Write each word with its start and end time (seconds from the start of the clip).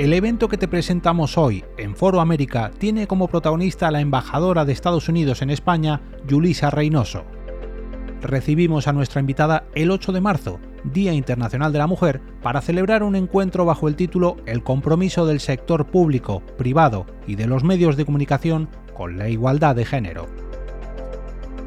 El 0.00 0.14
evento 0.14 0.48
que 0.48 0.56
te 0.56 0.66
presentamos 0.66 1.36
hoy 1.36 1.62
en 1.76 1.94
Foro 1.94 2.22
América 2.22 2.70
tiene 2.78 3.06
como 3.06 3.28
protagonista 3.28 3.86
a 3.86 3.90
la 3.90 4.00
embajadora 4.00 4.64
de 4.64 4.72
Estados 4.72 5.10
Unidos 5.10 5.42
en 5.42 5.50
España, 5.50 6.00
Yulisa 6.26 6.70
Reynoso. 6.70 7.26
Recibimos 8.22 8.88
a 8.88 8.94
nuestra 8.94 9.20
invitada 9.20 9.64
el 9.74 9.90
8 9.90 10.12
de 10.12 10.22
marzo, 10.22 10.58
Día 10.84 11.12
Internacional 11.12 11.70
de 11.74 11.80
la 11.80 11.86
Mujer, 11.86 12.22
para 12.42 12.62
celebrar 12.62 13.02
un 13.02 13.14
encuentro 13.14 13.66
bajo 13.66 13.88
el 13.88 13.94
título 13.94 14.38
El 14.46 14.62
compromiso 14.62 15.26
del 15.26 15.38
sector 15.38 15.84
público, 15.88 16.40
privado 16.56 17.04
y 17.26 17.34
de 17.34 17.46
los 17.46 17.62
medios 17.62 17.98
de 17.98 18.06
comunicación 18.06 18.70
con 18.94 19.18
la 19.18 19.28
igualdad 19.28 19.76
de 19.76 19.84
género. 19.84 20.28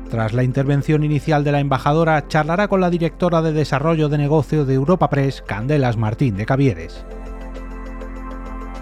Tras 0.10 0.34
la 0.34 0.44
intervención 0.44 1.04
inicial 1.04 1.44
de 1.44 1.52
la 1.52 1.60
embajadora, 1.60 2.28
charlará 2.28 2.68
con 2.68 2.82
la 2.82 2.90
directora 2.90 3.44
de 3.44 3.54
Desarrollo 3.54 4.10
de 4.10 4.18
Negocio 4.18 4.66
de 4.66 4.74
Europa 4.74 5.12
Press, 5.12 5.44
Candelas 5.46 5.98
Martín 5.98 6.36
de 6.36 6.48
Cavieres. 6.48 7.06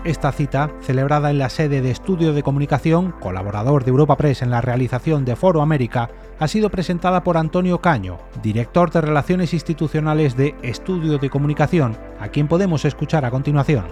Esta 0.04 0.32
cita, 0.32 0.72
celebrada 0.82 1.30
en 1.30 1.38
la 1.38 1.52
sede 1.52 1.80
de 1.80 1.92
Estudio 1.92 2.34
de 2.34 2.42
Comunicación, 2.42 3.12
colaborador 3.12 3.84
de 3.84 3.92
Europa 3.92 4.18
Press 4.18 4.42
en 4.42 4.50
la 4.50 4.60
realización 4.60 5.26
de 5.26 5.36
Foro 5.36 5.62
América, 5.62 6.10
ha 6.40 6.48
sido 6.48 6.72
presentada 6.72 7.24
por 7.24 7.38
Antonio 7.38 7.82
Caño, 7.82 8.18
director 8.42 8.90
de 8.90 9.02
Relaciones 9.02 9.54
Institucionales 9.54 10.36
de 10.36 10.56
Estudio 10.64 11.20
de 11.20 11.30
Comunicación, 11.30 11.96
a 12.20 12.30
quien 12.30 12.48
podemos 12.48 12.84
escuchar 12.84 13.26
a 13.26 13.30
continuación. 13.30 13.86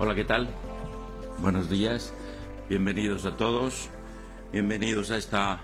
Hola, 0.00 0.16
¿qué 0.16 0.24
tal? 0.24 0.48
Buenos 1.38 1.70
días, 1.70 2.12
bienvenidos 2.68 3.26
a 3.26 3.36
todos, 3.36 3.90
bienvenidos 4.50 5.12
a 5.12 5.18
esta 5.18 5.60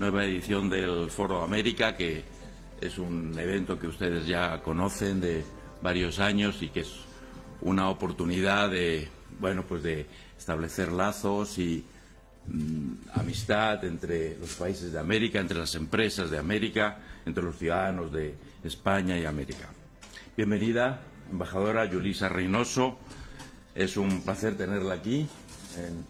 nueva 0.00 0.24
edición 0.24 0.68
del 0.68 1.12
Foro 1.12 1.44
América 1.44 1.96
que 1.96 2.33
es 2.80 2.98
un 2.98 3.38
evento 3.38 3.78
que 3.78 3.86
ustedes 3.86 4.26
ya 4.26 4.60
conocen 4.62 5.20
de 5.20 5.44
varios 5.82 6.18
años 6.18 6.62
y 6.62 6.68
que 6.68 6.80
es 6.80 6.92
una 7.60 7.88
oportunidad 7.88 8.70
de, 8.70 9.08
bueno, 9.40 9.64
pues 9.66 9.82
de 9.82 10.06
establecer 10.36 10.92
lazos 10.92 11.58
y 11.58 11.84
mm, 12.46 12.92
amistad 13.14 13.84
entre 13.84 14.36
los 14.38 14.54
países 14.54 14.92
de 14.92 14.98
América, 14.98 15.40
entre 15.40 15.58
las 15.58 15.74
empresas 15.74 16.30
de 16.30 16.38
América, 16.38 16.98
entre 17.24 17.42
los 17.42 17.56
ciudadanos 17.56 18.12
de 18.12 18.34
España 18.62 19.18
y 19.18 19.24
América. 19.24 19.68
Bienvenida, 20.36 21.00
embajadora 21.30 21.84
Yulisa 21.86 22.28
Reynoso. 22.28 22.98
Es 23.74 23.96
un 23.96 24.22
placer 24.22 24.56
tenerla 24.56 24.94
aquí. 24.94 25.26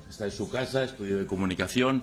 está 0.08 0.26
en 0.26 0.30
su 0.30 0.50
casa, 0.50 0.84
Estudio 0.84 1.18
de 1.18 1.26
Comunicación, 1.26 2.02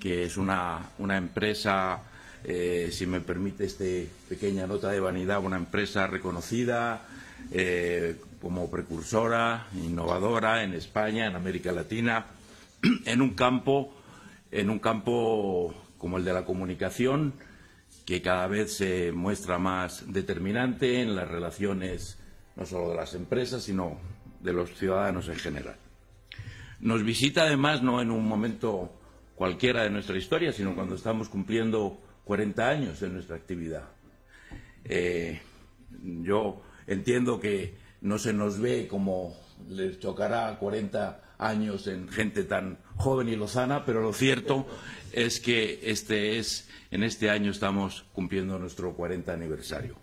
que 0.00 0.24
es 0.24 0.36
una, 0.36 0.90
una 0.98 1.16
empresa 1.16 2.02
eh, 2.44 2.90
si 2.92 3.06
me 3.06 3.20
permite 3.20 3.64
esta 3.64 3.84
pequeña 4.28 4.66
nota 4.66 4.90
de 4.90 5.00
vanidad, 5.00 5.42
una 5.42 5.56
empresa 5.56 6.06
reconocida 6.06 7.06
eh, 7.50 8.16
como 8.40 8.70
precursora, 8.70 9.66
innovadora 9.74 10.62
en 10.62 10.74
España, 10.74 11.26
en 11.26 11.36
América 11.36 11.72
Latina, 11.72 12.26
en 13.06 13.22
un 13.22 13.30
campo, 13.30 13.94
en 14.50 14.68
un 14.68 14.78
campo 14.78 15.74
como 15.96 16.18
el 16.18 16.24
de 16.24 16.34
la 16.34 16.44
comunicación, 16.44 17.32
que 18.04 18.20
cada 18.20 18.46
vez 18.46 18.76
se 18.76 19.12
muestra 19.12 19.58
más 19.58 20.12
determinante 20.12 21.00
en 21.00 21.16
las 21.16 21.26
relaciones 21.26 22.18
no 22.56 22.66
solo 22.66 22.90
de 22.90 22.96
las 22.96 23.14
empresas, 23.14 23.62
sino 23.62 23.98
de 24.40 24.52
los 24.52 24.74
ciudadanos 24.74 25.28
en 25.28 25.36
general. 25.36 25.76
Nos 26.80 27.02
visita 27.02 27.44
además 27.44 27.82
no 27.82 28.02
en 28.02 28.10
un 28.10 28.28
momento 28.28 28.92
cualquiera 29.34 29.82
de 29.82 29.90
nuestra 29.90 30.18
historia, 30.18 30.52
sino 30.52 30.74
cuando 30.74 30.94
estamos 30.94 31.30
cumpliendo 31.30 31.98
40 32.24 32.68
años 32.68 33.02
en 33.02 33.14
nuestra 33.14 33.36
actividad. 33.36 33.88
Eh, 34.84 35.40
yo 36.22 36.62
entiendo 36.86 37.40
que 37.40 37.74
no 38.00 38.18
se 38.18 38.32
nos 38.32 38.58
ve 38.58 38.86
como 38.88 39.36
les 39.68 39.98
chocará 39.98 40.58
40 40.58 41.22
años 41.38 41.86
en 41.86 42.08
gente 42.08 42.44
tan 42.44 42.78
joven 42.96 43.28
y 43.28 43.36
lozana, 43.36 43.84
pero 43.84 44.00
lo 44.00 44.12
cierto 44.12 44.66
es 45.12 45.40
que 45.40 45.80
este 45.82 46.38
es, 46.38 46.68
en 46.90 47.02
este 47.02 47.30
año 47.30 47.50
estamos 47.50 48.04
cumpliendo 48.12 48.58
nuestro 48.58 48.94
40 48.94 49.32
aniversario. 49.32 49.96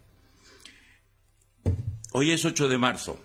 Hoy 2.14 2.32
es 2.32 2.44
8 2.44 2.68
de 2.68 2.78
marzo 2.78 3.20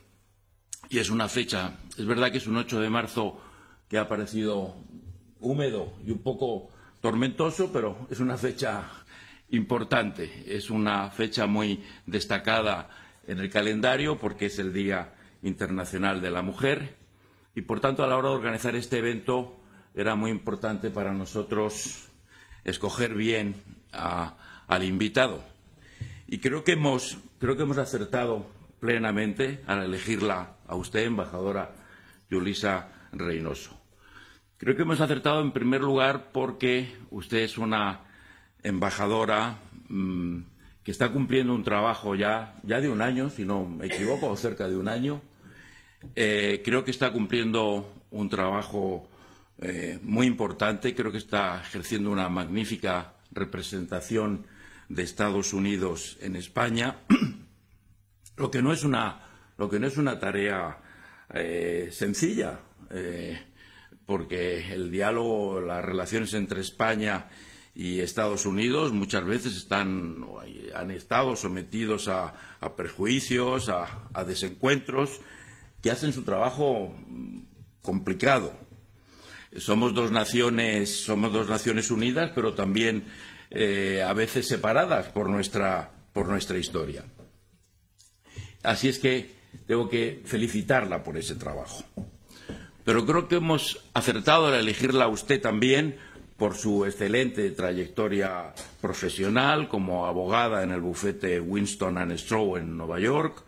y 0.89 0.99
es 0.99 1.11
una 1.11 1.29
fecha, 1.29 1.79
es 1.99 2.07
verdad 2.07 2.31
que 2.31 2.39
es 2.39 2.47
un 2.47 2.57
8 2.57 2.81
de 2.81 2.91
marzo 2.91 3.41
que 3.89 3.99
ha 3.99 4.09
parecido 4.09 4.77
húmedo 5.41 5.93
y 6.05 6.11
un 6.11 6.19
poco 6.19 6.71
tormentoso, 7.07 7.71
pero 7.73 8.09
es 8.11 8.19
una 8.19 8.37
fecha 8.37 8.83
importante, 9.51 10.43
es 10.45 10.71
una 10.71 11.09
fecha 11.09 11.47
muy 11.47 11.85
destacada 12.05 12.91
en 13.29 13.39
el 13.39 13.49
calendario 13.49 14.19
porque 14.19 14.47
es 14.47 14.59
el 14.59 14.73
Día 14.73 15.15
Internacional 15.45 16.21
de 16.21 16.33
la 16.33 16.43
Mujer 16.43 16.97
y, 17.55 17.61
por 17.61 17.79
tanto, 17.79 18.03
a 18.03 18.09
la 18.09 18.17
hora 18.17 18.31
de 18.31 18.35
organizar 18.35 18.75
este 18.75 18.99
evento 18.99 19.57
era 19.95 20.17
muy 20.17 20.33
importante 20.33 20.91
para 20.91 21.13
nosotros 21.13 22.09
escoger 22.65 23.15
bien 23.15 23.55
al 23.93 24.83
invitado. 24.83 25.45
Y 26.27 26.39
creo 26.39 26.65
que 26.65 26.73
hemos, 26.73 27.19
creo 27.39 27.57
que 27.57 27.63
hemos 27.63 27.79
acertado 27.79 28.49
plenamente 28.81 29.63
al 29.69 29.85
elegirla 29.85 30.57
a 30.67 30.75
usted, 30.75 31.05
embajadora 31.05 31.71
Yulisa 32.29 32.89
Reynoso. 33.13 33.86
Creo 34.59 34.75
que 34.75 34.83
hemos 34.83 35.03
acertado 35.03 35.43
en 35.43 35.53
primer 35.53 35.83
lugar 35.83 36.31
porque 36.33 36.97
usted 37.11 37.39
es 37.39 37.59
una 37.59 38.01
embajadora 38.63 39.59
mm, 39.91 40.39
que 40.83 40.91
está 40.91 41.11
cumpliendo 41.13 41.55
un 41.55 41.63
trabajo 41.63 42.15
ya, 42.15 42.59
ya 42.63 42.81
de 42.81 42.89
un 42.89 43.03
año, 43.03 43.29
si 43.29 43.45
no 43.45 43.67
me 43.67 43.87
equivoco, 43.87 44.35
cerca 44.35 44.67
de 44.67 44.79
un 44.79 44.89
año. 44.89 45.21
Eh, 46.15 46.63
creo 46.65 46.85
que 46.85 46.91
está 46.91 47.13
cumpliendo 47.13 48.03
un 48.11 48.31
trabajo 48.31 49.11
eh, 49.59 49.99
muy 50.03 50.27
importante, 50.27 50.95
creo 50.95 51.13
que 51.13 51.19
está 51.19 51.61
ejerciendo 51.61 52.11
una 52.11 52.31
magnífica 52.31 53.13
representación 53.33 54.47
de 54.89 55.03
Estados 55.03 55.53
Unidos 55.53 56.17
en 56.23 56.35
España, 56.35 56.97
lo 58.39 58.51
que 58.51 58.63
no 58.63 58.73
es 58.73 58.85
una, 58.85 59.21
lo 59.59 59.69
que 59.69 59.79
no 59.79 59.87
es 59.87 59.99
una 59.99 60.19
tarea 60.19 60.79
eh, 61.35 61.91
sencilla 61.93 62.61
porque 64.07 64.73
el 64.73 64.91
diálogo, 64.91 65.61
las 65.61 65.85
relaciones 65.85 66.33
entre 66.35 66.61
España 66.61 67.27
y 67.75 68.01
Estados 68.01 68.47
Unidos 68.47 68.93
muchas 68.93 69.25
veces 69.25 69.57
están, 69.57 70.25
han 70.75 70.91
estado 70.93 71.37
sometidos 71.37 72.09
a, 72.09 72.33
perjuicios, 72.77 73.69
a, 73.69 74.25
desencuentros 74.25 75.21
que 75.83 75.91
hacen 75.91 76.13
su 76.13 76.23
trabajo 76.23 76.95
complicado. 77.83 78.55
Somos 79.57 79.93
dos 79.93 80.13
naciones, 80.13 81.05
somos 81.05 81.33
dos 81.33 81.49
naciones 81.49 81.91
unidas, 81.91 82.31
pero 82.35 82.55
también 82.55 83.05
eh, 83.51 84.03
a 84.07 84.13
veces 84.13 84.47
separadas 84.47 85.09
por 85.09 85.29
nuestra, 85.29 85.91
por 86.13 86.29
nuestra 86.29 86.59
historia. 86.59 87.05
Así 88.63 88.89
es 88.89 88.99
que 88.99 89.35
tengo 89.67 89.89
que 89.89 90.23
felicitarla 90.25 91.03
por 91.03 91.17
ese 91.17 91.35
trabajo 91.35 91.85
pero 92.87 93.05
creo 93.05 93.27
que 93.27 93.35
hemos 93.35 93.83
acertado 93.95 94.47
al 94.47 94.55
elegirla 94.55 95.07
a 95.07 95.09
usted 95.09 95.41
también 95.41 95.97
por 96.37 96.55
su 96.55 96.85
excelente 96.85 97.51
trayectoria 97.51 98.55
profesional 98.81 99.69
como 99.69 100.07
abogada 100.07 100.63
en 100.63 100.71
el 100.71 100.81
bufete 100.81 101.41
Winston 101.41 101.99
and 101.99 102.17
Stroh 102.17 102.59
en 102.59 102.77
Nueva 102.77 103.01
York, 103.01 103.43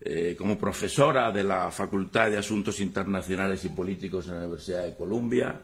eh, 0.00 0.36
como 0.38 0.58
profesora 0.58 1.30
de 1.30 1.44
la 1.44 1.70
Facultad 1.70 2.30
de 2.30 2.38
Asuntos 2.38 2.80
Internacionales 2.80 3.62
y 3.66 3.68
Políticos 3.68 4.26
en 4.26 4.32
la 4.32 4.38
Universidad 4.38 4.84
de 4.84 4.96
Columbia. 4.96 5.60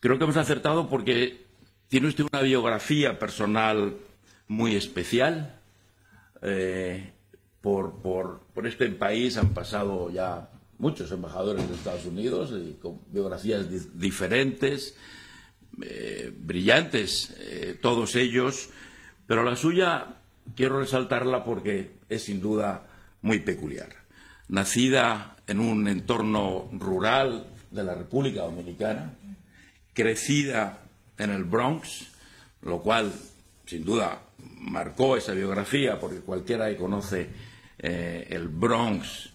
Creo 0.00 0.18
que 0.18 0.24
hemos 0.24 0.36
acertado 0.36 0.86
porque 0.86 1.46
tiene 1.88 2.08
usted 2.08 2.26
una 2.30 2.42
biografía 2.42 3.18
personal 3.18 3.96
muy 4.48 4.76
especial. 4.76 5.58
Eh, 6.42 7.10
por, 7.62 8.02
por 8.02 8.66
este 8.66 8.86
país 8.90 9.38
han 9.38 9.54
pasado 9.54 10.10
ya 10.10 10.50
muchos 10.78 11.10
embajadores 11.10 11.68
de 11.68 11.74
Estados 11.74 12.06
Unidos 12.06 12.52
y 12.52 12.74
con 12.74 13.00
biografías 13.10 13.66
diferentes, 13.98 14.96
eh, 15.82 16.32
brillantes, 16.36 17.36
eh, 17.38 17.78
todos 17.80 18.14
ellos, 18.16 18.70
pero 19.26 19.42
la 19.42 19.56
suya 19.56 20.16
quiero 20.54 20.80
resaltarla 20.80 21.44
porque 21.44 21.92
es 22.08 22.24
sin 22.24 22.40
duda 22.40 22.86
muy 23.22 23.40
peculiar. 23.40 23.90
Nacida 24.48 25.36
en 25.46 25.60
un 25.60 25.88
entorno 25.88 26.68
rural 26.72 27.46
de 27.70 27.84
la 27.84 27.94
República 27.94 28.42
Dominicana, 28.42 29.14
crecida 29.92 30.80
en 31.18 31.30
el 31.30 31.44
Bronx, 31.44 32.06
lo 32.62 32.80
cual 32.80 33.12
sin 33.66 33.84
duda 33.84 34.22
marcó 34.60 35.16
esa 35.16 35.32
biografía 35.32 35.98
porque 35.98 36.20
cualquiera 36.20 36.68
que 36.68 36.76
conoce 36.76 37.28
eh, 37.78 38.26
el 38.30 38.48
Bronx 38.48 39.30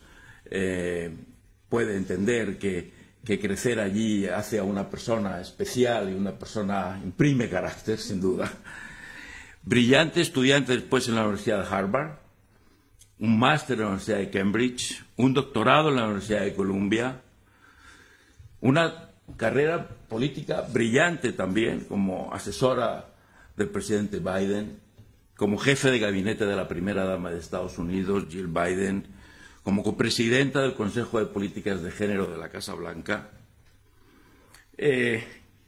puede 1.73 1.97
entender 1.97 2.59
que, 2.59 2.91
crecer 3.25 3.79
allí 3.79 4.27
hace 4.27 4.59
a 4.59 4.63
una 4.63 4.91
persona 4.91 5.41
especial 5.41 6.07
y 6.07 6.13
una 6.13 6.37
persona 6.37 7.01
imprime 7.03 7.49
carácter, 7.49 7.97
sin 7.97 8.21
duda. 8.21 8.47
brillante 9.63 10.21
estudiante 10.21 10.73
después 10.73 11.07
en 11.07 11.15
la 11.15 11.21
Universidad 11.21 11.63
de 11.63 11.75
Harvard, 11.75 12.11
un 13.17 13.39
máster 13.39 13.77
en 13.77 13.81
la 13.81 13.87
Universidad 13.87 14.17
de 14.19 14.29
Cambridge, 14.29 15.03
un 15.17 15.33
doctorado 15.33 15.89
en 15.89 15.95
la 15.95 16.03
Universidad 16.03 16.41
de 16.41 16.53
Columbia, 16.53 17.21
una 18.61 19.09
carrera 19.35 19.89
política 20.07 20.61
brillante 20.71 21.33
también 21.33 21.85
como 21.85 22.31
asesora 22.35 23.15
del 23.57 23.69
presidente 23.69 24.19
Biden, 24.19 24.79
como 25.35 25.57
jefe 25.57 25.89
de 25.89 25.97
gabinete 25.97 26.45
de 26.45 26.55
la 26.55 26.67
primera 26.67 27.05
dama 27.05 27.31
de 27.31 27.39
Estados 27.39 27.79
Unidos, 27.79 28.25
Jill 28.29 28.45
Biden, 28.45 29.07
como 29.63 29.83
copresidenta 29.83 30.61
del 30.61 30.75
Consejo 30.75 31.19
de 31.19 31.25
Políticas 31.25 31.81
de 31.81 31.91
Género 31.91 32.27
de 32.27 32.37
la 32.37 32.49
Casa 32.49 32.73
Blanca. 32.73 33.31
Eh, 34.77 35.23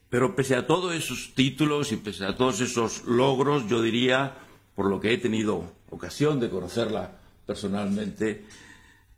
pero 0.10 0.36
pese 0.36 0.56
a 0.56 0.68
todos 0.68 0.94
esos 0.94 1.34
títulos 1.34 1.92
y 1.92 1.98
pese 1.98 2.26
a 2.26 2.36
todos 2.36 2.62
esos 2.62 3.06
logros, 3.06 3.68
yo 3.68 3.82
diría, 3.82 4.38
por 4.76 4.90
lo 4.90 5.00
que 5.00 5.14
he 5.14 5.18
tenido 5.18 5.74
ocasión 5.90 6.40
de 6.40 6.50
conocerla 6.50 7.20
personalmente, 7.46 8.46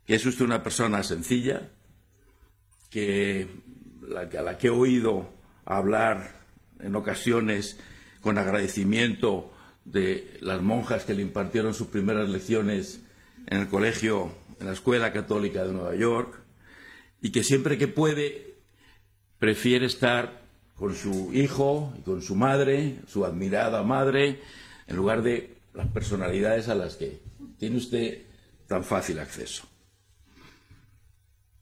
que 0.06 0.14
es 0.14 0.24
usted 0.24 0.44
una 0.44 0.62
persona 0.62 1.02
sencilla, 1.02 1.68
que 2.90 3.48
a 4.16 4.42
la 4.42 4.58
que 4.58 4.68
he 4.68 4.70
oído 4.70 5.28
hablar 5.64 6.38
en 6.80 6.96
ocasiones 6.96 7.78
con 8.20 8.38
agradecimiento 8.38 9.52
de 9.84 10.38
las 10.40 10.62
monjas 10.62 11.04
que 11.04 11.14
le 11.14 11.22
impartieron 11.22 11.74
sus 11.74 11.88
primeras 11.88 12.28
lecciones 12.28 13.00
en 13.46 13.60
el 13.60 13.68
colegio, 13.68 14.32
en 14.58 14.66
la 14.66 14.72
Escuela 14.72 15.12
Católica 15.12 15.64
de 15.64 15.72
Nueva 15.72 15.94
York, 15.94 16.40
y 17.20 17.30
que 17.30 17.42
siempre 17.42 17.78
que 17.78 17.88
puede 17.88 18.54
prefiere 19.38 19.86
estar 19.86 20.42
con 20.74 20.94
su 20.94 21.32
hijo 21.32 21.92
y 21.98 22.02
con 22.02 22.22
su 22.22 22.34
madre, 22.34 22.96
su 23.06 23.24
admirada 23.24 23.82
madre, 23.82 24.40
en 24.86 24.96
lugar 24.96 25.22
de 25.22 25.56
las 25.74 25.88
personalidades 25.88 26.68
a 26.68 26.74
las 26.74 26.96
que 26.96 27.20
tiene 27.58 27.76
usted 27.76 28.22
tan 28.66 28.84
fácil 28.84 29.18
acceso. 29.18 29.64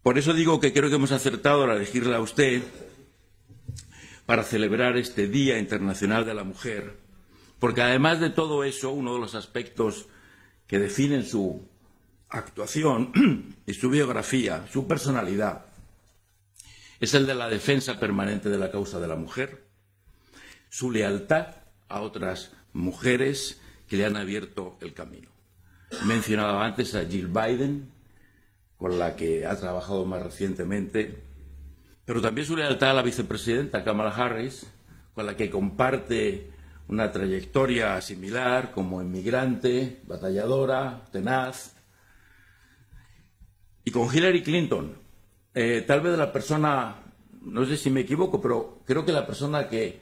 Por 0.03 0.19
eso 0.19 0.35
digo 0.35 0.61
que 0.61 0.73
creo 0.73 0.89
que 0.89 0.97
hemos 0.97 1.13
acertado 1.13 1.65
al 1.65 1.77
elegirla 1.77 2.19
a 2.19 2.21
usted 2.21 2.63
para 4.25 4.43
celebrar 4.43 4.97
este 4.97 5.29
Día 5.29 5.59
Internacional 5.59 6.25
de 6.25 6.35
la 6.35 6.45
Mujer, 6.45 6.97
porque 7.59 7.83
además 7.83 8.21
de 8.21 8.31
todo 8.31 8.65
eso, 8.65 8.91
uno 8.91 9.15
de 9.15 9.21
los 9.21 9.35
aspectos 9.35 10.07
que 10.67 10.79
definen 10.79 11.25
su 11.25 11.67
actuación 12.39 13.55
y 13.67 13.75
su 13.75 13.91
biografía, 13.91 14.67
su 14.73 14.87
personalidad, 14.87 15.67
es 17.01 17.15
el 17.15 17.27
de 17.27 17.35
la 17.35 17.49
defensa 17.49 17.99
permanente 18.01 18.49
de 18.49 18.59
la 18.59 18.71
causa 18.71 18.99
de 19.01 19.09
la 19.09 19.17
mujer, 19.17 19.67
su 20.69 20.91
lealtad 20.91 21.57
a 21.89 22.01
otras 22.01 22.53
mujeres 22.73 23.61
que 23.89 23.97
le 23.97 24.07
han 24.07 24.17
abierto 24.17 24.77
el 24.81 24.95
camino. 24.95 25.29
Mencionaba 26.05 26.65
antes 26.65 26.95
a 26.95 27.05
Jill 27.05 27.29
Biden, 27.29 27.91
con 28.77 28.99
la 28.99 29.17
que 29.17 29.47
ha 29.47 29.57
trabajado 29.57 30.05
más 30.05 30.23
recientemente, 30.23 31.23
pero 32.05 32.21
también 32.21 32.47
su 32.47 32.57
lealtad 32.57 32.91
a 32.91 32.95
la 32.95 33.03
vicepresidenta 33.03 33.85
Kamala 33.85 34.11
Harris, 34.11 34.67
con 35.15 35.27
la 35.27 35.37
que 35.37 35.51
comparte 35.51 36.51
una 36.89 37.11
trayectoria 37.11 38.01
similar 38.01 38.73
como 38.73 39.03
inmigrante, 39.03 40.01
batalladora, 40.07 41.07
tenaz, 41.11 41.76
y 43.87 43.93
con 43.93 44.13
Hillary 44.13 44.43
Clinton, 44.43 44.97
eh, 45.55 45.85
tal 45.87 46.01
vez 46.01 46.19
la 46.19 46.33
persona, 46.33 46.97
no 47.41 47.65
sé 47.67 47.77
si 47.77 47.89
me 47.89 48.01
equivoco, 48.01 48.43
pero 48.43 48.81
creo 48.85 49.05
que 49.07 49.13
la 49.13 49.25
persona 49.25 49.69
que, 49.69 50.01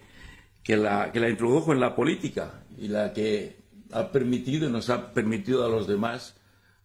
la 0.66 1.28
introdujo 1.28 1.74
en 1.74 1.80
la 1.80 1.94
política 1.94 2.64
y 2.78 2.88
la 2.88 3.12
que 3.12 3.58
ha 3.92 4.10
permitido 4.10 4.66
y 4.66 4.72
nos 4.72 4.88
ha 4.88 5.12
permitido 5.12 5.66
a 5.66 5.68
los 5.68 5.86
demás 5.86 6.34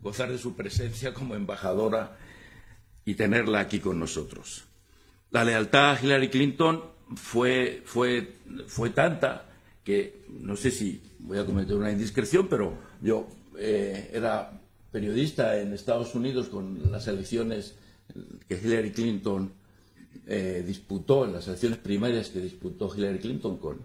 gozar 0.02 0.30
de 0.30 0.38
su 0.38 0.58
presencia 0.58 1.14
como 1.14 1.36
embajadora 1.36 2.18
y 3.06 3.16
tenerla 3.16 3.62
aquí 3.62 3.80
con 3.80 3.98
nosotros. 3.98 4.66
La 5.32 5.46
lealtad 5.46 5.92
a 5.92 6.04
Hillary 6.04 6.28
Clinton 6.28 6.84
fue, 7.16 7.82
fue, 7.86 8.36
fue 8.68 8.90
tanta 8.90 9.46
que 9.86 10.26
no 10.28 10.58
sé 10.58 10.70
si 10.70 11.02
voy 11.20 11.38
a 11.38 11.46
cometer 11.46 11.78
una 11.78 11.92
indiscreción, 11.92 12.50
pero 12.50 12.78
yo 13.02 13.26
eh, 13.58 14.12
era 14.14 14.59
periodista 14.92 15.60
en 15.60 15.74
Estados 15.74 16.16
Unidos 16.16 16.50
con 16.50 16.92
las 16.92 17.08
elecciones 17.08 17.76
que 18.48 18.56
Hillary 18.56 18.92
Clinton 18.92 19.52
eh, 20.28 20.64
disputó, 20.66 21.26
en 21.26 21.34
las 21.34 21.48
elecciones 21.48 21.78
primarias 21.78 22.30
que 22.30 22.40
disputó 22.40 22.94
Hillary 22.96 23.20
Clinton 23.20 23.58
con 23.58 23.78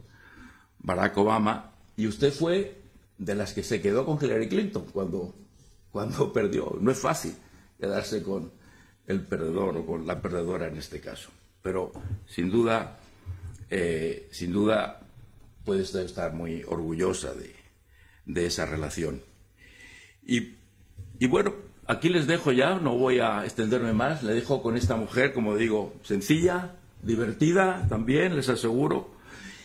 Barack 0.79 1.17
Obama, 1.19 1.73
y 1.97 2.07
usted 2.07 2.33
fue 2.33 2.83
de 3.19 3.35
las 3.35 3.53
que 3.53 3.63
se 3.63 3.81
quedó 3.81 4.05
con 4.05 4.19
Hillary 4.23 4.49
Clinton 4.49 4.87
cuando 4.93 5.35
cuando 5.95 6.33
perdió. 6.33 6.77
No 6.81 6.91
es 6.91 6.99
fácil 6.99 7.37
quedarse 7.79 8.21
con 8.21 8.51
el 9.07 9.21
perdedor 9.21 9.77
o 9.77 9.87
con 9.87 10.09
la 10.09 10.21
perdedora 10.21 10.67
en 10.67 10.77
este 10.77 11.01
caso. 11.01 11.31
Pero 11.63 11.93
sin 12.27 12.51
duda, 12.51 12.99
eh, 13.71 14.29
sin 14.33 14.53
duda 14.53 15.01
puede 15.65 15.83
estar 15.83 16.33
muy 16.33 16.65
orgullosa 16.65 17.33
de, 17.33 18.45
esa 18.45 18.67
relación. 18.67 19.23
Y, 20.27 20.57
y, 21.25 21.27
bueno, 21.27 21.55
aquí 21.87 22.11
les 22.11 22.27
dejo 22.27 22.53
ya, 22.53 22.75
no 22.75 22.99
voy 22.99 23.19
a 23.19 23.47
extenderme 23.47 23.95
más, 23.95 24.23
le 24.23 24.35
dejo 24.35 24.63
con 24.63 24.77
esta 24.77 24.95
mujer, 24.95 25.33
como 25.33 25.57
digo, 25.57 25.95
sencilla, 26.03 26.73
divertida 27.01 27.87
también, 27.89 28.37
les 28.37 28.51
aseguro, 28.51 29.11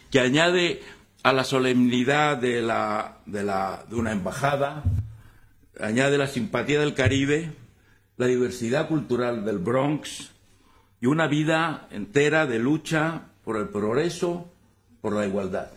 que 0.10 0.22
añade 0.22 0.82
a 1.22 1.34
la 1.34 1.44
solemnidad 1.44 2.38
de, 2.38 2.62
la, 2.62 3.18
de, 3.26 3.44
la, 3.44 3.84
de 3.90 3.96
una 3.98 4.14
embajada, 4.14 4.84
añade 5.82 6.18
la 6.18 6.28
simpatía 6.28 6.80
del 6.80 6.94
Caribe, 6.94 7.52
la 8.16 8.28
diversidad 8.28 8.88
cultural 8.88 9.44
del 9.44 9.58
Bronx 9.58 10.32
y 11.02 11.08
una 11.08 11.28
vida 11.28 11.90
entera 11.92 12.46
de 12.46 12.60
lucha 12.60 13.24
por 13.44 13.58
el 13.58 13.68
progreso, 13.68 14.50
por 15.02 15.12
la 15.12 15.28
igualdad. 15.28 15.72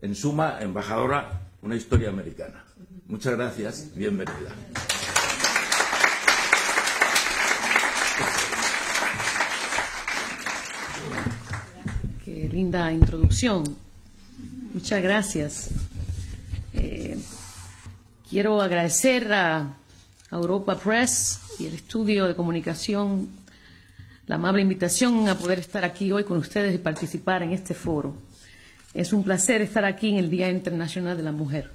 En 0.00 0.14
suma, 0.14 0.56
embajadora, 0.62 1.50
una 1.60 1.76
historia 1.76 2.08
americana. 2.08 2.64
Muchas 3.08 3.36
gracias, 3.36 3.94
bienvenida. 3.94 4.54
Linda 12.58 12.90
introducción. 12.90 13.62
Muchas 14.74 15.00
gracias. 15.00 15.70
Eh, 16.74 17.16
Quiero 18.28 18.60
agradecer 18.60 19.32
a 19.32 19.76
Europa 20.32 20.76
Press 20.76 21.38
y 21.60 21.66
el 21.66 21.74
estudio 21.74 22.26
de 22.26 22.34
comunicación 22.34 23.28
la 24.26 24.34
amable 24.34 24.60
invitación 24.60 25.28
a 25.28 25.38
poder 25.38 25.60
estar 25.60 25.84
aquí 25.84 26.10
hoy 26.10 26.24
con 26.24 26.36
ustedes 26.38 26.74
y 26.74 26.78
participar 26.78 27.44
en 27.44 27.52
este 27.52 27.74
foro. 27.74 28.16
Es 28.92 29.12
un 29.12 29.22
placer 29.22 29.62
estar 29.62 29.84
aquí 29.84 30.08
en 30.08 30.16
el 30.16 30.28
Día 30.28 30.50
Internacional 30.50 31.16
de 31.16 31.22
la 31.22 31.30
Mujer. 31.30 31.70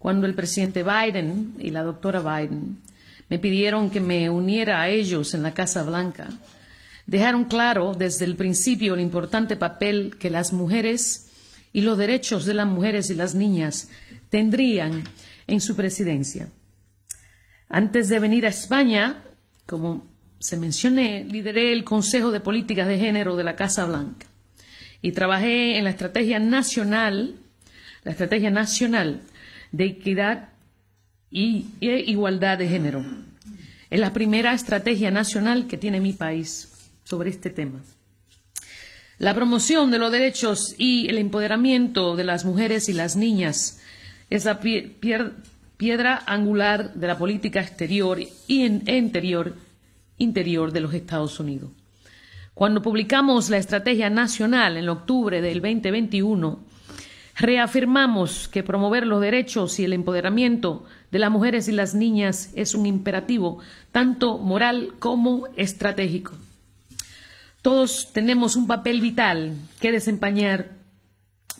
Cuando 0.00 0.26
el 0.26 0.34
presidente 0.34 0.82
Biden 0.82 1.54
y 1.60 1.70
la 1.70 1.84
doctora 1.84 2.18
Biden 2.18 2.76
me 3.28 3.38
pidieron 3.38 3.88
que 3.88 4.00
me 4.00 4.28
uniera 4.28 4.82
a 4.82 4.88
ellos 4.88 5.32
en 5.32 5.44
la 5.44 5.54
Casa 5.54 5.84
Blanca, 5.84 6.28
dejaron 7.06 7.44
claro 7.44 7.94
desde 7.94 8.24
el 8.24 8.36
principio 8.36 8.94
el 8.94 9.00
importante 9.00 9.56
papel 9.56 10.16
que 10.18 10.30
las 10.30 10.52
mujeres 10.52 11.28
y 11.72 11.80
los 11.80 11.98
derechos 11.98 12.44
de 12.44 12.54
las 12.54 12.66
mujeres 12.66 13.10
y 13.10 13.14
las 13.14 13.34
niñas 13.34 13.88
tendrían 14.30 15.04
en 15.46 15.60
su 15.60 15.74
presidencia. 15.74 16.48
Antes 17.68 18.08
de 18.08 18.18
venir 18.18 18.46
a 18.46 18.50
España, 18.50 19.22
como 19.66 20.06
se 20.38 20.56
mencioné, 20.56 21.24
lideré 21.24 21.72
el 21.72 21.84
Consejo 21.84 22.30
de 22.30 22.40
Políticas 22.40 22.86
de 22.86 22.98
Género 22.98 23.36
de 23.36 23.44
la 23.44 23.56
Casa 23.56 23.86
Blanca 23.86 24.26
y 25.00 25.12
trabajé 25.12 25.78
en 25.78 25.84
la 25.84 25.90
estrategia 25.90 26.38
nacional, 26.38 27.36
la 28.04 28.12
estrategia 28.12 28.50
nacional 28.50 29.22
de 29.72 29.84
equidad 29.84 30.50
y, 31.30 31.66
e 31.80 32.00
igualdad 32.06 32.58
de 32.58 32.68
género. 32.68 33.04
Es 33.90 34.00
la 34.00 34.12
primera 34.12 34.52
estrategia 34.52 35.10
nacional 35.10 35.66
que 35.66 35.78
tiene 35.78 36.00
mi 36.00 36.12
país 36.12 36.72
sobre 37.04 37.30
este 37.30 37.50
tema. 37.50 37.80
La 39.18 39.34
promoción 39.34 39.90
de 39.90 39.98
los 39.98 40.10
derechos 40.10 40.74
y 40.78 41.08
el 41.08 41.18
empoderamiento 41.18 42.16
de 42.16 42.24
las 42.24 42.44
mujeres 42.44 42.88
y 42.88 42.92
las 42.92 43.14
niñas 43.14 43.80
es 44.30 44.44
la 44.44 44.58
piedra 44.58 46.22
angular 46.26 46.94
de 46.94 47.06
la 47.06 47.18
política 47.18 47.60
exterior 47.60 48.18
y 48.20 48.64
interior, 48.64 49.54
interior 50.18 50.72
de 50.72 50.80
los 50.80 50.94
Estados 50.94 51.38
Unidos. 51.38 51.70
Cuando 52.54 52.82
publicamos 52.82 53.48
la 53.48 53.58
Estrategia 53.58 54.10
Nacional 54.10 54.76
en 54.76 54.88
octubre 54.88 55.40
del 55.40 55.60
2021, 55.60 56.60
reafirmamos 57.36 58.48
que 58.48 58.62
promover 58.62 59.06
los 59.06 59.20
derechos 59.20 59.78
y 59.78 59.84
el 59.84 59.92
empoderamiento 59.92 60.84
de 61.10 61.18
las 61.18 61.30
mujeres 61.30 61.68
y 61.68 61.72
las 61.72 61.94
niñas 61.94 62.50
es 62.54 62.74
un 62.74 62.86
imperativo 62.86 63.58
tanto 63.90 64.38
moral 64.38 64.94
como 64.98 65.46
estratégico. 65.56 66.32
Todos 67.62 68.12
tenemos 68.12 68.56
un 68.56 68.66
papel 68.66 69.00
vital 69.00 69.54
que 69.80 69.92
desempeñar 69.92 70.72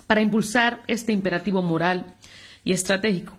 para 0.09 0.21
impulsar 0.21 0.83
este 0.89 1.13
imperativo 1.13 1.63
moral 1.63 2.17
y 2.65 2.73
estratégico. 2.73 3.39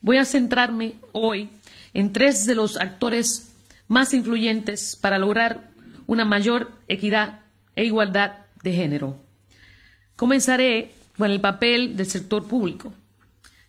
Voy 0.00 0.18
a 0.18 0.24
centrarme 0.24 0.94
hoy 1.12 1.48
en 1.94 2.12
tres 2.12 2.44
de 2.44 2.56
los 2.56 2.76
actores 2.76 3.54
más 3.86 4.12
influyentes 4.14 4.96
para 4.96 5.18
lograr 5.18 5.70
una 6.08 6.24
mayor 6.24 6.72
equidad 6.88 7.40
e 7.76 7.84
igualdad 7.84 8.32
de 8.64 8.72
género. 8.72 9.20
Comenzaré 10.16 10.92
con 11.16 11.30
el 11.30 11.40
papel 11.40 11.96
del 11.96 12.06
sector 12.06 12.48
público. 12.48 12.92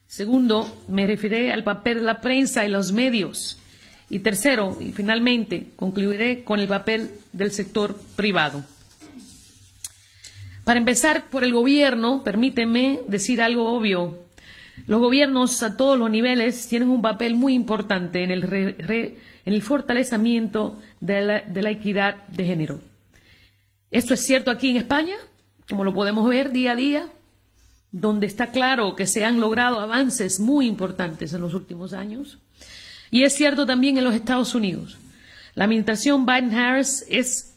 Segundo, 0.08 0.84
me 0.88 1.06
referiré 1.06 1.52
al 1.52 1.64
papel 1.64 1.98
de 1.98 2.04
la 2.04 2.20
prensa 2.20 2.66
y 2.66 2.70
los 2.70 2.92
medios. 2.92 3.60
Y 4.10 4.20
tercero, 4.20 4.78
y 4.80 4.94
finalmente, 4.94 5.72
concluiré 5.76 6.44
con 6.44 6.60
el 6.60 6.68
papel 6.68 7.12
del 7.34 7.52
sector 7.52 8.00
privado. 8.16 8.64
Para 10.64 10.80
empezar 10.80 11.30
por 11.30 11.44
el 11.44 11.54
gobierno, 11.54 12.24
permíteme 12.24 13.02
decir 13.08 13.42
algo 13.42 13.72
obvio. 13.74 14.26
Los 14.86 15.00
gobiernos 15.00 15.64
a 15.64 15.76
todos 15.76 15.98
los 15.98 16.10
niveles 16.10 16.68
tienen 16.68 16.90
un 16.90 17.02
papel 17.02 17.36
muy 17.36 17.54
importante 17.54 18.24
en 18.24 18.32
el, 18.32 18.44
en 18.46 19.18
el 19.46 19.62
fortalecimiento 19.62 20.80
de 21.00 21.44
la 21.46 21.70
equidad 21.70 22.28
de 22.28 22.46
género. 22.46 22.80
Esto 23.92 24.14
es 24.14 24.26
cierto 24.26 24.52
aquí 24.52 24.70
en 24.70 24.78
España, 24.78 25.16
como 25.70 25.84
lo 25.84 25.94
podemos 25.94 26.28
ver 26.30 26.52
día 26.52 26.74
a 26.74 26.76
día, 26.76 27.10
donde 27.92 28.28
está 28.28 28.48
claro 28.48 28.96
que 28.96 29.08
se 29.08 29.24
han 29.24 29.40
logrado 29.40 29.80
avances 29.80 30.40
muy 30.40 30.68
importantes 30.68 31.34
en 31.34 31.42
los 31.42 31.54
últimos 31.54 31.94
años. 31.94 32.40
Y 33.12 33.24
es 33.24 33.34
cierto 33.34 33.66
también 33.66 33.98
en 33.98 34.04
los 34.04 34.14
Estados 34.14 34.54
Unidos. 34.56 34.98
La 35.56 35.66
administración 35.66 36.26
Biden-Harris 36.26 37.06
es, 37.10 37.56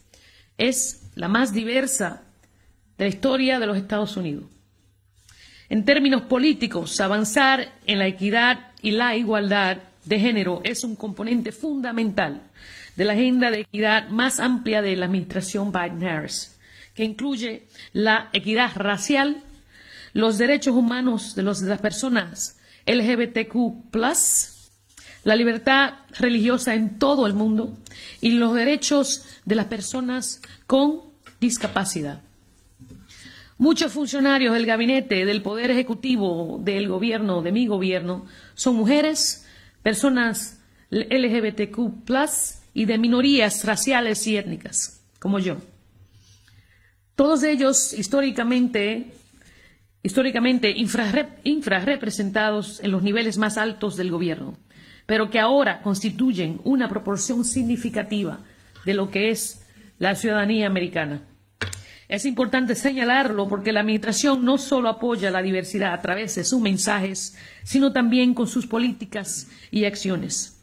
es 0.56 1.10
la 1.14 1.28
más 1.28 1.52
diversa 1.52 2.22
de 2.96 3.04
la 3.04 3.08
historia 3.08 3.58
de 3.58 3.66
los 3.66 3.76
Estados 3.76 4.16
Unidos. 4.16 4.44
En 5.68 5.84
términos 5.84 6.22
políticos, 6.22 7.00
avanzar 7.00 7.72
en 7.86 7.98
la 7.98 8.06
equidad 8.06 8.72
y 8.82 8.90
la 8.92 9.16
igualdad 9.16 9.78
de 10.04 10.18
género 10.18 10.60
es 10.64 10.82
un 10.82 10.96
componente 10.96 11.52
fundamental 11.52 12.42
de 12.96 13.04
la 13.04 13.12
agenda 13.12 13.50
de 13.50 13.60
equidad 13.60 14.08
más 14.08 14.40
amplia 14.40 14.82
de 14.82 14.96
la 14.96 15.06
administración 15.06 15.72
Biden-Harris, 15.72 16.56
que 16.94 17.04
incluye 17.04 17.68
la 17.92 18.30
equidad 18.32 18.72
racial, 18.74 19.42
los 20.12 20.38
derechos 20.38 20.74
humanos 20.74 21.34
de, 21.34 21.42
de 21.42 21.68
las 21.68 21.80
personas 21.80 22.58
LGBTQ, 22.86 23.90
la 25.24 25.36
libertad 25.36 25.94
religiosa 26.18 26.74
en 26.74 26.98
todo 26.98 27.26
el 27.26 27.34
mundo 27.34 27.76
y 28.20 28.32
los 28.32 28.54
derechos 28.54 29.26
de 29.44 29.54
las 29.54 29.66
personas 29.66 30.40
con 30.66 31.02
discapacidad. 31.40 32.22
Muchos 33.58 33.92
funcionarios 33.92 34.54
del 34.54 34.64
gabinete, 34.64 35.26
del 35.26 35.42
Poder 35.42 35.70
Ejecutivo, 35.70 36.58
del 36.62 36.88
gobierno, 36.88 37.42
de 37.42 37.52
mi 37.52 37.66
gobierno, 37.66 38.24
son 38.54 38.76
mujeres, 38.76 39.46
personas 39.82 40.60
LGBTQ 40.90 41.78
y 42.72 42.86
de 42.86 42.98
minorías 42.98 43.64
raciales 43.64 44.26
y 44.26 44.38
étnicas, 44.38 45.02
como 45.18 45.38
yo. 45.38 45.58
Todos 47.14 47.42
ellos 47.42 47.92
históricamente 47.92 49.12
históricamente 50.02 50.74
infrarrepresentados 50.74 52.80
en 52.80 52.90
los 52.90 53.02
niveles 53.02 53.36
más 53.36 53.58
altos 53.58 53.96
del 53.96 54.10
gobierno, 54.10 54.56
pero 55.10 55.28
que 55.28 55.40
ahora 55.40 55.82
constituyen 55.82 56.60
una 56.62 56.88
proporción 56.88 57.44
significativa 57.44 58.38
de 58.84 58.94
lo 58.94 59.10
que 59.10 59.30
es 59.30 59.66
la 59.98 60.14
ciudadanía 60.14 60.68
americana. 60.68 61.24
Es 62.06 62.24
importante 62.24 62.76
señalarlo 62.76 63.48
porque 63.48 63.72
la 63.72 63.80
Administración 63.80 64.44
no 64.44 64.56
solo 64.56 64.88
apoya 64.88 65.32
la 65.32 65.42
diversidad 65.42 65.94
a 65.94 66.00
través 66.00 66.36
de 66.36 66.44
sus 66.44 66.60
mensajes, 66.60 67.36
sino 67.64 67.92
también 67.92 68.34
con 68.34 68.46
sus 68.46 68.68
políticas 68.68 69.48
y 69.72 69.84
acciones. 69.84 70.62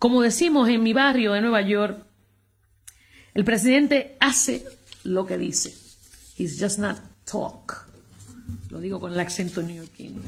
Como 0.00 0.22
decimos 0.22 0.68
en 0.68 0.82
mi 0.82 0.92
barrio 0.92 1.34
de 1.34 1.40
Nueva 1.40 1.62
York, 1.62 2.04
el 3.34 3.44
presidente 3.44 4.16
hace 4.18 4.64
lo 5.04 5.24
que 5.24 5.38
dice. 5.38 5.72
He's 6.36 6.60
just 6.60 6.80
not 6.80 6.96
talk. 7.30 7.86
Lo 8.70 8.80
digo 8.80 8.98
con 8.98 9.12
el 9.12 9.20
acento 9.20 9.62
neoyorquino. 9.62 10.20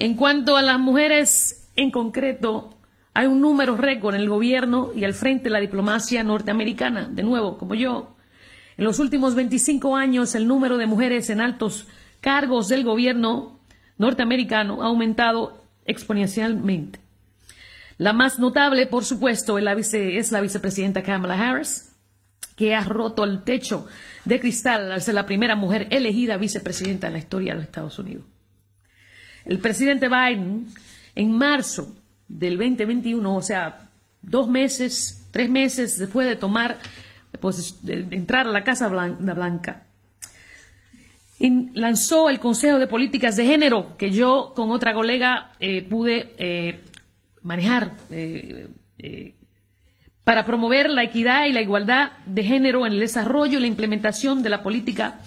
En 0.00 0.16
cuanto 0.16 0.56
a 0.58 0.62
las 0.62 0.78
mujeres 0.78 1.57
en 1.78 1.92
concreto, 1.92 2.76
hay 3.14 3.26
un 3.26 3.40
número 3.40 3.76
récord 3.76 4.16
en 4.16 4.20
el 4.20 4.28
gobierno 4.28 4.90
y 4.96 5.04
al 5.04 5.14
frente 5.14 5.44
de 5.44 5.50
la 5.50 5.60
diplomacia 5.60 6.24
norteamericana. 6.24 7.08
De 7.08 7.22
nuevo, 7.22 7.56
como 7.56 7.76
yo, 7.76 8.16
en 8.76 8.84
los 8.84 8.98
últimos 8.98 9.36
25 9.36 9.96
años 9.96 10.34
el 10.34 10.48
número 10.48 10.76
de 10.76 10.86
mujeres 10.86 11.30
en 11.30 11.40
altos 11.40 11.86
cargos 12.20 12.68
del 12.68 12.82
gobierno 12.82 13.60
norteamericano 13.96 14.82
ha 14.82 14.86
aumentado 14.86 15.62
exponencialmente. 15.84 16.98
La 17.96 18.12
más 18.12 18.40
notable, 18.40 18.86
por 18.88 19.04
supuesto, 19.04 19.56
es 19.56 19.62
la, 19.64 19.72
es 19.74 20.32
la 20.32 20.40
vicepresidenta 20.40 21.04
Kamala 21.04 21.34
Harris, 21.34 21.92
que 22.56 22.74
ha 22.74 22.82
roto 22.82 23.22
el 23.22 23.44
techo 23.44 23.86
de 24.24 24.40
cristal 24.40 24.90
al 24.90 25.02
ser 25.02 25.14
la 25.14 25.26
primera 25.26 25.54
mujer 25.54 25.86
elegida 25.90 26.36
vicepresidenta 26.38 27.06
en 27.06 27.12
la 27.12 27.18
historia 27.20 27.52
de 27.52 27.58
los 27.58 27.66
Estados 27.66 27.98
Unidos. 28.00 28.24
El 29.44 29.60
presidente 29.60 30.08
Biden, 30.08 30.66
en 31.18 31.32
marzo 31.32 31.96
del 32.28 32.56
2021, 32.56 33.34
o 33.34 33.42
sea, 33.42 33.90
dos 34.22 34.48
meses, 34.48 35.26
tres 35.32 35.50
meses 35.50 35.98
después 35.98 36.28
de 36.28 36.36
tomar, 36.36 36.78
pues, 37.40 37.76
entrar 37.84 38.46
a 38.46 38.52
la 38.52 38.62
Casa 38.62 38.86
Blanca, 38.86 39.82
lanzó 41.74 42.30
el 42.30 42.38
Consejo 42.38 42.78
de 42.78 42.86
Políticas 42.86 43.34
de 43.36 43.46
Género, 43.46 43.96
que 43.98 44.12
yo 44.12 44.52
con 44.54 44.70
otra 44.70 44.94
colega 44.94 45.50
eh, 45.58 45.82
pude 45.82 46.34
eh, 46.38 46.84
manejar 47.42 47.94
eh, 48.10 48.68
para 50.22 50.46
promover 50.46 50.88
la 50.88 51.02
equidad 51.02 51.46
y 51.46 51.52
la 51.52 51.62
igualdad 51.62 52.12
de 52.26 52.44
género 52.44 52.86
en 52.86 52.92
el 52.92 53.00
desarrollo 53.00 53.58
y 53.58 53.62
la 53.62 53.66
implementación 53.66 54.44
de 54.44 54.50
la 54.50 54.62
política 54.62 55.18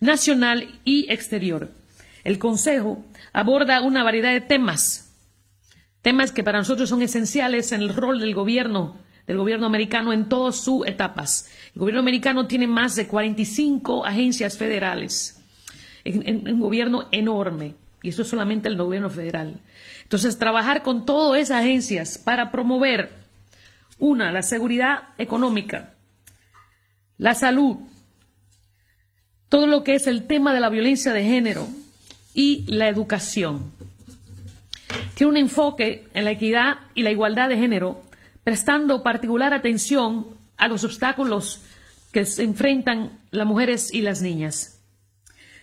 nacional 0.00 0.68
y 0.84 1.10
exterior. 1.10 1.70
El 2.22 2.38
Consejo 2.38 3.02
aborda 3.32 3.80
una 3.80 4.04
variedad 4.04 4.32
de 4.32 4.42
temas, 4.42 5.07
temas 6.02 6.32
que 6.32 6.44
para 6.44 6.58
nosotros 6.58 6.88
son 6.88 7.02
esenciales 7.02 7.72
en 7.72 7.82
el 7.82 7.94
rol 7.94 8.20
del 8.20 8.34
gobierno, 8.34 8.96
del 9.26 9.36
gobierno 9.36 9.66
americano 9.66 10.12
en 10.12 10.28
todas 10.28 10.56
sus 10.56 10.86
etapas. 10.86 11.50
El 11.74 11.80
gobierno 11.80 12.00
americano 12.00 12.46
tiene 12.46 12.66
más 12.66 12.96
de 12.96 13.06
45 13.06 14.04
agencias 14.04 14.56
federales, 14.56 15.42
un 16.04 16.60
gobierno 16.60 17.08
enorme, 17.12 17.74
y 18.02 18.10
eso 18.10 18.22
es 18.22 18.28
solamente 18.28 18.68
el 18.68 18.76
gobierno 18.76 19.10
federal. 19.10 19.60
Entonces, 20.02 20.38
trabajar 20.38 20.82
con 20.82 21.04
todas 21.04 21.40
esas 21.42 21.60
agencias 21.60 22.16
para 22.16 22.50
promover 22.50 23.10
una, 23.98 24.32
la 24.32 24.42
seguridad 24.42 25.08
económica, 25.18 25.94
la 27.18 27.34
salud, 27.34 27.76
todo 29.48 29.66
lo 29.66 29.82
que 29.82 29.94
es 29.94 30.06
el 30.06 30.26
tema 30.26 30.54
de 30.54 30.60
la 30.60 30.68
violencia 30.68 31.12
de 31.12 31.24
género 31.24 31.66
y 32.32 32.64
la 32.68 32.88
educación. 32.88 33.72
Tiene 35.18 35.32
un 35.32 35.36
enfoque 35.36 36.06
en 36.14 36.24
la 36.24 36.30
equidad 36.30 36.76
y 36.94 37.02
la 37.02 37.10
igualdad 37.10 37.48
de 37.48 37.56
género, 37.56 38.04
prestando 38.44 39.02
particular 39.02 39.52
atención 39.52 40.28
a 40.56 40.68
los 40.68 40.84
obstáculos 40.84 41.60
que 42.12 42.24
se 42.24 42.44
enfrentan 42.44 43.18
las 43.32 43.44
mujeres 43.44 43.92
y 43.92 44.02
las 44.02 44.22
niñas. 44.22 44.80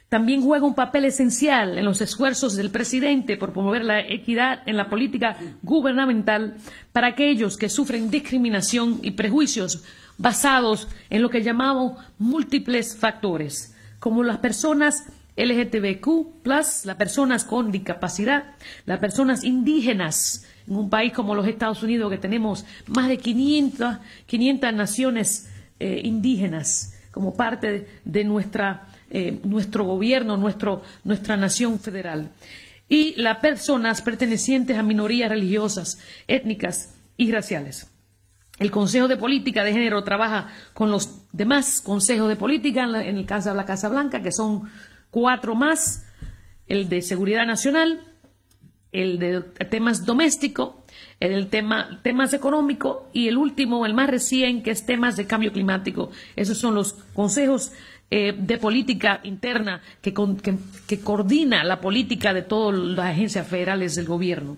También 0.10 0.42
juega 0.42 0.66
un 0.66 0.76
papel 0.76 1.06
esencial 1.06 1.78
en 1.78 1.86
los 1.86 2.02
esfuerzos 2.02 2.58
del 2.58 2.70
presidente 2.70 3.38
por 3.38 3.54
promover 3.54 3.86
la 3.86 4.02
equidad 4.02 4.60
en 4.66 4.76
la 4.76 4.90
política 4.90 5.38
gubernamental 5.64 6.58
para 6.92 7.08
aquellos 7.08 7.56
que 7.56 7.70
sufren 7.70 8.12
discriminación 8.12 9.00
y 9.04 9.12
prejuicios 9.12 9.86
basados 10.18 10.90
en 11.10 11.22
lo 11.22 11.30
que 11.30 11.44
llamamos 11.44 11.98
múltiples 12.20 12.98
factores, 12.98 13.74
como 14.00 14.22
las 14.22 14.40
personas 14.40 15.06
LGTBQ, 15.38 16.46
las 16.46 16.86
personas 16.98 17.44
con 17.44 17.72
discapacidad, 17.72 18.56
las 18.86 19.00
personas 19.00 19.44
indígenas, 19.44 20.46
en 20.68 20.76
un 20.76 20.90
país 20.90 21.14
como 21.14 21.36
los 21.36 21.48
Estados 21.48 21.84
Unidos 21.84 22.10
que 22.10 22.18
tenemos 22.18 22.66
más 22.88 23.08
de 23.08 23.18
500, 23.18 23.98
naciones 24.74 25.50
eh, 25.80 26.02
indígenas 26.04 26.94
como 27.12 27.36
parte 27.36 27.88
de 28.04 28.24
nuestra 28.24 28.88
eh, 29.12 29.40
nuestro 29.44 29.84
gobierno, 29.84 30.36
nuestro, 30.36 30.82
nuestra 31.04 31.38
nación 31.38 31.80
federal. 31.80 32.32
Y 32.90 33.14
las 33.22 33.38
personas 33.38 34.02
pertenecientes 34.02 34.78
a 34.78 34.84
minorías 34.84 35.30
religiosas, 35.30 36.00
étnicas 36.28 36.96
y 37.16 37.32
raciales. 37.32 37.90
El 38.58 38.72
Consejo 38.72 39.08
de 39.08 39.18
Política 39.18 39.64
de 39.64 39.74
Género 39.74 40.04
trabaja 40.04 40.50
con 40.74 40.90
los 40.90 41.22
demás 41.32 41.82
consejos 41.82 42.28
de 42.30 42.36
política, 42.36 42.84
en, 42.84 43.18
el 43.18 43.26
caso 43.26 43.50
de 43.50 43.56
la 43.56 43.66
Casa 43.66 43.90
Blanca, 43.90 44.24
que 44.24 44.32
son 44.32 44.64
cuatro 45.16 45.56
más, 45.56 46.06
el 46.68 46.90
de 46.90 47.02
Seguridad 47.02 47.46
Nacional, 47.46 48.02
el 48.92 49.18
de 49.18 49.44
temas 49.70 50.06
domésticos, 50.06 50.74
el 51.22 51.48
tema 51.48 52.02
temas 52.04 52.34
económicos 52.34 53.04
y 53.14 53.30
el 53.30 53.38
último, 53.38 53.86
el 53.86 53.94
más 53.94 54.10
recién, 54.10 54.62
que 54.62 54.72
es 54.72 54.86
temas 54.86 55.16
de 55.16 55.26
cambio 55.26 55.54
climático. 55.54 56.12
Esos 56.36 56.58
son 56.58 56.76
los 56.76 56.96
consejos 57.14 57.72
eh, 58.12 58.34
de 58.38 58.58
política 58.58 59.22
interna 59.24 59.82
que, 60.02 60.14
que, 60.86 61.00
coordina 61.00 61.64
la 61.64 61.80
política 61.80 62.34
de 62.34 62.42
todas 62.42 62.78
las 62.78 63.06
agencias 63.06 63.48
federales 63.48 63.96
del 63.96 64.08
gobierno. 64.08 64.58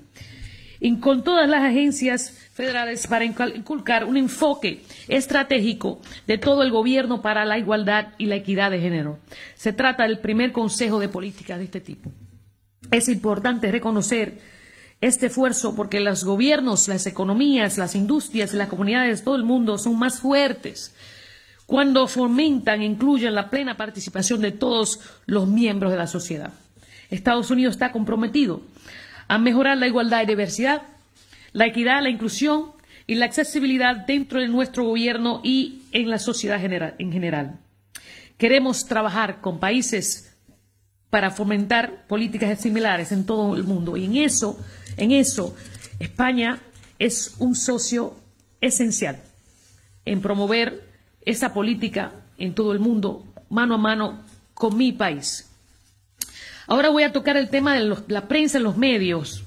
Y 0.80 0.98
con 1.00 1.24
todas 1.24 1.50
las 1.50 1.64
agencias 1.64 2.32
federales 2.54 3.08
para 3.08 3.26
inculcar 3.26 4.06
un 4.06 4.18
enfoque 4.18 4.84
estratégico 5.08 6.02
de 6.26 6.38
todo 6.38 6.64
el 6.64 6.72
gobierno 6.72 7.22
para 7.22 7.46
la 7.46 7.58
igualdad 7.58 8.10
y 8.18 8.26
la 8.26 8.36
equidad 8.36 8.72
de 8.72 8.80
género. 8.80 9.20
Se 9.56 9.74
trata 9.74 10.04
del 10.04 10.20
primer 10.20 10.52
consejo 10.52 11.00
de 11.00 11.10
política 11.10 11.58
de 11.58 11.66
este 11.66 11.82
tipo. 11.82 12.12
Es 12.92 13.10
importante 13.10 13.72
reconocer 13.72 14.40
este 15.02 15.28
esfuerzo 15.28 15.76
porque 15.76 16.00
los 16.00 16.24
gobiernos, 16.24 16.88
las 16.88 17.06
economías, 17.06 17.78
las 17.78 17.96
industrias, 17.96 18.54
las 18.54 18.70
comunidades, 18.70 19.24
todo 19.24 19.36
el 19.36 19.44
mundo 19.44 19.78
son 19.78 20.00
más 20.00 20.20
fuertes 20.20 20.96
cuando 21.68 22.08
fomentan 22.08 22.82
e 22.82 22.86
incluyen 22.86 23.36
la 23.36 23.50
plena 23.50 23.78
participación 23.78 24.42
de 24.42 24.54
todos 24.54 25.02
los 25.26 25.48
miembros 25.48 25.92
de 25.92 25.98
la 25.98 26.08
sociedad. 26.08 26.54
Estados 27.10 27.52
Unidos 27.52 27.76
está 27.76 27.92
comprometido 27.92 28.62
a 29.28 29.38
mejorar 29.38 29.78
la 29.78 29.88
igualdad 29.88 30.24
y 30.24 30.26
diversidad, 30.26 30.84
la 31.54 31.66
equidad, 31.66 32.02
la 32.02 32.10
inclusión 32.10 32.72
y 33.08 33.16
la 33.16 33.26
accesibilidad 33.26 33.96
dentro 34.06 34.40
de 34.40 34.48
nuestro 34.48 34.84
gobierno 34.84 35.42
y 35.44 35.82
en 35.92 36.10
la 36.10 36.20
sociedad 36.20 36.62
en 36.64 37.12
general. 37.12 37.60
Queremos 38.38 38.86
trabajar 38.86 39.42
con 39.42 39.60
países 39.60 40.36
para 41.10 41.32
fomentar 41.32 42.06
políticas 42.08 42.60
similares 42.62 43.12
en 43.12 43.26
todo 43.26 43.56
el 43.56 43.64
mundo 43.64 43.98
y 43.98 44.06
en 44.06 44.18
eso, 44.18 44.60
en 44.98 45.12
eso 45.12 45.56
España 46.00 46.60
es 47.00 47.36
un 47.40 47.56
socio 47.56 48.16
esencial 48.62 49.22
en 50.06 50.22
promover 50.22 50.88
esa 51.22 51.54
política 51.54 52.12
en 52.38 52.54
todo 52.54 52.72
el 52.72 52.80
mundo, 52.80 53.26
mano 53.50 53.76
a 53.76 53.78
mano 53.78 54.20
con 54.54 54.78
mi 54.78 54.92
país. 54.92 55.47
Ahora 56.68 56.90
voy 56.90 57.04
a 57.04 57.14
tocar 57.14 57.38
el 57.38 57.50
tema 57.50 57.76
de 57.76 57.96
la 58.10 58.28
prensa 58.28 58.58
en 58.58 58.66
los 58.66 58.76
medios, 58.76 59.46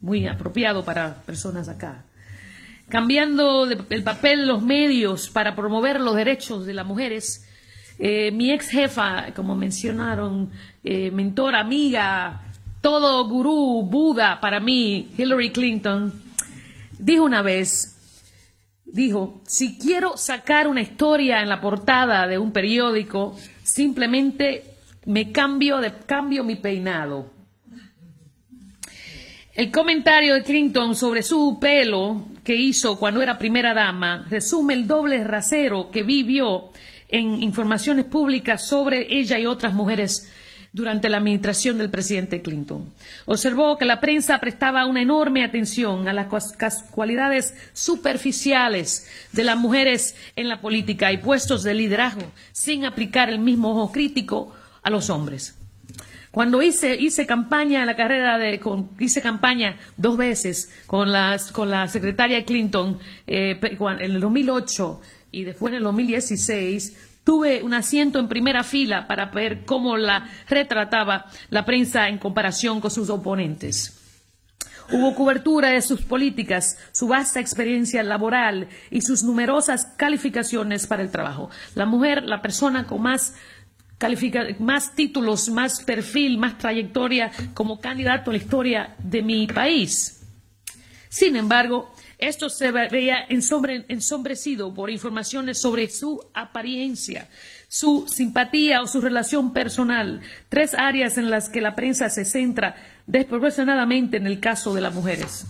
muy 0.00 0.26
apropiado 0.26 0.84
para 0.84 1.22
personas 1.22 1.68
acá. 1.68 2.04
Cambiando 2.88 3.70
el 3.70 4.02
papel 4.02 4.40
de 4.40 4.46
los 4.46 4.60
medios 4.60 5.30
para 5.30 5.54
promover 5.54 6.00
los 6.00 6.16
derechos 6.16 6.66
de 6.66 6.74
las 6.74 6.84
mujeres, 6.84 7.46
eh, 8.00 8.32
mi 8.32 8.50
ex 8.50 8.68
jefa, 8.68 9.32
como 9.36 9.54
mencionaron, 9.54 10.50
eh, 10.82 11.12
mentora, 11.12 11.60
amiga, 11.60 12.40
todo 12.80 13.28
gurú, 13.28 13.86
Buda 13.88 14.40
para 14.40 14.58
mí, 14.58 15.08
Hillary 15.16 15.52
Clinton, 15.52 16.12
dijo 16.98 17.22
una 17.22 17.42
vez, 17.42 17.96
dijo, 18.84 19.40
si 19.46 19.78
quiero 19.78 20.16
sacar 20.16 20.66
una 20.66 20.80
historia 20.80 21.42
en 21.42 21.48
la 21.48 21.60
portada 21.60 22.26
de 22.26 22.38
un 22.38 22.50
periódico, 22.50 23.36
simplemente 23.62 24.64
me 25.06 25.32
cambio, 25.32 25.78
de, 25.78 25.92
cambio 26.06 26.44
mi 26.44 26.56
peinado. 26.56 27.30
El 29.54 29.70
comentario 29.70 30.34
de 30.34 30.42
Clinton 30.42 30.94
sobre 30.94 31.22
su 31.22 31.58
pelo 31.60 32.26
que 32.44 32.54
hizo 32.54 32.98
cuando 32.98 33.20
era 33.20 33.38
primera 33.38 33.74
dama 33.74 34.26
resume 34.30 34.74
el 34.74 34.86
doble 34.86 35.22
rasero 35.24 35.90
que 35.90 36.02
vivió 36.02 36.70
en 37.08 37.42
informaciones 37.42 38.04
públicas 38.04 38.66
sobre 38.66 39.06
ella 39.12 39.38
y 39.38 39.46
otras 39.46 39.74
mujeres 39.74 40.30
durante 40.72 41.08
la 41.08 41.16
administración 41.16 41.78
del 41.78 41.90
presidente 41.90 42.42
Clinton. 42.42 42.92
Observó 43.26 43.76
que 43.76 43.84
la 43.84 44.00
prensa 44.00 44.38
prestaba 44.38 44.86
una 44.86 45.02
enorme 45.02 45.44
atención 45.44 46.06
a 46.06 46.12
las 46.12 46.28
cualidades 46.92 47.54
superficiales 47.72 49.08
de 49.32 49.44
las 49.44 49.56
mujeres 49.56 50.14
en 50.36 50.48
la 50.48 50.60
política 50.60 51.12
y 51.12 51.18
puestos 51.18 51.64
de 51.64 51.74
liderazgo, 51.74 52.30
sin 52.52 52.84
aplicar 52.84 53.30
el 53.30 53.40
mismo 53.40 53.72
ojo 53.72 53.90
crítico 53.90 54.54
a 54.82 54.90
los 54.90 55.10
hombres. 55.10 55.56
Cuando 56.30 56.62
hice, 56.62 56.94
hice 56.94 57.26
campaña 57.26 57.84
la 57.84 57.96
carrera 57.96 58.38
de, 58.38 58.60
hice 59.00 59.20
campaña 59.20 59.76
dos 59.96 60.16
veces 60.16 60.70
con, 60.86 61.08
con 61.52 61.70
la 61.70 61.88
secretaria 61.88 62.44
Clinton 62.44 62.98
eh, 63.26 63.58
en 63.60 64.00
el 64.00 64.20
2008 64.20 65.00
y 65.32 65.44
después 65.44 65.72
en 65.72 65.78
el 65.78 65.82
2016, 65.84 67.08
Tuve 67.22 67.62
un 67.62 67.74
asiento 67.74 68.18
en 68.18 68.28
primera 68.28 68.64
fila 68.64 69.06
para 69.06 69.26
ver 69.26 69.64
cómo 69.66 69.96
la 69.96 70.28
retrataba 70.48 71.26
la 71.50 71.64
prensa 71.66 72.08
en 72.08 72.18
comparación 72.18 72.80
con 72.80 72.90
sus 72.90 73.10
oponentes. 73.10 73.96
Hubo 74.90 75.14
cobertura 75.14 75.68
de 75.68 75.82
sus 75.82 76.02
políticas, 76.02 76.78
su 76.90 77.06
vasta 77.06 77.38
experiencia 77.38 78.02
laboral 78.02 78.68
y 78.90 79.02
sus 79.02 79.22
numerosas 79.22 79.86
calificaciones 79.96 80.88
para 80.88 81.02
el 81.02 81.12
trabajo. 81.12 81.50
La 81.76 81.86
mujer, 81.86 82.24
la 82.24 82.42
persona 82.42 82.86
con 82.86 83.02
más, 83.02 83.34
más 84.58 84.94
títulos, 84.94 85.48
más 85.48 85.82
perfil, 85.82 86.38
más 86.38 86.58
trayectoria 86.58 87.30
como 87.54 87.80
candidato 87.80 88.30
a 88.30 88.32
la 88.34 88.38
historia 88.38 88.94
de 88.98 89.22
mi 89.22 89.46
país. 89.46 90.22
Sin 91.08 91.36
embargo, 91.36 91.92
esto 92.18 92.50
se 92.50 92.70
veía 92.70 93.24
ensombrecido 93.28 94.74
por 94.74 94.90
informaciones 94.90 95.58
sobre 95.58 95.88
su 95.88 96.22
apariencia, 96.34 97.28
su 97.66 98.06
simpatía 98.08 98.82
o 98.82 98.86
su 98.86 99.00
relación 99.00 99.52
personal, 99.52 100.20
tres 100.48 100.74
áreas 100.74 101.16
en 101.16 101.30
las 101.30 101.48
que 101.48 101.60
la 101.60 101.74
prensa 101.74 102.10
se 102.10 102.24
centra 102.24 102.76
desproporcionadamente 103.06 104.18
en 104.18 104.26
el 104.26 104.38
caso 104.38 104.74
de 104.74 104.82
las 104.82 104.94
mujeres. 104.94 105.46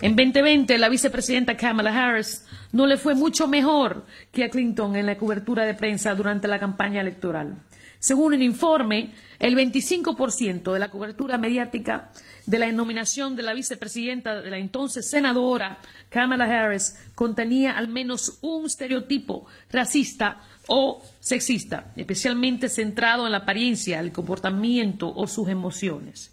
En 0.00 0.16
2020, 0.16 0.76
la 0.78 0.88
vicepresidenta 0.88 1.56
Kamala 1.56 1.90
Harris 1.90 2.43
no 2.74 2.88
le 2.88 2.96
fue 2.96 3.14
mucho 3.14 3.46
mejor 3.46 4.04
que 4.32 4.42
a 4.42 4.50
Clinton 4.50 4.96
en 4.96 5.06
la 5.06 5.16
cobertura 5.16 5.64
de 5.64 5.74
prensa 5.74 6.12
durante 6.12 6.48
la 6.48 6.58
campaña 6.58 7.00
electoral. 7.00 7.62
Según 8.00 8.34
un 8.34 8.42
informe, 8.42 9.14
el 9.38 9.56
25% 9.56 10.72
de 10.72 10.78
la 10.80 10.90
cobertura 10.90 11.38
mediática 11.38 12.10
de 12.46 12.58
la 12.58 12.70
nominación 12.72 13.36
de 13.36 13.44
la 13.44 13.54
vicepresidenta 13.54 14.42
de 14.42 14.50
la 14.50 14.58
entonces 14.58 15.08
senadora 15.08 15.78
Kamala 16.10 16.46
Harris 16.46 16.98
contenía 17.14 17.78
al 17.78 17.86
menos 17.86 18.38
un 18.42 18.66
estereotipo 18.66 19.46
racista 19.70 20.40
o 20.66 21.00
sexista, 21.20 21.92
especialmente 21.94 22.68
centrado 22.68 23.24
en 23.24 23.32
la 23.32 23.38
apariencia, 23.38 24.00
el 24.00 24.10
comportamiento 24.10 25.14
o 25.14 25.28
sus 25.28 25.48
emociones. 25.48 26.32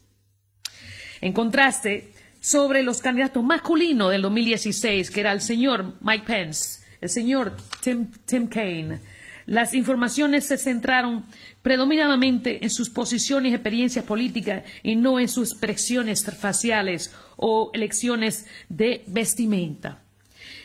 En 1.22 1.34
contraste, 1.34 2.11
sobre 2.42 2.84
los 2.84 3.02
candidatos 3.02 3.44
masculinos 3.44 4.12
del 4.12 4.24
2016, 4.24 5.10
que 5.12 5.20
era 5.22 5.32
el 5.32 5.42
señor 5.42 5.94
Mike 6.02 6.26
Pence, 6.26 6.82
el 7.00 7.10
señor 7.10 7.56
Tim, 7.82 8.12
Tim 8.26 8.48
Kaine, 8.48 9.00
las 9.46 9.74
informaciones 9.74 10.46
se 10.46 10.58
centraron 10.58 11.24
predominadamente 11.62 12.64
en 12.64 12.70
sus 12.70 12.90
posiciones 12.90 13.52
y 13.52 13.56
experiencias 13.56 14.06
políticas 14.06 14.64
y 14.84 14.96
no 14.96 15.20
en 15.20 15.28
sus 15.28 15.52
expresiones 15.52 16.26
faciales 16.26 17.14
o 17.38 17.72
elecciones 17.74 18.48
de 18.70 19.04
vestimenta. 19.08 20.00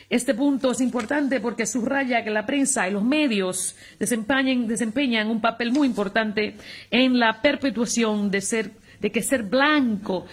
Este 0.09 0.33
punto 0.33 0.71
es 0.71 0.79
importante 0.79 1.41
porque 1.41 1.65
subraya 1.65 2.23
que 2.23 2.29
la 2.29 2.45
prensa 2.45 2.87
y 2.87 2.93
los 2.93 3.03
medios 3.03 3.75
desempeñan, 3.99 5.29
un 5.29 5.41
papel 5.41 5.71
muy 5.71 5.85
importante 5.85 6.55
en 6.89 7.19
la 7.19 7.41
perpetuación 7.41 8.31
de, 8.31 8.71
de 9.01 9.11
que 9.11 9.21
ser 9.21 9.43
blanco, 9.43 10.25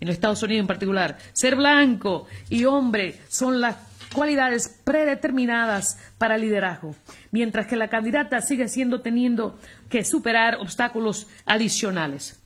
en 0.00 0.08
los 0.08 0.14
Estados 0.14 0.42
Unidos 0.42 0.62
en 0.62 0.66
particular, 0.66 1.18
ser 1.32 1.56
blanco 1.56 2.26
y 2.50 2.64
hombre 2.64 3.20
son 3.28 3.60
las 3.60 3.76
cualidades 4.12 4.80
predeterminadas 4.84 5.98
para 6.18 6.36
el 6.36 6.42
liderazgo, 6.42 6.94
mientras 7.30 7.66
que 7.66 7.76
la 7.76 7.88
candidata 7.88 8.40
sigue 8.40 8.68
siendo 8.68 9.00
teniendo 9.00 9.58
que 9.90 10.04
superar 10.04 10.56
obstáculos 10.60 11.26
adicionales. 11.44 12.40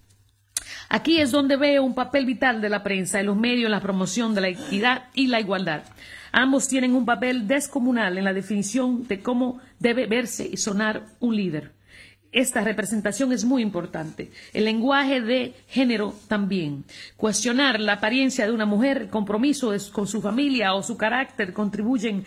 Aquí 0.89 1.21
es 1.21 1.31
donde 1.31 1.57
veo 1.57 1.85
un 1.85 1.95
papel 1.95 2.25
vital 2.25 2.61
de 2.61 2.71
la 2.71 2.83
prensa 2.83 3.21
y 3.21 3.25
los 3.25 3.37
medios 3.37 3.67
en 3.67 3.73
la 3.73 3.81
promoción 3.81 4.35
de 4.35 4.41
la 4.41 4.49
equidad 4.49 5.05
y 5.15 5.27
la 5.27 5.41
igualdad. 5.41 5.83
Ambos 6.33 6.69
tienen 6.69 6.95
un 6.95 7.05
papel 7.05 7.47
descomunal 7.47 8.19
en 8.19 8.25
la 8.25 8.33
definición 8.33 9.07
de 9.07 9.21
cómo 9.21 9.61
debe 9.79 10.07
verse 10.07 10.49
y 10.51 10.57
sonar 10.57 11.03
un 11.21 11.37
líder. 11.37 11.78
Esta 12.31 12.61
representación 12.61 13.33
es 13.33 13.45
muy 13.45 13.63
importante. 13.63 14.31
El 14.53 14.67
lenguaje 14.67 15.21
de 15.21 15.55
género 15.67 16.15
también. 16.29 16.85
Cuestionar 17.17 17.81
la 17.81 17.95
apariencia 17.95 18.47
de 18.47 18.53
una 18.53 18.67
mujer, 18.67 18.99
el 18.99 19.09
compromiso 19.09 19.73
con 19.93 20.07
su 20.07 20.21
familia 20.21 20.75
o 20.75 20.83
su 20.83 20.97
carácter 20.97 21.53
contribuyen 21.55 22.25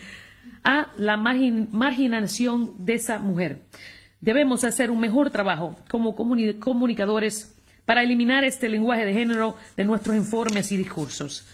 a 0.64 0.88
la 0.96 1.16
marginación 1.16 2.74
de 2.84 2.94
esa 2.94 3.18
mujer. 3.18 3.62
Debemos 4.20 4.64
hacer 4.64 4.90
un 4.90 5.00
mejor 5.00 5.30
trabajo 5.30 5.76
como 5.88 6.14
comunicadores 6.14 7.54
para 7.84 8.02
eliminar 8.02 8.44
este 8.44 8.68
lenguaje 8.68 9.04
de 9.04 9.12
género 9.12 9.56
de 9.76 9.84
nuestros 9.84 10.16
informes 10.16 10.70
y 10.72 10.76
discursos. 10.76 11.46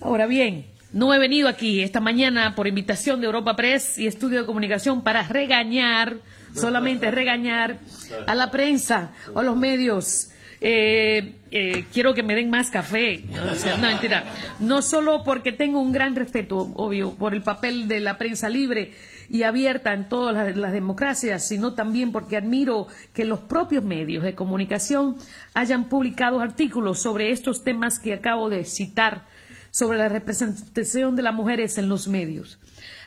Ahora 0.00 0.26
bien, 0.26 0.66
no 0.92 1.12
he 1.12 1.18
venido 1.18 1.48
aquí 1.48 1.80
esta 1.80 2.00
mañana 2.00 2.54
por 2.54 2.68
invitación 2.68 3.20
de 3.20 3.26
Europa 3.26 3.56
Press 3.56 3.98
y 3.98 4.06
Estudio 4.06 4.40
de 4.40 4.46
Comunicación 4.46 5.02
para 5.02 5.24
regañar, 5.24 6.18
solamente 6.54 7.10
regañar 7.10 7.78
a 8.26 8.34
la 8.34 8.50
prensa 8.50 9.12
o 9.34 9.42
los 9.42 9.56
medios 9.56 10.30
eh, 10.66 11.34
eh, 11.50 11.84
quiero 11.92 12.14
que 12.14 12.22
me 12.22 12.34
den 12.34 12.48
más 12.48 12.70
café. 12.70 13.22
no, 13.28 13.86
mentira. 13.86 14.24
No 14.60 14.80
solo 14.80 15.22
porque 15.22 15.52
tengo 15.52 15.78
un 15.78 15.92
gran 15.92 16.16
respeto, 16.16 16.72
obvio, 16.76 17.14
por 17.14 17.34
el 17.34 17.42
papel 17.42 17.86
de 17.86 18.00
la 18.00 18.16
prensa 18.16 18.48
libre 18.48 18.92
y 19.28 19.42
abierta 19.42 19.92
en 19.92 20.08
todas 20.08 20.56
las, 20.56 20.72
democracias, 20.72 21.46
sino 21.46 21.74
también 21.74 22.12
porque 22.12 22.38
admiro 22.38 22.86
que 23.12 23.26
los 23.26 23.40
propios 23.40 23.84
medios 23.84 24.22
de 24.24 24.34
comunicación 24.34 25.16
hayan 25.52 25.90
publicado 25.90 26.40
artículos 26.40 26.98
sobre 26.98 27.30
estos 27.30 27.62
temas 27.62 27.98
que 27.98 28.14
acabo 28.14 28.48
de 28.48 28.64
citar, 28.64 29.26
sobre 29.70 29.98
la 29.98 30.08
representación 30.08 31.14
de 31.14 31.22
las 31.22 31.34
mujeres 31.34 31.76
en 31.76 31.90
los 31.90 32.08
medios. 32.08 32.58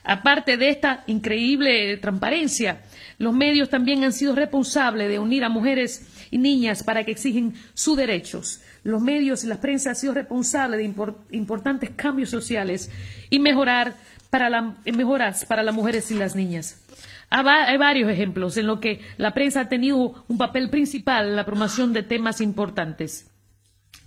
Aparte 0.04 0.58
de 0.58 0.70
esta 0.70 1.04
increíble 1.08 1.98
transparencia, 1.98 2.82
los 3.18 3.34
medios 3.34 3.70
también 3.70 4.04
han 4.04 4.14
sido 4.14 4.36
responsables 4.36 5.10
de 5.10 5.20
unir 5.20 5.44
a 5.44 5.50
mujeres 5.50 6.08
y 6.30 6.38
niñas 6.38 6.84
para 6.84 7.04
que 7.04 7.12
exigen 7.12 7.56
sus 7.74 7.98
derechos. 7.98 8.62
Los 8.84 9.02
medios 9.02 9.44
y 9.44 9.48
la 9.48 9.60
prensa 9.60 9.90
han 9.90 9.96
sido 9.96 10.14
responsables 10.14 10.80
de 10.80 11.16
importantes 11.32 11.90
cambios 11.96 12.30
sociales 12.30 12.92
y 13.30 13.40
mejorar 13.40 13.96
para 14.30 14.76
mejoras 14.86 15.46
para 15.46 15.64
las 15.64 15.74
mujeres 15.74 16.12
y 16.12 16.16
las 16.16 16.36
niñas. 16.36 16.84
Hay 17.30 17.78
varios 17.78 18.10
ejemplos 18.10 18.56
en 18.58 18.68
los 18.68 18.80
que 18.80 19.02
la 19.18 19.34
prensa 19.34 19.62
ha 19.62 19.70
tenido 19.70 20.24
un 20.28 20.38
papel 20.38 20.70
principal 20.70 21.30
en 21.30 21.36
la 21.36 21.46
promoción 21.46 21.94
de 21.94 22.04
temas 22.04 22.40
importantes. 22.40 23.30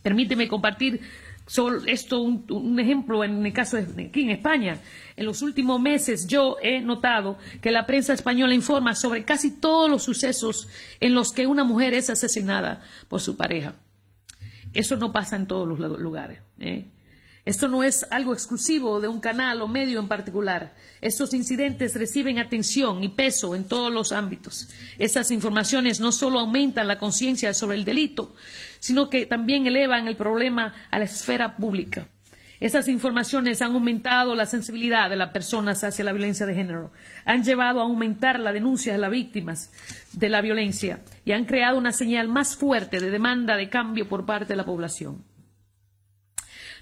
Permíteme 0.03 0.49
compartir 0.49 1.01
esto 1.87 2.21
un, 2.21 2.79
ejemplo 2.79 3.25
en 3.25 3.45
el 3.45 3.53
caso 3.53 3.77
de 3.77 4.05
aquí 4.07 4.23
en 4.23 4.31
España. 4.31 4.79
En 5.17 5.27
los 5.27 5.43
últimos 5.43 5.81
meses 5.81 6.27
yo 6.27 6.57
he 6.63 6.81
notado 6.81 7.39
que 7.61 7.71
la 7.71 7.87
prensa 7.87 8.13
española 8.13 8.55
informa 8.55 8.95
sobre 8.95 9.25
casi 9.25 9.51
todos 9.51 9.91
los 9.91 10.03
sucesos 10.03 10.69
en 11.01 11.15
los 11.15 11.33
que 11.33 11.47
una 11.47 11.65
mujer 11.65 11.95
es 11.95 12.09
asesinada 12.11 12.83
por 13.09 13.21
su 13.21 13.37
pareja. 13.37 13.75
Eso 14.73 14.97
no 14.97 15.13
pasa 15.13 15.37
en 15.37 15.47
todos 15.47 15.67
los 15.67 16.01
lugares. 16.01 16.41
¿eh? 16.61 16.87
Esto 17.51 17.67
no 17.67 17.83
es 17.83 18.07
algo 18.13 18.33
exclusivo 18.33 19.01
de 19.01 19.09
un 19.09 19.19
canal 19.19 19.61
o 19.61 19.67
medio 19.67 19.99
en 19.99 20.07
particular. 20.07 20.73
Estos 21.01 21.35
incidentes 21.35 21.97
reciben 21.97 22.39
atención 22.39 23.03
y 23.03 23.09
peso 23.09 23.57
en 23.57 23.65
todos 23.65 23.93
los 23.93 24.13
ámbitos. 24.13 24.69
Esas 25.01 25.33
informaciones 25.33 25.99
no 25.99 26.13
solo 26.13 26.39
aumentan 26.39 26.87
la 26.87 27.01
conciencia 27.01 27.53
sobre 27.53 27.77
el 27.77 27.85
delito, 27.85 28.37
sino 28.79 29.11
que 29.11 29.27
también 29.27 29.67
elevan 29.67 30.07
el 30.07 30.15
problema 30.15 30.75
a 30.93 31.01
la 31.01 31.07
esfera 31.07 31.57
pública. 31.57 32.07
Esas 32.61 32.87
informaciones 32.87 33.61
han 33.63 33.73
aumentado 33.73 34.37
la 34.37 34.47
sensibilidad 34.47 35.11
de 35.11 35.17
las 35.17 35.31
personas 35.31 35.83
hacia 35.83 36.05
la 36.05 36.13
violencia 36.13 36.47
de 36.47 36.55
género, 36.55 36.93
han 37.25 37.43
llevado 37.43 37.81
a 37.81 37.83
aumentar 37.83 38.39
la 38.39 38.53
denuncia 38.53 38.93
de 38.93 39.01
las 39.01 39.11
víctimas 39.11 39.73
de 40.13 40.29
la 40.29 40.41
violencia 40.41 41.01
y 41.25 41.33
han 41.33 41.47
creado 41.47 41.79
una 41.79 41.91
señal 41.91 42.29
más 42.29 42.55
fuerte 42.55 43.01
de 43.01 43.11
demanda 43.11 43.57
de 43.57 43.69
cambio 43.69 44.09
por 44.09 44.25
parte 44.25 44.53
de 44.53 44.57
la 44.57 44.65
población. 44.65 45.25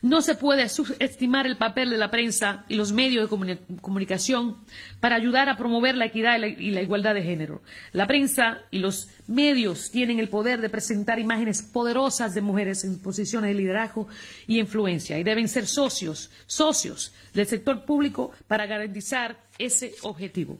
No 0.00 0.22
se 0.22 0.34
puede 0.34 0.68
subestimar 0.68 1.46
el 1.46 1.56
papel 1.56 1.90
de 1.90 1.96
la 1.96 2.10
prensa 2.10 2.64
y 2.68 2.76
los 2.76 2.92
medios 2.92 3.28
de 3.28 3.58
comunicación 3.80 4.56
para 5.00 5.16
ayudar 5.16 5.48
a 5.48 5.56
promover 5.56 5.96
la 5.96 6.06
equidad 6.06 6.38
y 6.38 6.70
la, 6.70 6.82
igualdad 6.82 7.14
de 7.14 7.22
género. 7.22 7.62
La 7.92 8.06
prensa 8.06 8.58
y 8.70 8.78
los 8.78 9.08
medios 9.26 9.90
tienen 9.90 10.20
el 10.20 10.28
poder 10.28 10.60
de 10.60 10.68
presentar 10.68 11.18
imágenes 11.18 11.62
poderosas 11.62 12.34
de 12.34 12.40
mujeres 12.40 12.84
en 12.84 12.98
posiciones 13.00 13.48
de 13.48 13.54
liderazgo 13.54 14.06
y 14.46 14.60
influencia 14.60 15.18
y 15.18 15.24
deben 15.24 15.48
ser 15.48 15.66
socios, 15.66 16.30
socios 16.46 17.12
del 17.34 17.46
sector 17.46 17.84
público 17.84 18.32
para 18.46 18.66
garantizar 18.66 19.36
ese 19.58 19.94
objetivo. 20.02 20.58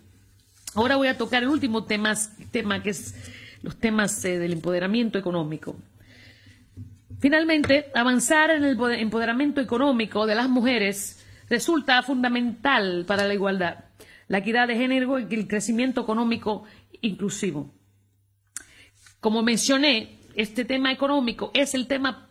Ahora 0.74 0.96
voy 0.96 1.08
a 1.08 1.16
tocar 1.16 1.42
el 1.42 1.48
último 1.48 1.84
tema, 1.84 2.14
que 2.82 2.90
es 2.90 3.14
los 3.62 3.76
temas 3.76 4.24
eh, 4.24 4.38
del 4.38 4.52
empoderamiento 4.52 5.18
económico. 5.18 5.76
Finalmente, 7.20 7.90
avanzar 7.94 8.50
en 8.50 8.64
el 8.64 8.78
empoderamiento 9.00 9.60
económico 9.60 10.26
de 10.26 10.36
las 10.36 10.48
mujeres 10.48 11.24
resulta 11.48 12.02
fundamental 12.02 13.04
para 13.06 13.26
la 13.26 13.34
igualdad, 13.34 13.84
la 14.28 14.38
equidad 14.38 14.68
de 14.68 14.76
género 14.76 15.18
y 15.18 15.34
el 15.34 15.48
crecimiento 15.48 16.02
económico 16.02 16.64
inclusivo. 17.00 17.74
Como 19.20 19.42
mencioné, 19.42 20.18
este 20.36 20.64
tema 20.64 20.92
económico 20.92 21.50
es 21.54 21.74
el 21.74 21.88
tema 21.88 22.27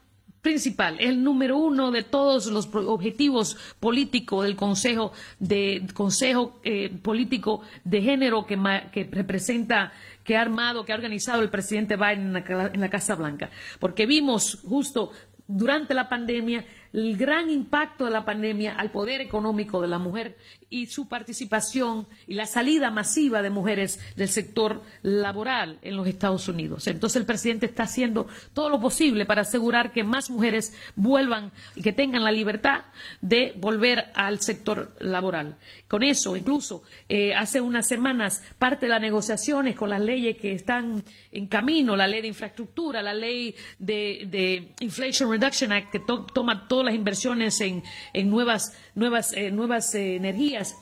principal, 0.48 0.96
el 1.02 1.22
número 1.22 1.58
uno 1.58 1.92
de 1.92 2.04
todos 2.04 2.46
los 2.46 2.74
objetivos 2.74 3.58
políticos 3.82 4.46
del 4.46 4.56
Consejo, 4.56 5.12
de, 5.40 5.86
consejo 5.94 6.62
eh, 6.64 6.90
Político 7.02 7.64
de 7.84 8.02
Género 8.02 8.46
que, 8.46 8.58
que 8.94 9.04
representa 9.12 9.92
que 10.24 10.38
ha 10.38 10.42
armado, 10.42 10.86
que 10.86 10.94
ha 10.94 10.96
organizado 10.96 11.42
el 11.42 11.50
presidente 11.50 11.98
Biden 11.98 12.34
en 12.38 12.80
la, 12.80 12.90
Casa 12.90 13.16
Blanca. 13.16 13.50
Porque 13.78 14.06
vimos 14.06 14.60
justo 14.64 15.12
durante 15.46 15.94
la 15.94 16.08
pandemia 16.08 16.64
el 16.94 17.18
gran 17.18 17.50
impacto 17.50 18.06
de 18.06 18.12
la 18.12 18.26
pandemia 18.26 18.76
al 18.76 18.92
poder 18.92 19.22
económico 19.22 19.82
de 19.82 19.88
la 19.88 20.00
mujer 20.00 20.38
y 20.70 20.88
su 20.88 21.08
participación 21.08 22.08
y 22.28 22.34
la 22.34 22.46
salida 22.46 22.92
masiva 22.92 23.42
de 23.42 23.50
mujeres 23.50 24.00
del 24.16 24.28
sector 24.28 24.82
laboral 25.02 25.80
en 25.82 25.96
los 25.96 26.08
Estados 26.08 26.48
Unidos. 26.48 26.88
Entonces 26.88 27.16
el 27.18 27.26
presidente 27.26 27.68
está 27.68 27.84
haciendo 27.84 28.28
todo 28.54 28.70
lo 28.70 28.80
posible 28.80 29.26
para 29.26 29.42
asegurar 29.42 29.94
que 29.94 30.04
más 30.04 30.30
mujeres 30.30 30.74
vuelvan 30.96 31.52
y 31.76 31.82
que 31.82 31.94
tengan 31.94 32.24
la 32.24 32.32
libertad 32.32 32.82
de 33.22 33.54
volver 33.58 34.12
al 34.14 34.40
sector 34.42 34.96
laboral. 35.00 35.58
Con 35.88 36.04
eso, 36.04 36.36
incluso 36.36 36.84
eh, 37.08 37.34
hace 37.34 37.62
unas 37.62 37.88
semanas, 37.88 38.44
parte 38.60 38.88
de 38.88 38.90
las 38.90 39.02
negociaciones 39.02 39.76
con 39.76 39.90
las 39.90 40.02
leyes 40.02 40.38
que 40.38 40.52
están 40.52 41.04
en 41.32 41.48
camino, 41.48 41.96
la 41.96 42.08
ley 42.08 42.22
de 42.22 42.28
infraestructura, 42.28 43.02
la 43.02 43.14
ley 43.14 43.56
de, 43.80 44.74
Inflation 44.82 45.32
Reduction 45.32 45.72
Act, 45.72 45.92
que 45.92 46.00
toma 46.00 46.68
todas 46.78 46.86
las 46.86 46.96
inversiones 46.96 47.60
en, 47.60 47.82
nuevas, 48.30 48.78
nuevas, 48.94 49.34
eh, 49.34 49.50
nuevas 49.50 49.96
eh, 49.96 50.16
energías. 50.16 50.78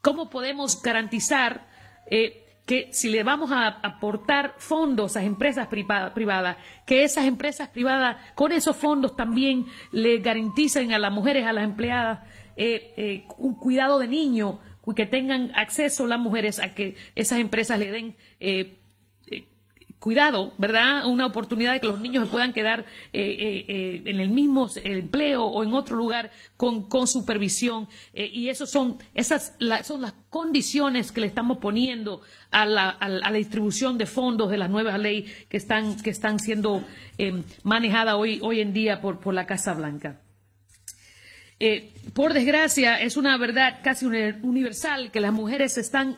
¿Cómo 0.00 0.30
podemos 0.30 0.80
garantizar 0.80 1.66
eh, 2.10 2.46
que 2.64 2.88
si 2.90 3.10
le 3.10 3.22
vamos 3.22 3.52
a 3.52 3.66
aportar 3.66 4.54
fondos 4.56 5.18
a 5.18 5.22
empresas 5.22 5.68
privadas, 5.68 6.56
que 6.86 7.04
esas 7.04 7.26
empresas 7.26 7.68
privadas 7.68 8.16
con 8.34 8.50
esos 8.50 8.74
fondos 8.76 9.14
también 9.14 9.66
le 9.92 10.20
garanticen 10.20 10.94
a 10.94 10.98
las 10.98 11.12
mujeres, 11.12 11.44
a 11.44 11.52
las 11.52 11.64
empleadas, 11.64 12.20
un 13.36 13.56
cuidado 13.56 13.98
de 13.98 14.08
niño, 14.08 14.60
que 14.96 15.04
tengan 15.04 15.52
acceso 15.54 16.06
las 16.06 16.18
mujeres 16.18 16.58
a 16.58 16.74
que 16.74 16.96
esas 17.14 17.40
empresas 17.40 17.78
le 17.78 17.90
den 17.90 18.16
cuidado, 20.00 20.54
¿verdad? 20.56 21.06
Una 21.06 21.26
oportunidad 21.26 21.74
de 21.74 21.80
que 21.80 21.86
los 21.86 22.00
niños 22.00 22.24
se 22.24 22.30
puedan 22.30 22.54
quedar 22.54 22.80
eh, 23.12 23.20
eh, 23.20 23.64
eh, 23.68 24.02
en 24.06 24.18
el 24.18 24.30
mismo 24.30 24.68
empleo 24.82 25.44
o 25.44 25.62
en 25.62 25.74
otro 25.74 25.94
lugar 25.94 26.32
con, 26.56 26.88
supervisión. 27.06 27.86
y 28.14 28.48
esos 28.48 28.70
son, 28.70 28.98
esas 29.14 29.54
son 29.84 30.00
las 30.00 30.14
condiciones 30.30 31.12
que 31.12 31.20
le 31.20 31.26
estamos 31.26 31.58
poniendo 31.58 32.22
a 32.50 32.64
la, 32.64 33.30
distribución 33.34 33.98
de 33.98 34.06
fondos 34.06 34.50
de 34.50 34.56
las 34.56 34.70
nuevas 34.70 34.98
leyes 34.98 35.30
que 35.48 35.58
están, 35.58 35.96
que 36.00 36.10
están 36.10 36.38
siendo 36.38 36.82
manejadas 37.62 38.14
hoy, 38.14 38.40
hoy 38.42 38.60
en 38.60 38.72
día 38.72 39.02
por, 39.02 39.20
por 39.20 39.34
la 39.34 39.46
Casa 39.46 39.74
Blanca. 39.74 40.20
por 42.14 42.32
desgracia, 42.32 43.00
es 43.00 43.18
una 43.18 43.36
verdad 43.36 43.80
casi 43.82 44.06
universal 44.06 45.10
que 45.10 45.20
las 45.20 45.32
mujeres 45.32 45.76
están 45.76 46.16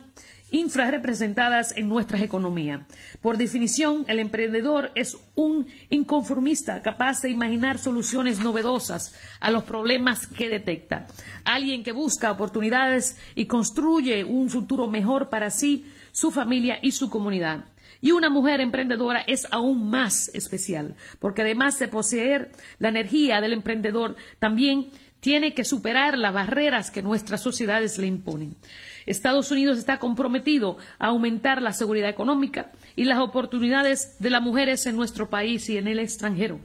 infrarrepresentadas 0.53 1.75
en 1.75 1.89
nuestras 1.89 2.21
economías. 2.21 2.81
Por 3.21 3.37
definición, 3.37 4.05
el 4.07 4.19
emprendedor 4.19 4.91
es 4.93 5.17
un 5.35 5.65
inconformista 5.89 6.81
capaz 6.83 7.23
de 7.23 7.31
imaginar 7.31 7.79
soluciones 7.79 8.39
novedosas 8.39 9.15
a 9.39 9.49
los 9.49 9.63
problemas 9.63 10.27
que 10.27 10.49
detecta. 10.49 11.07
Alguien 11.43 11.83
que 11.83 11.91
busca 11.91 12.31
oportunidades 12.31 13.17
y 13.33 13.47
construye 13.47 14.23
un 14.23 14.49
futuro 14.49 14.87
mejor 14.87 15.29
para 15.29 15.49
sí, 15.49 15.85
su 16.11 16.29
familia 16.29 16.77
y 16.83 16.91
su 16.91 17.09
comunidad. 17.09 17.65
Y 17.99 18.11
una 18.11 18.29
mujer 18.29 18.61
emprendedora 18.61 19.21
es 19.21 19.47
aún 19.49 19.89
más 19.89 20.29
especial, 20.35 20.95
porque 21.19 21.41
además 21.41 21.79
de 21.79 21.87
poseer 21.87 22.51
la 22.77 22.89
energía 22.89 23.41
del 23.41 23.53
emprendedor, 23.53 24.17
también 24.39 24.91
tiene 25.23 25.53
que 25.53 25.63
superar 25.63 26.17
las 26.17 26.33
barreras 26.33 26.91
que 26.91 27.01
nuestras 27.01 27.39
sociedades 27.39 27.97
le 27.97 28.07
imponen. 28.07 28.57
Estados 29.05 29.51
Unidos 29.51 29.77
está 29.77 29.97
comprometido 29.97 30.77
a 30.99 31.07
aumentar 31.07 31.61
la 31.61 31.71
seguridad 31.71 32.09
económica 32.09 32.73
y 32.97 33.05
las 33.05 33.19
oportunidades 33.19 34.17
de 34.19 34.29
las 34.29 34.41
mujeres 34.41 34.85
en 34.85 34.97
nuestro 34.97 35.29
país 35.29 35.69
y 35.69 35.77
en 35.77 35.87
el 35.87 35.99
extranjero. 35.99 36.59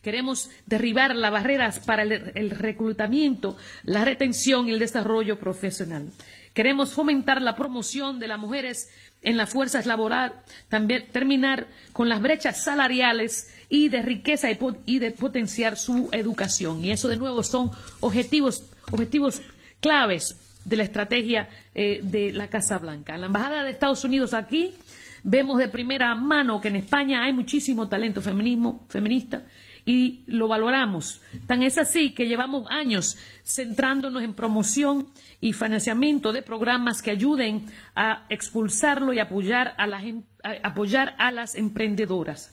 Queremos 0.00 0.48
derribar 0.64 1.16
las 1.16 1.32
barreras 1.32 1.80
para 1.80 2.04
el, 2.04 2.50
reclutamiento, 2.50 3.56
la 3.82 4.04
retención 4.04 4.68
y 4.68 4.70
el 4.70 4.78
desarrollo 4.78 5.40
profesional. 5.40 6.06
Queremos 6.54 6.92
fomentar 6.92 7.42
la 7.42 7.56
promoción 7.56 8.18
de 8.18 8.28
las 8.28 8.38
mujeres 8.38 8.88
en 9.22 9.36
las 9.36 9.50
fuerzas 9.50 9.86
laborales, 9.86 10.36
también 10.68 11.06
terminar 11.10 11.66
con 11.92 12.08
las 12.08 12.22
brechas 12.22 12.62
salariales 12.62 13.52
y 13.68 13.88
de 13.88 14.02
riqueza 14.02 14.48
y, 14.50 14.98
de 14.98 15.10
potenciar 15.10 15.76
su 15.76 16.08
educación. 16.12 16.84
Y 16.84 16.92
eso 16.92 17.08
de 17.08 17.16
nuevo 17.16 17.42
son 17.42 17.70
objetivos, 18.00 18.64
objetivos 18.90 19.42
claves 19.80 20.36
de 20.64 20.76
la 20.76 20.84
estrategia 20.84 21.48
eh, 21.74 22.00
de 22.02 22.32
la 22.32 22.48
Casa 22.48 22.78
Blanca. 22.78 23.18
La 23.18 23.26
Embajada 23.26 23.64
de 23.64 23.70
Estados 23.70 24.04
Unidos 24.04 24.32
aquí 24.32 24.74
Vemos 25.26 25.56
de 25.56 25.68
primera 25.68 26.14
mano 26.14 26.60
que 26.60 26.68
en 26.68 26.76
España 26.76 27.24
hay 27.24 27.32
muchísimo 27.32 27.88
talento 27.88 28.20
feminismo, 28.20 28.84
feminista 28.90 29.42
y 29.84 30.24
lo 30.26 30.48
valoramos. 30.48 31.20
Tan 31.46 31.62
es 31.62 31.78
así 31.78 32.14
que 32.14 32.26
llevamos 32.26 32.66
años 32.70 33.16
centrándonos 33.44 34.22
en 34.22 34.34
promoción 34.34 35.08
y 35.40 35.52
financiamiento 35.52 36.32
de 36.32 36.42
programas 36.42 37.02
que 37.02 37.10
ayuden 37.10 37.66
a 37.94 38.24
expulsarlo 38.28 39.12
y 39.12 39.18
apoyar 39.18 39.74
a, 39.76 39.86
em, 40.02 40.22
apoyar 40.62 41.14
a 41.18 41.30
las 41.30 41.54
emprendedoras. 41.54 42.50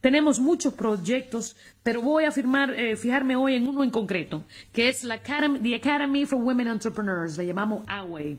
Tenemos 0.00 0.38
muchos 0.38 0.74
proyectos, 0.74 1.56
pero 1.82 2.02
voy 2.02 2.24
a 2.24 2.28
eh, 2.28 2.96
fijarme 2.96 3.34
hoy 3.34 3.54
en 3.54 3.66
uno 3.66 3.82
en 3.82 3.90
concreto, 3.90 4.44
que 4.72 4.88
es 4.88 5.02
la 5.02 5.14
Academy, 5.14 5.58
the 5.60 5.74
Academy 5.74 6.26
for 6.26 6.38
Women 6.38 6.68
Entrepreneurs, 6.68 7.38
le 7.38 7.46
llamamos 7.46 7.82
AWE. 7.88 8.38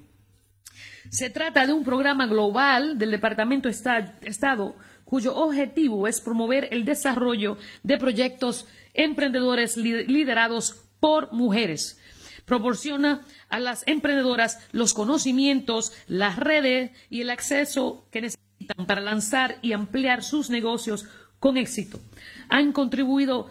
Se 1.09 1.29
trata 1.29 1.65
de 1.65 1.73
un 1.73 1.83
programa 1.83 2.27
global 2.27 2.97
del 2.97 3.11
Departamento 3.11 3.67
de 3.69 3.75
Estado 4.21 4.75
cuyo 5.07 5.35
objetivo 5.35 6.05
es 6.05 6.19
promover 6.19 6.67
el 6.71 6.83
desarrollo 6.83 7.57
de 7.81 7.97
proyectos 7.97 8.67
emprendedores 8.93 9.77
liderados 9.77 10.83
por 10.99 11.31
mujeres. 11.31 11.97
Proporciona 12.43 13.25
a 13.47 13.59
las 13.61 13.87
emprendedoras 13.87 14.59
los 14.73 14.93
conocimientos, 14.93 15.93
las 16.07 16.35
redes 16.35 16.91
y 17.09 17.21
el 17.21 17.29
acceso 17.29 18.05
que 18.11 18.21
necesitan 18.21 18.85
para 18.85 18.99
lanzar 18.99 19.59
y 19.61 19.71
ampliar 19.71 20.23
sus 20.23 20.49
negocios 20.49 21.07
con 21.39 21.55
éxito. 21.55 22.01
Han 22.49 22.73
contribuido 22.73 23.49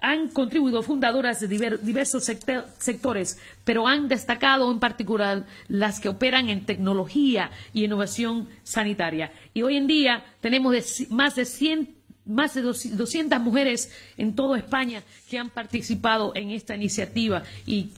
han 0.00 0.28
contribuido 0.28 0.82
fundadoras 0.82 1.40
de 1.40 1.78
diversos 1.82 2.24
sectores, 2.24 3.38
pero 3.64 3.86
han 3.86 4.08
destacado 4.08 4.70
en 4.70 4.78
particular 4.78 5.44
las 5.68 6.00
que 6.00 6.08
operan 6.08 6.48
en 6.48 6.64
tecnología 6.64 7.50
y 7.72 7.84
innovación 7.84 8.48
sanitaria. 8.62 9.32
Y 9.52 9.62
hoy 9.62 9.76
en 9.76 9.86
día 9.86 10.24
tenemos 10.40 10.74
más 11.10 11.36
de 11.36 11.44
100 11.44 11.96
más 12.26 12.54
de 12.54 12.62
200 12.62 13.38
mujeres 13.40 13.92
en 14.16 14.34
toda 14.34 14.58
España 14.58 15.02
que 15.30 15.38
han 15.38 15.48
participado 15.48 16.32
en 16.34 16.50
esta 16.50 16.74
iniciativa 16.74 17.44
y, 17.64 17.92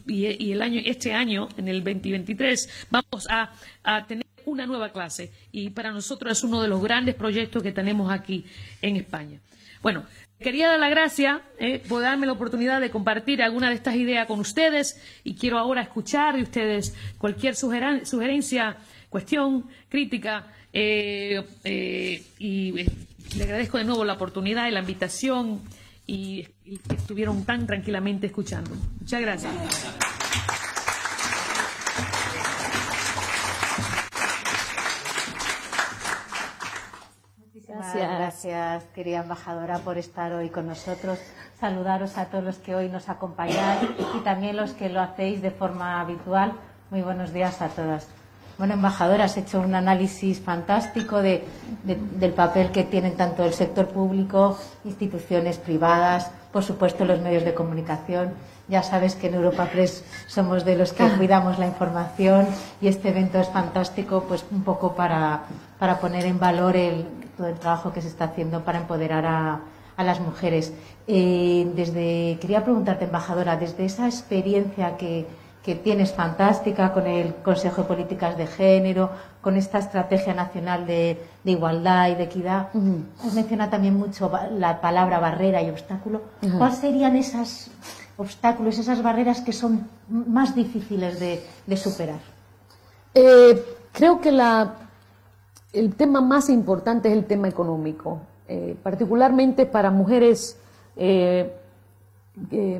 el 0.53 0.61
año, 0.61 0.83
este 0.85 1.15
año, 1.15 1.49
en 1.57 1.67
el 1.69 1.83
2023, 1.83 2.87
vamos 2.91 3.27
a, 3.31 3.55
a 3.83 4.07
tener 4.07 4.27
una 4.45 4.67
nueva 4.67 4.93
clase 4.93 5.33
y 5.51 5.71
para 5.71 5.93
nosotros 5.93 6.37
es 6.37 6.45
uno 6.45 6.61
de 6.61 6.69
los 6.69 6.83
grandes 6.83 7.15
proyectos 7.15 7.63
que 7.63 7.73
tenemos 7.73 8.13
aquí 8.13 8.45
en 8.83 8.97
España. 8.97 9.41
Bueno, 9.83 10.05
Quería 10.41 10.69
dar 10.69 10.79
la 10.79 10.89
gracia 10.89 11.43
eh, 11.59 11.83
por 11.89 12.01
darme 12.03 12.27
la 12.27 12.33
oportunidad 12.33 12.81
de 12.81 12.91
compartir 12.91 13.43
alguna 13.43 13.71
de 13.71 13.75
estas 13.75 13.97
ideas 13.97 14.27
con 14.27 14.39
ustedes 14.39 15.01
y 15.25 15.35
quiero 15.35 15.59
ahora 15.59 15.83
escuchar 15.83 16.37
de 16.37 16.43
ustedes 16.43 16.95
cualquier 17.19 17.57
sugerencia, 17.57 18.77
cuestión, 19.09 19.67
crítica 19.89 20.47
eh, 20.73 21.43
eh, 21.65 22.23
y 22.39 22.73
le 23.37 23.45
agradezco 23.45 23.79
de 23.79 23.85
nuevo 23.85 24.05
la 24.05 24.13
oportunidad 24.13 24.69
y 24.69 24.71
la 24.71 24.81
invitación 24.81 25.61
y, 26.07 26.47
y 26.65 26.79
estuvieron 26.89 27.45
tan 27.45 27.67
tranquilamente 27.67 28.29
escuchando. 28.29 28.71
Muchas 29.01 29.21
gracias. 37.79 38.19
Gracias. 38.19 38.85
querida 38.95 39.21
embajadora, 39.21 39.79
por 39.79 39.99
estar 39.99 40.33
hoy 40.33 40.51
con 40.51 40.67
nosotros. 40.67 41.19
Saludaros 41.61 42.19
a 42.19 42.27
todos 42.27 42.45
los 42.45 42.59
que 42.59 42.75
hoy 42.75 42.89
nos 42.89 43.09
acompañáis 43.09 43.89
y 44.17 44.21
también 44.21 44.57
los 44.57 44.73
que 44.73 44.89
lo 44.89 45.01
hacéis 45.01 45.43
de 45.43 45.51
forma 45.51 46.01
habitual. 46.01 46.53
Muy 46.91 47.03
buenos 47.03 47.33
días 47.33 47.61
a 47.63 47.69
todas. 47.69 48.07
Bueno, 48.59 48.75
embajadora, 48.75 49.25
has 49.25 49.37
hecho 49.37 49.61
un 49.61 49.77
análisis 49.77 50.41
fantástico 50.41 51.23
de, 51.23 51.45
del 51.85 52.33
papel 52.33 52.73
que 52.73 52.83
tienen 52.83 53.17
tanto 53.17 53.45
el 53.45 53.55
sector 53.55 53.87
público, 53.87 54.59
instituciones 54.85 55.59
privadas, 55.59 56.33
por 56.53 56.65
supuesto 56.65 57.05
los 57.05 57.21
medios 57.21 57.45
de 57.45 57.55
comunicación. 57.55 58.33
Ya 58.67 58.83
sabes 58.83 59.15
que 59.15 59.29
en 59.29 59.35
Europa 59.35 59.67
Press 59.67 60.05
somos 60.27 60.65
de 60.65 60.77
los 60.77 60.93
que 60.93 61.09
cuidamos 61.19 61.61
la 61.61 61.67
información 61.67 62.49
y 62.81 62.89
este 62.89 63.11
evento 63.11 63.39
es 63.39 63.49
fantástico, 63.49 64.25
pues 64.27 64.45
un 64.51 64.65
poco 64.65 64.97
para, 64.97 65.43
para 65.79 66.01
poner 66.01 66.27
en 66.27 66.41
valor 66.41 66.77
el, 66.77 67.07
todo 67.39 67.47
el 67.47 67.59
trabajo 67.59 67.93
que 67.93 68.03
se 68.03 68.09
está 68.09 68.25
haciendo 68.25 68.65
para 68.65 68.79
empoderar 68.79 69.25
a, 69.25 69.61
a 69.97 70.05
las 70.05 70.21
mujeres. 70.21 70.75
Eh, 71.07 71.71
desde, 71.75 72.37
quería 72.41 72.65
preguntarte, 72.65 73.07
embajadora, 73.07 73.57
desde 73.57 73.85
esa 73.87 74.07
experiencia 74.07 74.97
que, 74.99 75.27
que 75.63 75.75
tienes 75.77 76.13
fantástica 76.13 76.93
con 76.93 77.07
el 77.07 77.37
Consejo 77.37 77.83
de 77.83 77.89
Políticas 77.89 78.37
de 78.37 78.47
Género, 78.47 79.11
con 79.41 79.57
esta 79.57 79.79
estrategia 79.79 80.35
nacional 80.35 80.87
de, 80.87 81.23
de 81.45 81.51
igualdad 81.51 82.09
y 82.09 82.17
de 82.17 82.25
equidad. 82.25 82.69
Has 83.25 83.33
mencionado 83.35 83.71
también 83.71 83.95
mucho 83.97 84.31
la 84.59 84.81
palabra 84.81 85.19
barrera 85.21 85.63
y 85.63 85.71
obstáculo. 85.71 86.23
¿Cuáles 86.59 86.79
serían 86.79 87.17
esos 87.17 87.71
obstáculos, 88.17 88.79
esas 88.79 89.01
barreras 89.01 89.41
que 89.41 89.53
son 89.53 89.89
más 90.09 90.55
difíciles 90.55 91.21
de, 91.21 91.47
de 91.67 91.77
superar? 91.77 92.19
Eh, 93.15 93.65
creo 93.93 94.21
que 94.21 94.33
la, 94.33 94.75
el 95.73 95.95
tema 95.95 96.21
más 96.21 96.49
importante 96.49 97.09
es 97.09 97.15
el 97.15 97.27
tema 97.27 97.49
económico, 97.49 98.21
eh, 98.49 98.77
particularmente 98.83 99.67
para 99.67 99.91
mujeres 99.91 100.59
eh, 100.97 101.53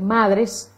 madres 0.01 0.71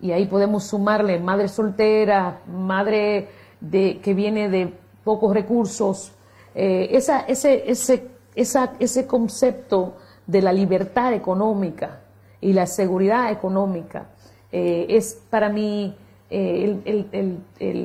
y 0.00 0.10
ahí 0.10 0.26
podemos 0.26 0.64
sumarle 0.64 1.18
madre 1.20 1.48
soltera, 1.48 2.40
madre 2.46 3.28
que 3.70 4.14
viene 4.14 4.48
de 4.48 4.72
pocos 5.04 5.32
recursos. 5.32 6.12
Eh, 6.54 6.88
esa, 6.92 7.20
ese, 7.20 7.70
ese, 7.70 8.10
ese 8.34 9.06
concepto 9.06 9.96
de 10.26 10.42
la 10.42 10.52
libertad 10.52 11.14
económica 11.14 12.00
y 12.40 12.52
la 12.52 12.66
seguridad 12.66 13.30
económica 13.30 14.08
eh, 14.50 14.86
es 14.88 15.22
para 15.30 15.48
mí 15.48 15.96
eh, 16.28 17.38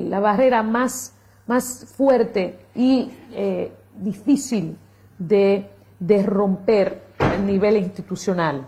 la 0.10 0.20
barrera 0.20 0.64
más, 0.64 1.14
más 1.46 1.86
fuerte 1.96 2.58
y 2.78 3.12
difícil 4.00 4.78
de, 5.18 5.70
de, 6.00 6.24
romper 6.24 7.02
a 7.20 7.38
nivel 7.38 7.78
institucional 7.78 8.68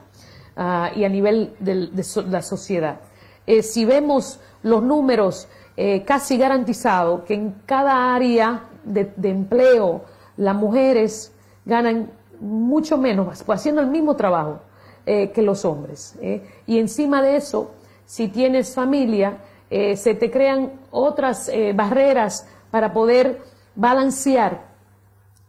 ah, 0.58 0.91
y 0.95 1.04
a 1.04 1.10
nivel 1.10 1.54
de 1.60 1.89
la 2.28 2.41
sociedad. 2.41 3.00
Eh, 3.45 3.63
si 3.63 3.86
vemos 3.86 4.39
los 4.63 4.84
números 4.84 5.48
eh, 5.78 6.04
casi 6.04 6.38
garantizados, 6.38 7.24
que 7.24 7.34
en 7.34 7.56
cada 7.65 8.13
área 8.13 8.63
de, 8.84 9.12
empleo 9.24 10.04
las 10.38 10.56
mujeres 10.56 11.34
ganan 11.65 12.12
mucho 12.39 12.98
menos, 12.98 13.43
haciendo 13.48 13.82
el 13.82 13.88
mismo 13.88 14.15
trabajo 14.15 14.60
eh, 15.06 15.32
que 15.32 15.41
los 15.41 15.65
hombres. 15.65 16.17
Y 16.65 16.80
encima 16.80 17.22
de 17.22 17.38
eso, 17.38 17.72
si 18.06 18.28
tienes 18.28 18.74
familia, 18.74 19.38
se 19.69 20.15
te 20.15 20.32
crean 20.32 20.72
otras 20.89 21.52
barreras 21.76 22.48
para 22.72 22.91
poder 22.91 23.39
balancear 23.76 24.70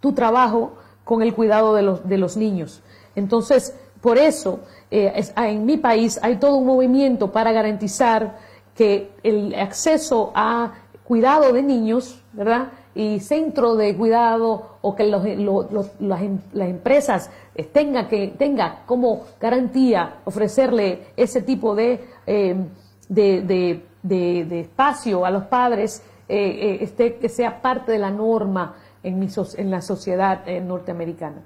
tu 0.00 0.12
trabajo 0.12 0.72
con 1.04 1.22
el 1.22 1.34
cuidado 1.34 1.74
de 1.74 1.82
los, 1.82 2.08
de 2.08 2.18
los 2.18 2.36
niños. 2.36 2.82
Entonces, 3.14 3.74
por 4.00 4.18
eso 4.18 4.60
eh, 4.90 5.12
ah, 5.36 5.48
en 5.48 5.66
mi 5.66 5.76
país 5.76 6.18
hay 6.22 6.36
todo 6.36 6.56
un 6.56 6.66
movimiento 6.66 7.30
para 7.32 7.52
garantizar 7.52 8.38
que 8.74 9.10
el 9.22 9.54
acceso 9.54 10.32
a 10.34 10.72
cuidado 11.04 11.52
de 11.52 11.62
niños, 11.62 12.22
¿verdad? 12.32 12.68
Y 12.94 13.20
centro 13.20 13.76
de 13.76 13.96
cuidado 13.96 14.78
o 14.80 14.96
que 14.96 15.04
em, 15.04 16.38
las, 16.52 16.68
empresas 16.68 17.30
tengan 17.72 18.08
que 18.08 18.28
tenga 18.38 18.82
como 18.86 19.24
garantía 19.40 20.20
ofrecerle 20.24 21.08
ese 21.16 21.42
tipo 21.42 21.74
de, 21.74 22.04
em, 22.26 22.68
de, 23.08 24.60
espacio 24.60 25.26
a 25.26 25.30
los 25.30 25.44
padres, 25.44 26.02
eh, 26.30 26.74
eh, 26.74 26.78
este, 26.80 27.16
que 27.16 27.28
sea 27.28 27.60
parte 27.60 27.92
de 27.92 27.98
la 27.98 28.10
norma 28.10 28.74
en, 29.02 29.28
en 29.56 29.70
la 29.70 29.80
sociedad 29.80 30.46
norteamericana 30.46 31.42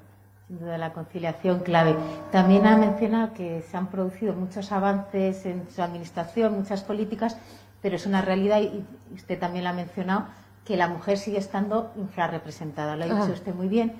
sin 0.47 0.59
duda 0.59 0.77
la 0.77 0.93
conciliación 0.93 1.61
clave. 1.61 1.95
También 2.31 2.67
ha 2.67 2.77
mencionado 2.77 3.33
que 3.33 3.63
se 3.63 3.77
han 3.77 3.87
producido 3.87 4.33
muchos 4.35 4.71
avances 4.71 5.43
en 5.47 5.67
su 5.73 5.81
administración, 5.81 6.53
muchas 6.53 6.83
políticas, 6.83 7.35
pero 7.81 7.95
es 7.95 8.05
una 8.05 8.21
realidad, 8.21 8.61
y 8.61 8.85
usted 9.13 9.39
también 9.39 9.63
lo 9.63 9.71
ha 9.71 9.73
mencionado, 9.73 10.25
que 10.63 10.77
la 10.77 10.87
mujer 10.87 11.17
sigue 11.17 11.37
estando 11.37 11.91
infrarrepresentada. 11.97 12.95
Lo 12.95 13.05
ha 13.05 13.07
dicho 13.07 13.33
usted 13.33 13.53
muy 13.55 13.67
bien. 13.67 13.93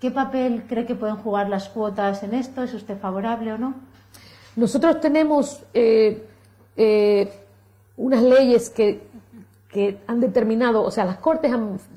¿Qué 0.00 0.10
papel 0.10 0.64
cree 0.68 0.86
que 0.86 0.94
pueden 0.94 1.16
jugar 1.16 1.48
las 1.48 1.68
cuotas 1.68 2.22
en 2.22 2.34
esto? 2.34 2.62
¿Es 2.62 2.74
usted 2.74 2.96
favorable 2.98 3.52
o 3.52 3.58
no? 3.58 3.74
Nosotros 4.54 5.00
tenemos 5.00 5.64
eh, 5.74 6.24
eh, 6.76 7.32
unas 7.96 8.22
leyes 8.22 8.70
que 8.70 9.07
que 9.68 10.00
han 10.06 10.20
determinado, 10.20 10.82
o 10.82 10.90
sea, 10.90 11.04
las 11.04 11.18
Cortes 11.18 11.52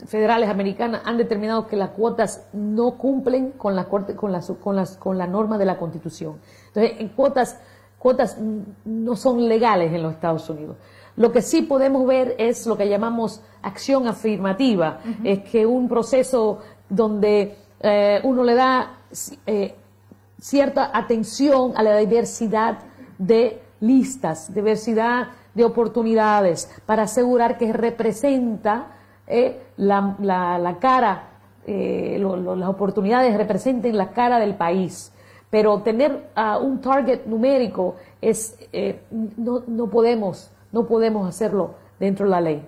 Federales 0.05 0.49
Americanas 0.49 1.01
han 1.05 1.17
determinado 1.17 1.67
que 1.67 1.77
las 1.77 1.91
cuotas 1.91 2.45
no 2.51 2.97
cumplen 2.97 3.51
con 3.51 3.75
la, 3.75 3.85
corte, 3.85 4.15
con 4.15 4.31
las, 4.31 4.51
con 4.61 4.75
las, 4.75 4.97
con 4.97 5.17
la 5.17 5.25
norma 5.25 5.57
de 5.57 5.65
la 5.65 5.77
Constitución. 5.77 6.35
Entonces, 6.67 6.99
en 6.99 7.09
cuotas, 7.09 7.59
cuotas 7.97 8.37
no 8.83 9.15
son 9.15 9.47
legales 9.47 9.93
en 9.93 10.03
los 10.03 10.13
Estados 10.13 10.49
Unidos. 10.49 10.75
Lo 11.15 11.31
que 11.31 11.41
sí 11.41 11.61
podemos 11.61 12.05
ver 12.05 12.35
es 12.37 12.67
lo 12.67 12.77
que 12.77 12.89
llamamos 12.89 13.41
acción 13.61 14.07
afirmativa, 14.07 14.99
es 15.23 15.39
que 15.39 15.65
un 15.65 15.87
proceso 15.87 16.59
donde 16.89 17.57
eh, 17.79 18.19
uno 18.23 18.43
le 18.43 18.55
da 18.55 18.97
eh, 19.45 19.75
cierta 20.39 20.91
atención 20.93 21.73
a 21.75 21.83
la 21.83 21.97
diversidad 21.97 22.79
de 23.17 23.61
listas, 23.79 24.53
diversidad 24.53 25.27
de 25.53 25.63
oportunidades, 25.63 26.69
para 26.85 27.03
asegurar 27.03 27.57
que 27.57 27.73
representa 27.73 28.87
eh, 29.27 29.61
la, 29.77 30.77
cara, 30.79 31.29
las 31.65 32.69
oportunidades 32.69 33.37
representen 33.37 33.97
la 33.97 34.11
cara 34.11 34.39
del 34.39 34.55
país. 34.55 35.13
Pero 35.49 35.81
tener 35.81 36.29
un 36.61 36.79
target 36.79 37.25
numérico 37.25 37.95
es, 38.21 38.57
no, 39.37 39.63
no, 39.67 39.87
podemos, 39.87 40.51
no 40.71 40.85
podemos 40.85 41.27
hacerlo 41.27 41.75
dentro 41.99 42.25
de 42.25 42.31
la 42.31 42.41
ley 42.41 42.65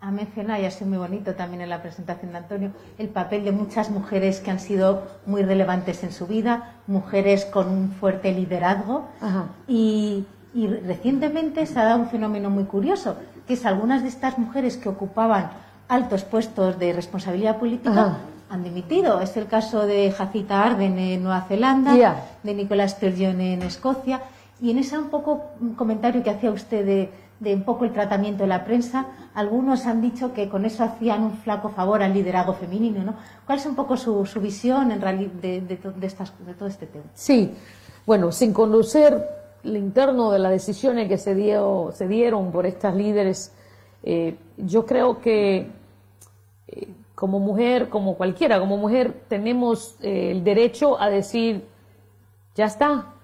ha 0.00 0.10
mencionado, 0.10 0.62
y 0.62 0.64
ha 0.64 0.70
sido 0.70 0.88
muy 0.88 0.98
bonito 0.98 1.34
también 1.34 1.60
en 1.60 1.68
la 1.68 1.82
presentación 1.82 2.32
de 2.32 2.38
Antonio, 2.38 2.70
el 2.96 3.08
papel 3.08 3.44
de 3.44 3.52
muchas 3.52 3.90
mujeres 3.90 4.40
que 4.40 4.50
han 4.50 4.58
sido 4.58 5.02
muy 5.26 5.42
relevantes 5.42 6.02
en 6.02 6.12
su 6.12 6.26
vida, 6.26 6.76
mujeres 6.86 7.44
con 7.44 7.68
un 7.68 7.90
fuerte 7.90 8.32
liderazgo. 8.32 9.08
Y, 9.68 10.24
recientemente 10.54 11.66
se 11.66 11.78
ha 11.78 11.84
dado 11.84 12.00
un 12.00 12.08
fenómeno 12.08 12.50
muy 12.50 12.64
curioso, 12.64 13.16
que 13.46 13.54
es 13.54 13.66
algunas 13.66 14.02
de 14.02 14.08
estas 14.08 14.38
mujeres 14.38 14.76
que 14.76 14.88
ocupaban 14.88 15.50
altos 15.88 16.24
puestos 16.24 16.78
de 16.78 16.92
responsabilidad 16.92 17.58
política 17.58 18.18
han 18.48 18.64
dimitido. 18.64 19.20
Es 19.20 19.36
el 19.36 19.46
caso 19.46 19.86
de 19.86 20.10
Jacita 20.10 20.64
Arden 20.64 20.98
en 20.98 21.22
Nueva 21.22 21.42
Zelanda, 21.42 22.16
de 22.42 22.54
Nicolas 22.54 22.92
Sturgeon 22.92 23.40
en 23.40 23.62
Escocia. 23.62 24.22
Y 24.60 24.70
en 24.70 24.78
ese 24.78 24.98
un 24.98 25.08
poco 25.08 25.42
un 25.60 25.74
comentario 25.74 26.22
que 26.22 26.30
hacía 26.30 26.50
usted 26.50 26.84
de 26.84 27.10
de 27.40 27.54
un 27.54 27.62
poco 27.62 27.86
el 27.86 27.92
tratamiento 27.92 28.42
de 28.44 28.48
la 28.48 28.64
prensa, 28.64 29.06
algunos 29.34 29.86
han 29.86 30.02
dicho 30.02 30.34
que 30.34 30.48
con 30.48 30.66
eso 30.66 30.84
hacían 30.84 31.22
un 31.22 31.38
flaco 31.38 31.70
favor 31.70 32.02
al 32.02 32.12
liderazgo 32.12 32.52
femenino, 32.52 33.02
¿no? 33.02 33.14
¿Cuál 33.46 33.58
es 33.58 33.66
un 33.66 33.74
poco 33.74 33.96
su, 33.96 34.22
visión 34.40 34.92
en 34.92 35.00
de, 35.40 35.62
de, 35.62 35.76
todo 35.76 36.68
este 36.68 36.86
tema? 36.86 37.06
Sí, 37.14 37.54
bueno, 38.06 38.30
sin 38.30 38.52
conocer 38.52 39.39
interno 39.64 40.30
de 40.30 40.38
las 40.38 40.52
decisiones 40.52 41.08
que 41.08 41.18
se, 41.18 41.34
dio, 41.34 41.92
se 41.94 42.08
dieron 42.08 42.50
por 42.52 42.66
estas 42.66 42.94
líderes, 42.94 43.52
eh, 44.02 44.36
yo 44.56 44.86
creo 44.86 45.20
que 45.20 45.70
eh, 46.68 46.88
como 47.14 47.38
mujer, 47.38 47.88
como 47.88 48.16
cualquiera, 48.16 48.58
como 48.58 48.76
mujer, 48.76 49.24
tenemos 49.28 49.96
eh, 50.00 50.30
el 50.30 50.42
derecho 50.42 51.00
a 51.00 51.10
decir, 51.10 51.66
ya 52.54 52.66
está. 52.66 53.14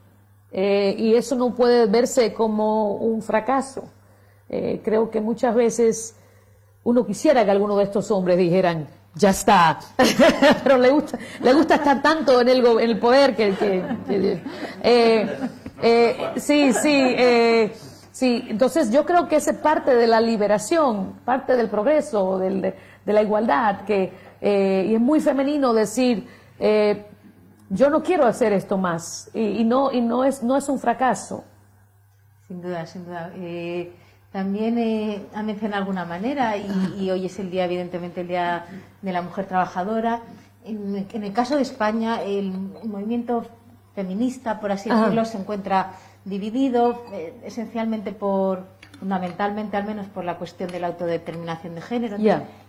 y 0.53 1.15
eso 1.15 1.35
no 1.35 1.55
puede 1.55 1.87
verse 1.87 2.33
como 2.33 2.95
un 2.95 3.21
fracaso. 3.21 3.85
Creo 4.49 5.11
que 5.11 5.21
muchas 5.21 5.55
veces 5.55 6.17
uno 6.85 7.05
quisiera 7.05 7.45
que 7.45 7.51
alguno 7.51 7.77
de 7.77 7.85
estos 7.85 8.11
hombres 8.11 8.39
dijeran, 8.39 8.87
ya 9.15 9.31
está, 9.31 9.81
pero 10.63 10.79
le 10.79 10.91
gusta, 10.91 11.19
le 11.43 11.53
gusta 11.53 11.77
estar 11.77 12.01
tanto 12.01 12.41
en 12.41 12.49
el, 12.49 12.65
en 12.65 12.91
el 12.91 12.99
poder 12.99 13.35
que... 13.35 14.41
eh, 15.83 16.33
sí, 16.37 16.73
sí, 16.73 17.17
sí. 18.13 18.45
Entonces 18.49 18.91
yo 18.91 19.05
creo 19.05 19.29
que 19.29 19.37
es 19.37 19.53
parte 19.63 19.95
de 19.95 20.07
la 20.07 20.21
liberación, 20.21 21.21
parte 21.25 21.57
del 21.57 21.69
progreso, 21.69 22.39
de, 22.39 22.75
la 23.05 23.23
igualdad, 23.23 23.85
que, 23.85 24.13
y 24.41 24.95
es 24.95 25.01
muy 25.01 25.21
femenino 25.21 25.73
decir, 25.73 26.27
yo 27.69 27.91
no 27.91 28.03
quiero 28.03 28.27
hacer 28.27 28.53
esto 28.53 28.79
más, 28.79 29.31
y, 29.35 29.65
no, 29.65 29.93
y 29.93 30.01
no, 30.01 30.25
es, 30.25 30.43
no 30.43 30.57
es 30.57 30.69
un 30.69 30.79
fracaso. 30.79 31.45
Sin 32.47 32.63
duda, 32.63 32.87
sin 32.87 33.05
duda. 33.05 33.33
También 34.37 34.77
eh, 34.77 35.23
ha 35.35 35.43
mencionado 35.43 35.81
alguna 35.81 36.05
manera, 36.05 36.59
y, 36.59 37.11
hoy 37.11 37.25
es 37.25 37.39
el 37.39 37.51
día, 37.51 37.65
evidentemente, 37.65 38.21
el 38.21 38.29
Día 38.29 38.67
de 39.01 39.11
la 39.11 39.23
Mujer 39.23 39.47
Trabajadora. 39.47 40.21
En, 40.63 41.07
el 41.11 41.33
caso 41.33 41.57
de 41.57 41.63
España, 41.63 42.23
el, 42.23 42.53
movimiento 42.85 43.47
feminista, 43.97 44.61
por 44.61 44.71
así 44.71 44.89
decirlo, 44.89 45.25
se 45.25 45.39
encuentra 45.39 45.95
dividido, 46.25 47.03
eh, 47.13 47.35
esencialmente 47.45 48.13
por, 48.13 48.67
fundamentalmente 49.01 49.77
al 49.77 49.85
menos 49.85 50.07
por 50.07 50.25
la 50.25 50.37
cuestión 50.37 50.71
de 50.71 50.79
la 50.79 50.87
autodeterminación 50.89 51.75
de 51.75 51.81
género. 51.81 52.17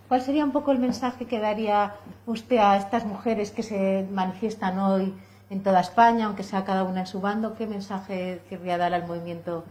¿Cuál 0.08 0.22
sería 0.22 0.44
un 0.44 0.52
poco 0.52 0.72
el 0.72 0.80
mensaje 0.80 1.26
que 1.26 1.38
daría 1.38 1.92
usted 2.26 2.56
a 2.56 2.76
estas 2.76 3.04
mujeres 3.04 3.52
que 3.52 3.62
se 3.62 4.08
manifiestan 4.10 4.80
hoy 4.80 5.14
en 5.50 5.62
toda 5.62 5.80
España, 5.80 6.26
aunque 6.26 6.42
sea 6.42 6.64
cada 6.64 6.82
una 6.82 7.00
en 7.00 7.06
su 7.06 7.20
bando? 7.20 7.54
¿Qué 7.54 7.66
mensaje 7.66 8.40
querría 8.48 8.78
dar 8.78 8.92
al 8.94 9.06
movimiento 9.06 9.64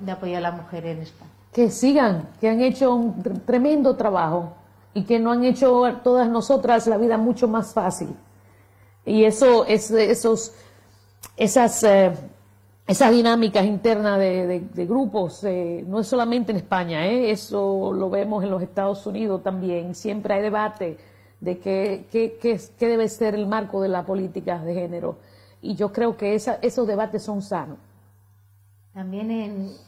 de 0.00 0.12
apoyar 0.12 0.38
a 0.38 0.50
la 0.50 0.52
mujer 0.52 0.86
en 0.86 1.02
España. 1.02 1.30
Que 1.52 1.70
sigan, 1.70 2.28
que 2.40 2.48
han 2.48 2.60
hecho 2.60 2.94
un 2.94 3.22
tremendo 3.44 3.96
trabajo 3.96 4.54
y 4.94 5.04
que 5.04 5.18
no 5.18 5.32
han 5.32 5.44
hecho 5.44 5.84
a 5.84 6.02
todas 6.02 6.28
nosotras 6.28 6.86
la 6.86 6.96
vida 6.96 7.18
mucho 7.18 7.48
más 7.48 7.74
fácil. 7.74 8.14
Y 9.06 9.24
eso, 9.24 9.64
es, 9.64 9.90
esos, 9.92 10.52
esas, 11.36 11.82
eh, 11.84 12.12
esas 12.86 13.12
dinámicas 13.12 13.64
internas 13.64 14.18
de, 14.18 14.86
grupos, 14.88 15.44
eh, 15.44 15.84
no 15.86 16.00
es 16.00 16.08
solamente 16.08 16.50
en 16.50 16.58
España, 16.58 17.06
eh, 17.06 17.30
eso 17.30 17.92
lo 17.92 18.10
vemos 18.10 18.42
en 18.42 18.50
los 18.50 18.60
Estados 18.62 19.06
Unidos 19.06 19.42
también. 19.44 19.94
Siempre 19.94 20.34
hay 20.34 20.42
debate 20.42 20.98
de 21.40 21.58
qué, 21.58 22.06
qué, 22.10 22.36
qué, 22.42 22.60
qué 22.78 22.88
debe 22.88 23.08
ser 23.08 23.36
el 23.36 23.46
marco 23.46 23.80
de 23.80 23.88
la 23.88 24.04
política 24.04 24.58
de 24.58 24.74
género. 24.74 25.18
Y 25.62 25.76
yo 25.76 25.92
creo 25.92 26.16
que 26.16 26.34
esa, 26.34 26.58
esos 26.60 26.86
debates 26.86 27.22
son 27.22 27.42
sanos. 27.42 27.78
También 28.92 29.30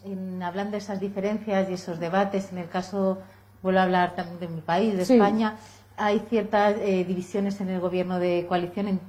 en, 0.05 0.43
hablando 0.43 0.73
de 0.73 0.79
esas 0.79 1.01
diferencias 1.01 1.69
y 1.71 1.73
esos 1.73 1.99
debates, 1.99 2.53
en 2.53 2.59
el 2.59 2.69
caso, 2.69 3.19
vuelvo 3.63 3.81
a 3.81 3.85
hablar 3.85 4.15
también 4.15 4.39
de 4.39 4.49
mi 4.49 4.61
país, 4.61 4.97
de 4.97 5.03
España, 5.03 5.57
hay 5.99 6.21
ciertas 6.29 6.77
eh, 6.81 7.05
divisiones 7.05 7.61
en 7.61 7.69
el 7.69 7.81
gobierno 7.81 8.19
de 8.19 8.47
coalición 8.49 9.01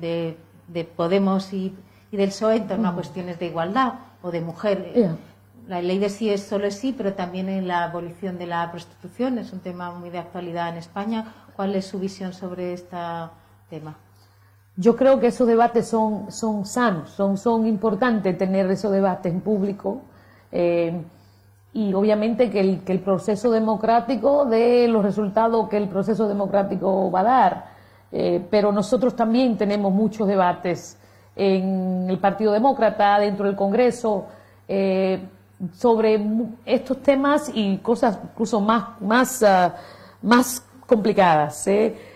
de, 0.00 0.36
Podemos 0.96 1.52
y, 1.52 1.74
del 2.10 2.28
PSOE 2.28 2.56
en 2.56 2.68
torno 2.68 2.88
a 2.88 2.94
cuestiones 2.94 3.38
de 3.38 3.46
igualdad 3.46 3.94
o 4.22 4.30
de 4.30 4.40
mujer. 4.40 5.18
La 5.66 5.80
ley 5.80 5.98
de 5.98 6.10
sí 6.10 6.30
es 6.30 6.42
solo 6.42 6.70
sí, 6.70 6.94
pero 6.96 7.14
también 7.14 7.48
en 7.48 7.66
la 7.66 7.84
abolición 7.84 8.38
de 8.38 8.46
la 8.46 8.70
prostitución 8.70 9.38
es 9.38 9.52
un 9.52 9.60
tema 9.60 9.92
muy 9.92 10.10
de 10.10 10.18
actualidad 10.18 10.68
en 10.68 10.76
España. 10.76 11.32
¿Cuál 11.56 11.74
es 11.74 11.86
su 11.86 11.98
visión 11.98 12.32
sobre 12.32 12.74
este 12.74 12.96
tema? 13.70 13.96
Yo 14.76 14.96
creo 14.96 15.20
que 15.20 15.28
esos 15.28 15.46
debates 15.46 15.88
son, 15.88 16.30
son 16.30 16.66
sanos, 16.66 17.10
son, 17.10 17.38
son 17.38 17.66
importantes 17.66 18.36
tener 18.36 18.70
esos 18.70 18.90
debates 18.92 19.32
en 19.32 19.40
público 19.40 20.02
eh, 20.50 21.00
y 21.74 21.92
obviamente 21.92 22.50
que 22.50 22.60
el, 22.60 22.80
que 22.80 22.92
el 22.92 23.00
proceso 23.00 23.50
democrático 23.50 24.46
dé 24.46 24.88
los 24.88 25.04
resultados 25.04 25.68
que 25.68 25.76
el 25.76 25.88
proceso 25.88 26.26
democrático 26.26 27.10
va 27.10 27.20
a 27.20 27.24
dar. 27.24 27.74
Eh, 28.10 28.42
pero 28.48 28.72
nosotros 28.72 29.14
también 29.14 29.58
tenemos 29.58 29.92
muchos 29.92 30.26
debates 30.26 30.96
en 31.36 32.06
el 32.08 32.18
Partido 32.18 32.52
Demócrata, 32.52 33.18
dentro 33.18 33.46
del 33.46 33.56
Congreso, 33.56 34.26
eh, 34.68 35.20
sobre 35.72 36.20
estos 36.64 37.02
temas 37.02 37.50
y 37.52 37.78
cosas 37.78 38.18
incluso 38.32 38.60
más, 38.60 39.00
más, 39.00 39.42
ah, 39.42 39.74
más 40.22 40.64
complicadas. 40.86 41.68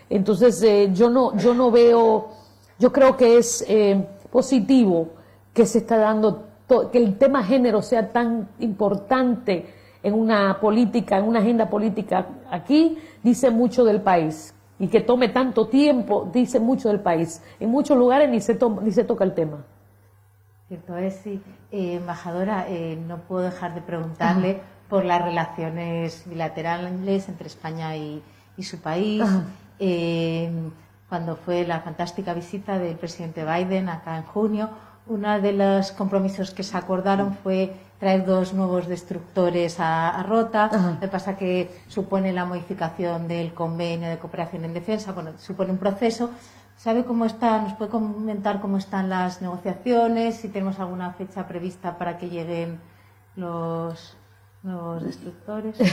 Entonces, 0.08 0.62
yo, 0.94 1.10
no, 1.10 1.36
yo 1.36 1.52
no 1.52 1.70
veo 1.70 2.38
yo 2.78 2.92
creo 2.92 3.16
que 3.16 3.38
es 3.38 3.64
eh, 3.68 4.06
positivo 4.30 5.08
que 5.52 5.66
se 5.66 5.78
está 5.78 5.98
dando, 5.98 6.47
que 6.92 6.98
el 6.98 7.16
tema 7.16 7.42
género 7.42 7.82
sea 7.82 8.10
tan 8.10 8.48
importante 8.58 9.72
en 10.02 10.14
una 10.14 10.60
política, 10.60 11.18
en 11.18 11.24
una 11.24 11.40
agenda 11.40 11.68
política 11.68 12.26
aquí, 12.50 12.98
dice 13.22 13.50
mucho 13.50 13.84
del 13.84 14.00
país. 14.00 14.54
Y 14.78 14.88
que 14.88 15.00
tome 15.00 15.28
tanto 15.28 15.66
tiempo, 15.66 16.30
dice 16.32 16.60
mucho 16.60 16.88
del 16.88 17.00
país. 17.00 17.42
En 17.58 17.70
muchos 17.70 17.98
lugares 17.98 18.30
ni 18.30 18.40
se, 18.40 18.56
ni 18.82 18.92
se 18.92 19.04
toca 19.04 19.24
el 19.24 19.34
tema. 19.34 19.64
Cierto 20.68 20.96
es, 20.98 21.16
sí. 21.16 21.42
Eh, 21.72 21.94
embajadora, 21.94 22.66
eh, 22.68 22.96
no 23.08 23.18
puedo 23.18 23.42
dejar 23.42 23.74
de 23.74 23.80
preguntarle 23.80 24.60
por 24.88 25.04
las 25.04 25.22
relaciones 25.22 26.24
bilaterales 26.26 27.28
entre 27.28 27.48
España 27.48 27.96
y, 27.96 28.22
su 28.60 28.80
país 28.80 29.22
cuando 31.08 31.36
fue 31.36 31.64
la 31.64 31.80
fantástica 31.80 32.34
visita 32.34 32.78
del 32.78 32.96
presidente 32.96 33.44
Biden 33.44 33.88
acá 33.88 34.16
en 34.16 34.24
junio. 34.24 34.70
Uno 35.08 35.40
de 35.40 35.52
los 35.52 35.92
compromisos 35.92 36.50
que 36.50 36.62
se 36.62 36.76
acordaron 36.76 37.34
fue 37.34 37.74
traer 37.98 38.26
dos 38.26 38.52
nuevos 38.52 38.86
destructores 38.86 39.76
a, 39.80 40.22
Rota. 40.22 40.70
Lo 40.72 41.00
que 41.00 41.08
pasa 41.08 41.36
que 41.36 41.70
supone 41.88 42.32
la 42.32 42.44
modificación 42.44 43.26
del 43.26 43.54
convenio 43.54 44.08
de 44.08 44.18
cooperación 44.18 44.64
en 44.64 44.74
defensa, 44.74 45.12
bueno, 45.12 45.32
supone 45.38 45.72
un 45.72 45.78
proceso. 45.78 46.30
¿Sabe 46.76 47.04
cómo 47.04 47.24
está? 47.24 47.60
¿Nos 47.62 47.72
puede 47.72 47.90
comentar 47.90 48.60
cómo 48.60 48.76
están 48.76 49.08
las 49.08 49.42
negociaciones? 49.42 50.36
Si 50.36 50.48
tenemos 50.48 50.78
alguna 50.78 51.12
fecha 51.12 51.48
prevista 51.48 51.98
para 51.98 52.18
que 52.18 52.28
lleguen 52.28 52.78
los 53.34 54.16
nuevos 54.62 55.04
destructores. 55.04 55.76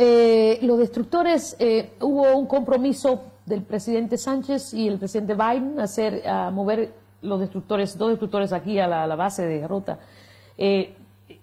Eh, 0.00 0.60
los 0.62 0.78
destructores, 0.78 1.56
eh, 1.58 1.96
hubo 2.00 2.36
un 2.36 2.46
compromiso 2.46 3.32
del 3.44 3.64
presidente 3.64 4.16
Sánchez 4.16 4.72
y 4.72 4.86
el 4.86 4.96
presidente 4.96 5.34
Biden 5.34 5.80
hacer, 5.80 6.22
a 6.28 6.52
mover 6.52 6.94
los 7.22 7.40
destructores, 7.40 7.96
dos 7.98 8.10
destructores 8.10 8.52
aquí 8.52 8.78
a 8.78 8.86
la, 8.86 9.16
base 9.16 9.46
de 9.46 9.66
Rota. 9.66 9.98
Eh, 10.56 10.94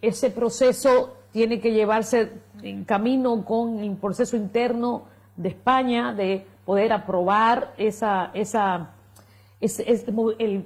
ese 0.02 0.32
proceso 0.32 1.18
tiene 1.32 1.60
que 1.60 1.72
llevarse 1.72 2.32
en 2.62 2.86
camino 2.86 3.44
con 3.44 3.80
el 3.80 3.96
proceso 3.98 4.38
interno 4.38 5.04
de 5.36 5.50
España 5.50 6.14
de 6.14 6.46
poder 6.66 6.94
aprobar 6.94 7.74
esa, 7.78 8.32
esa, 8.34 8.92
el, 9.60 10.66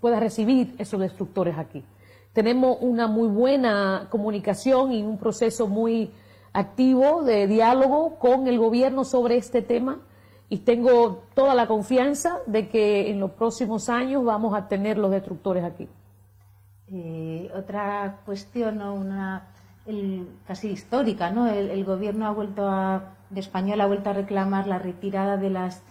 pueda 0.00 0.20
recibir 0.20 0.74
esos 0.78 1.00
destructores 1.00 1.58
aquí. 1.58 1.84
Tenemos 2.32 2.78
una 2.80 3.06
muy 3.06 3.28
buena 3.28 4.08
comunicación 4.10 4.92
y 4.92 5.02
un 5.02 5.18
proceso 5.18 5.68
muy 5.68 6.10
activo 6.52 7.22
de 7.22 7.46
diálogo 7.46 8.18
con 8.18 8.46
el 8.46 8.58
gobierno 8.58 9.04
sobre 9.04 9.36
este 9.36 9.62
tema 9.62 10.00
y 10.48 10.58
tengo 10.58 11.24
toda 11.34 11.54
la 11.54 11.66
confianza 11.66 12.38
de 12.46 12.68
que 12.68 13.10
en 13.10 13.20
los 13.20 13.32
próximos 13.32 13.88
años 13.88 14.24
vamos 14.24 14.54
a 14.54 14.68
tener 14.68 14.96
los 14.96 15.10
destructores 15.10 15.64
aquí. 15.64 15.88
Eh, 16.88 17.50
otra 17.54 18.20
cuestión, 18.24 18.80
una 18.80 19.48
casi 20.46 20.70
histórica, 20.70 21.30
¿no? 21.30 21.48
El, 21.48 21.84
gobierno 21.84 22.26
ha 22.26 22.30
vuelto 22.30 22.68
a, 22.68 23.14
de 23.30 23.40
Español 23.40 23.80
ha 23.80 23.86
vuelto 23.86 24.10
a 24.10 24.12
reclamar 24.12 24.66
la 24.66 24.78
retirada 24.78 25.36
de 25.36 25.50
las 25.50 25.82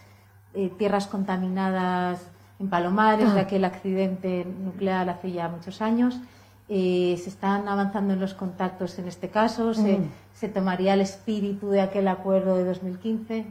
eh, 0.54 0.70
tierras 0.78 1.08
contaminadas 1.08 2.30
en 2.60 2.70
Palomares, 2.70 3.34
de 3.34 3.40
ah. 3.40 3.44
aquel 3.44 3.66
accidente 3.66 4.46
nuclear 4.46 5.10
hace 5.10 5.32
ya 5.32 5.50
muchos 5.50 5.82
años. 5.82 6.20
Eh, 6.68 7.20
se 7.22 7.30
están 7.30 7.68
avanzando 7.68 8.14
en 8.14 8.20
los 8.20 8.34
contactos 8.34 8.98
en 9.00 9.08
este 9.08 9.30
caso, 9.30 9.74
se, 9.74 10.00
mm. 10.00 10.12
se 10.34 10.50
tomaría 10.50 10.94
el 10.94 11.02
espíritu 11.02 11.70
de 11.70 11.82
aquel 11.82 12.08
acuerdo 12.08 12.56
de 12.56 12.66
2015. 12.66 13.46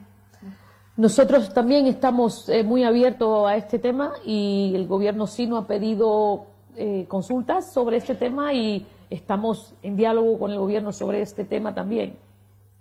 Nosotros 0.96 1.52
también 1.52 1.86
estamos 1.86 2.48
eh, 2.48 2.62
muy 2.62 2.84
abiertos 2.84 3.48
a 3.48 3.56
este 3.56 3.80
tema 3.80 4.12
y 4.24 4.72
el 4.76 4.86
gobierno 4.86 5.26
sino 5.26 5.56
ha 5.56 5.66
pedido 5.66 6.46
eh, 6.76 7.06
consultas 7.08 7.72
sobre 7.72 7.96
este 7.96 8.14
tema 8.14 8.52
y 8.52 8.86
estamos 9.10 9.74
en 9.82 9.96
diálogo 9.96 10.38
con 10.38 10.52
el 10.52 10.58
gobierno 10.58 10.92
sobre 10.92 11.20
este 11.20 11.44
tema 11.44 11.74
también. 11.74 12.16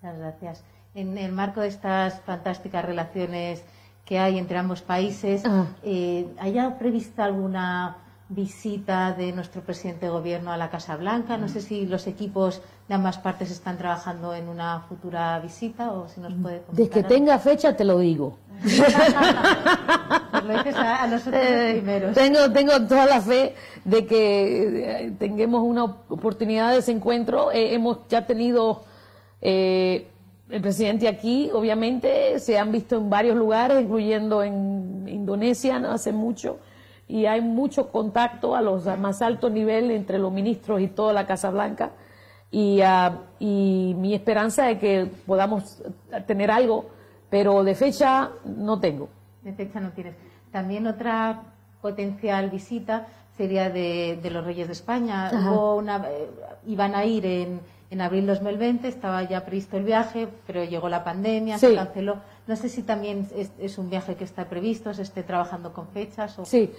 Muchas 0.01 0.19
gracias. 0.19 0.63
En 0.93 1.17
el 1.17 1.31
marco 1.31 1.61
de 1.61 1.69
estas 1.69 2.21
fantásticas 2.21 2.85
relaciones 2.85 3.65
que 4.05 4.19
hay 4.19 4.37
entre 4.37 4.57
ambos 4.59 4.81
países, 4.81 5.43
ah. 5.45 5.65
eh, 5.81 6.27
¿haya 6.39 6.77
prevista 6.77 7.23
alguna 7.23 7.97
visita 8.33 9.13
de 9.13 9.31
nuestro 9.31 9.61
presidente 9.61 10.05
de 10.07 10.11
gobierno 10.11 10.51
a 10.51 10.57
la 10.57 10.69
Casa 10.69 10.95
Blanca. 10.95 11.37
No 11.37 11.47
sé 11.47 11.61
si 11.61 11.85
los 11.85 12.07
equipos 12.07 12.61
de 12.87 12.95
ambas 12.95 13.17
partes 13.17 13.51
están 13.51 13.77
trabajando 13.77 14.33
en 14.33 14.49
una 14.49 14.81
futura 14.81 15.39
visita 15.39 15.91
o 15.91 16.07
si 16.07 16.19
nos 16.21 16.33
puede 16.33 16.63
Desde 16.71 16.89
que 16.89 17.03
tenga 17.03 17.39
fecha 17.39 17.75
te 17.75 17.83
lo 17.83 17.99
digo. 17.99 18.37
lo 18.63 18.69
dices 20.57 20.75
a, 20.75 21.07
nosotros 21.07 21.41
eh, 21.43 21.73
primeros. 21.73 22.15
Tengo, 22.15 22.51
tengo 22.51 22.81
toda 22.87 23.05
la 23.05 23.21
fe 23.21 23.55
de 23.85 24.05
que 24.05 25.05
eh, 25.05 25.11
tengamos 25.17 25.63
una 25.63 25.83
oportunidad 25.83 26.71
de 26.71 26.79
ese 26.79 26.91
encuentro. 26.91 27.51
Eh, 27.51 27.73
hemos 27.73 28.07
ya 28.09 28.25
tenido 28.25 28.83
el 29.41 30.61
presidente 30.61 31.07
aquí, 31.09 31.49
obviamente, 31.53 32.39
se 32.39 32.57
han 32.57 32.71
visto 32.71 32.95
en 32.95 33.09
varios 33.09 33.35
lugares, 33.35 33.81
incluyendo 33.81 34.41
en 34.41 35.05
Indonesia, 35.09 35.79
no 35.79 35.91
hace 35.91 36.13
mucho 36.13 36.59
y 37.13 37.27
hay 37.27 37.41
mucho 37.41 37.91
contacto 37.91 38.55
a 38.55 38.61
los 38.63 38.85
más 38.97 39.21
altos 39.21 39.51
niveles 39.51 39.95
entre 39.95 40.17
los 40.17 40.33
ministros 40.33 40.81
y 40.81 40.87
toda 40.87 41.13
la 41.13 41.27
Casa 41.27 41.51
Blanca. 41.51 41.91
Y, 42.49 42.81
ah, 42.81 43.19
y 43.37 43.93
mi 43.99 44.15
esperanza 44.15 44.71
es 44.71 44.79
que 44.79 45.11
podamos 45.27 45.83
tener 46.25 46.49
algo, 46.49 46.89
pero 47.29 47.63
de 47.63 47.75
fecha 47.75 48.31
no 48.45 48.79
tengo. 48.79 49.09
De 49.43 49.53
fecha 49.53 49.79
no 49.79 49.91
tienes. 49.91 50.15
También 50.51 50.87
otra 50.87 51.43
potencial 51.83 52.49
visita 52.49 53.05
sería 53.37 53.69
de, 53.69 54.19
los 54.31 54.43
Reyes 54.43 54.65
de 54.65 54.73
España. 54.73 55.29
una, 55.51 56.07
eh, 56.09 56.29
iban 56.65 56.95
a 56.95 57.05
ir 57.05 57.27
en, 57.27 57.59
en 57.93 58.01
abril 58.01 58.25
2020, 58.25 58.87
estaba 58.87 59.21
ya 59.21 59.45
previsto 59.45 59.77
el 59.77 59.83
viaje, 59.83 60.27
pero 60.47 60.63
llegó 60.63 60.89
la 60.89 61.03
pandemia, 61.03 61.59
se 61.59 61.75
canceló. 61.75 62.17
No 62.47 62.55
sé 62.55 62.67
si 62.67 62.81
también 62.81 63.29
es, 63.59 63.77
un 63.77 63.91
viaje 63.91 64.15
que 64.15 64.23
está 64.23 64.49
previsto, 64.49 64.91
se 64.95 65.03
esté 65.03 65.21
trabajando 65.21 65.73
con 65.73 65.87
fechas. 65.89 66.39
O... 66.39 66.45
Sí, 66.45 66.71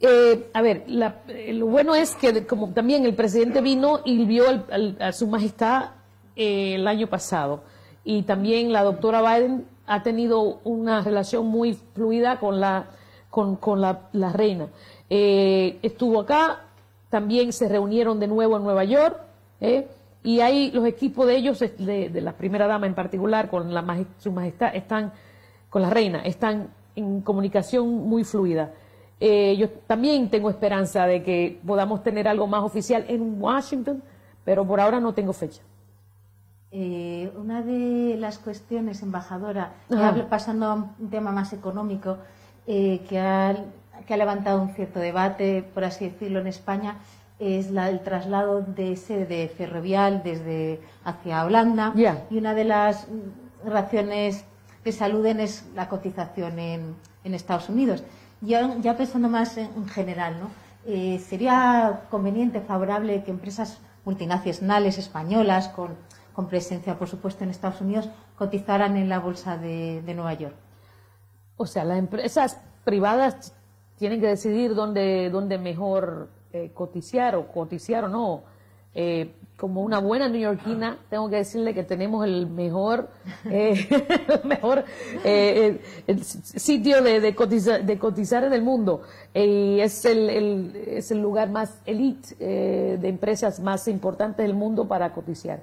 eh, 0.00 0.48
a 0.52 0.62
ver, 0.62 0.84
lo 0.88 1.66
bueno 1.66 1.94
es 1.96 2.14
que 2.14 2.46
como 2.46 2.70
también 2.70 3.04
el 3.04 3.14
presidente 3.14 3.60
vino 3.60 4.00
y 4.04 4.24
vio 4.26 4.44
a 5.00 5.12
su 5.12 5.26
majestad 5.26 5.90
eh, 6.36 6.76
el 6.76 6.86
año 6.86 7.08
pasado 7.08 7.62
y 8.04 8.22
también 8.22 8.72
la 8.72 8.84
doctora 8.84 9.20
Biden 9.22 9.66
ha 9.86 10.04
tenido 10.04 10.60
una 10.62 11.02
relación 11.02 11.46
muy 11.46 11.74
fluida 11.94 12.38
con 12.38 12.60
la, 12.60 12.86
con, 13.30 13.58
la, 13.80 14.32
reina. 14.32 14.68
Eh, 15.10 15.78
estuvo 15.82 16.20
acá, 16.20 16.60
también 17.10 17.52
se 17.52 17.68
reunieron 17.68 18.20
de 18.20 18.28
nuevo 18.28 18.56
en 18.56 18.62
Nueva 18.62 18.84
York 18.84 19.16
y 20.22 20.40
hay 20.40 20.70
los 20.70 20.86
equipos 20.86 21.26
de 21.26 21.36
ellos, 21.36 21.58
de, 21.58 22.08
de, 22.08 22.20
la 22.20 22.34
primera 22.34 22.68
dama 22.68 22.86
en 22.86 22.94
particular, 22.94 23.50
con 23.50 23.74
la 23.74 24.04
su 24.18 24.30
majestad, 24.30 24.76
están 24.76 25.12
con 25.70 25.82
la 25.82 25.90
reina, 25.90 26.20
están 26.20 26.68
en 26.94 27.20
comunicación 27.20 28.08
muy 28.08 28.22
fluida. 28.22 28.72
Eh, 29.20 29.56
yo 29.58 29.68
también 29.70 30.30
tengo 30.30 30.48
esperanza 30.48 31.06
de 31.06 31.22
que 31.22 31.60
podamos 31.66 32.02
tener 32.02 32.28
algo 32.28 32.46
más 32.46 32.62
oficial 32.62 33.04
en 33.08 33.40
Washington, 33.42 34.02
pero 34.44 34.66
por 34.66 34.80
ahora 34.80 35.00
no 35.00 35.12
tengo 35.12 35.32
fecha. 35.32 35.62
Eh, 36.70 37.32
una 37.36 37.62
de 37.62 38.16
las 38.18 38.38
cuestiones, 38.38 39.02
embajadora, 39.02 39.72
pasando 40.28 40.66
a 40.66 40.74
un 40.74 41.10
tema 41.10 41.32
más 41.32 41.52
económico, 41.52 42.18
eh, 42.66 43.00
que, 43.08 43.18
ha, 43.18 43.56
que, 44.06 44.14
ha, 44.14 44.16
levantado 44.16 44.60
un 44.60 44.68
cierto 44.70 45.00
debate, 45.00 45.64
por 45.74 45.84
así 45.84 46.10
decirlo, 46.10 46.40
en 46.40 46.46
España, 46.46 46.98
es 47.38 47.70
la, 47.70 47.88
el 47.88 48.00
traslado 48.00 48.60
de 48.60 48.96
sede 48.96 49.48
ferrovial 49.48 50.22
desde 50.22 50.80
hacia 51.04 51.44
Holanda. 51.44 51.94
Y 52.30 52.36
una 52.36 52.54
de 52.54 52.64
las 52.64 53.08
razones 53.64 54.44
que 54.84 54.92
saluden 54.92 55.40
es 55.40 55.66
la 55.74 55.88
cotización 55.88 56.58
en, 56.58 56.94
en 57.24 57.34
Estados 57.34 57.68
Unidos. 57.68 58.04
Ya, 58.40 58.96
pensando 58.96 59.28
más 59.28 59.56
en, 59.58 59.88
general, 59.88 60.38
¿no? 60.40 60.50
Eh, 60.86 61.18
¿Sería 61.18 62.04
conveniente, 62.10 62.60
favorable 62.60 63.24
que 63.24 63.30
empresas 63.30 63.80
multinacionales 64.04 64.96
españolas 64.96 65.68
con, 65.68 65.96
presencia, 66.48 66.96
por 66.96 67.08
supuesto, 67.08 67.42
en 67.42 67.50
Estados 67.50 67.80
Unidos 67.80 68.08
cotizaran 68.36 68.96
en 68.96 69.08
la 69.08 69.18
bolsa 69.18 69.58
de, 69.58 70.02
Nueva 70.14 70.34
York? 70.34 70.54
O 71.56 71.66
sea, 71.66 71.84
las 71.84 71.98
empresas 71.98 72.60
privadas 72.84 73.52
tienen 73.96 74.20
que 74.20 74.28
decidir 74.28 74.76
dónde, 74.76 75.30
dónde 75.30 75.58
mejor 75.58 76.30
eh, 76.52 76.70
cotizar 76.72 77.34
o 77.34 77.48
cotizar 77.48 78.04
o 78.04 78.08
no. 78.08 78.44
Eh, 78.94 79.34
como 79.58 79.82
una 79.82 79.98
buena 79.98 80.28
neoyorquina, 80.28 80.98
tengo 81.10 81.28
que 81.28 81.36
decirle 81.36 81.74
que 81.74 81.82
tenemos 81.82 82.24
el 82.24 82.46
mejor, 82.46 83.08
eh, 83.44 83.88
mejor 84.44 84.84
eh, 85.24 85.80
sitio 86.32 87.02
de, 87.02 87.20
de, 87.20 87.34
cotizar, 87.34 88.44
en 88.44 88.52
el 88.52 88.62
mundo. 88.62 89.02
Y 89.34 89.80
es 89.80 90.04
el, 90.04 90.76
es 90.86 91.10
el 91.10 91.20
lugar 91.20 91.50
más 91.50 91.82
elite 91.86 92.36
de 92.36 93.08
empresas 93.08 93.58
más 93.58 93.88
importantes 93.88 94.46
del 94.46 94.54
mundo 94.54 94.86
para 94.86 95.12
cotizar. 95.12 95.60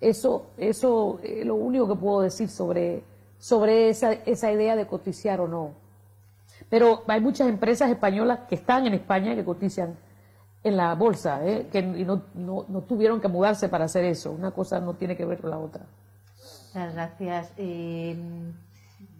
Eso, 0.00 0.50
eso 0.56 1.18
es 1.24 1.44
lo 1.44 1.56
único 1.56 1.88
que 1.88 1.96
puedo 1.96 2.20
decir 2.20 2.48
sobre, 2.48 3.02
sobre 3.38 3.88
esa, 3.88 4.12
esa 4.12 4.52
idea 4.52 4.76
de 4.76 4.86
cotizar 4.86 5.40
o 5.40 5.48
no. 5.48 5.72
Pero 6.68 7.02
hay 7.08 7.20
muchas 7.20 7.48
empresas 7.48 7.90
españolas 7.90 8.40
que 8.48 8.54
están 8.54 8.86
en 8.86 8.94
España 8.94 9.34
que 9.34 9.44
cotizan 9.44 9.96
en 10.64 10.76
la 10.76 10.94
bolsa, 10.94 11.46
¿eh? 11.46 11.68
que 11.70 11.82
no, 11.82 12.22
no, 12.34 12.66
no, 12.68 12.80
tuvieron 12.82 13.20
que 13.20 13.28
mudarse 13.28 13.68
para 13.68 13.84
hacer 13.84 14.04
eso. 14.04 14.32
Una 14.32 14.50
cosa 14.50 14.80
no 14.80 14.94
tiene 14.94 15.16
que 15.16 15.24
ver 15.24 15.40
con 15.40 15.50
la 15.50 15.58
otra. 15.58 15.82
Muchas 16.74 16.94
gracias. 16.94 17.52
Eh, 17.56 18.16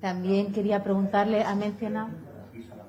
también 0.00 0.52
quería 0.52 0.82
preguntarle, 0.82 1.44
ha 1.44 1.54
mencionado, 1.54 2.08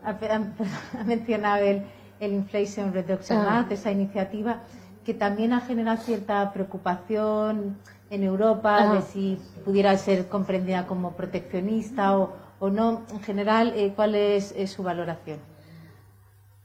ha, 0.04 1.04
mencionado 1.06 1.64
el, 1.64 1.84
el, 2.20 2.34
Inflation 2.34 2.94
Reduction 2.94 3.40
ah. 3.40 3.60
Act, 3.60 3.72
esa 3.72 3.92
iniciativa, 3.92 4.62
que 5.06 5.14
también 5.14 5.54
ha 5.54 5.62
generado 5.62 5.98
cierta 5.98 6.52
preocupación 6.52 7.78
en 8.10 8.24
Europa 8.24 8.94
de 8.94 9.02
si 9.04 9.40
pudiera 9.64 9.96
ser 9.98 10.28
comprendida 10.28 10.88
como 10.88 11.12
proteccionista 11.12 12.18
o, 12.18 12.34
o 12.60 12.70
no. 12.70 13.04
En 13.12 13.22
general, 13.22 13.74
eh, 13.76 13.94
¿cuál 13.96 14.16
es 14.16 14.54
su 14.66 14.82
valoración? 14.82 15.40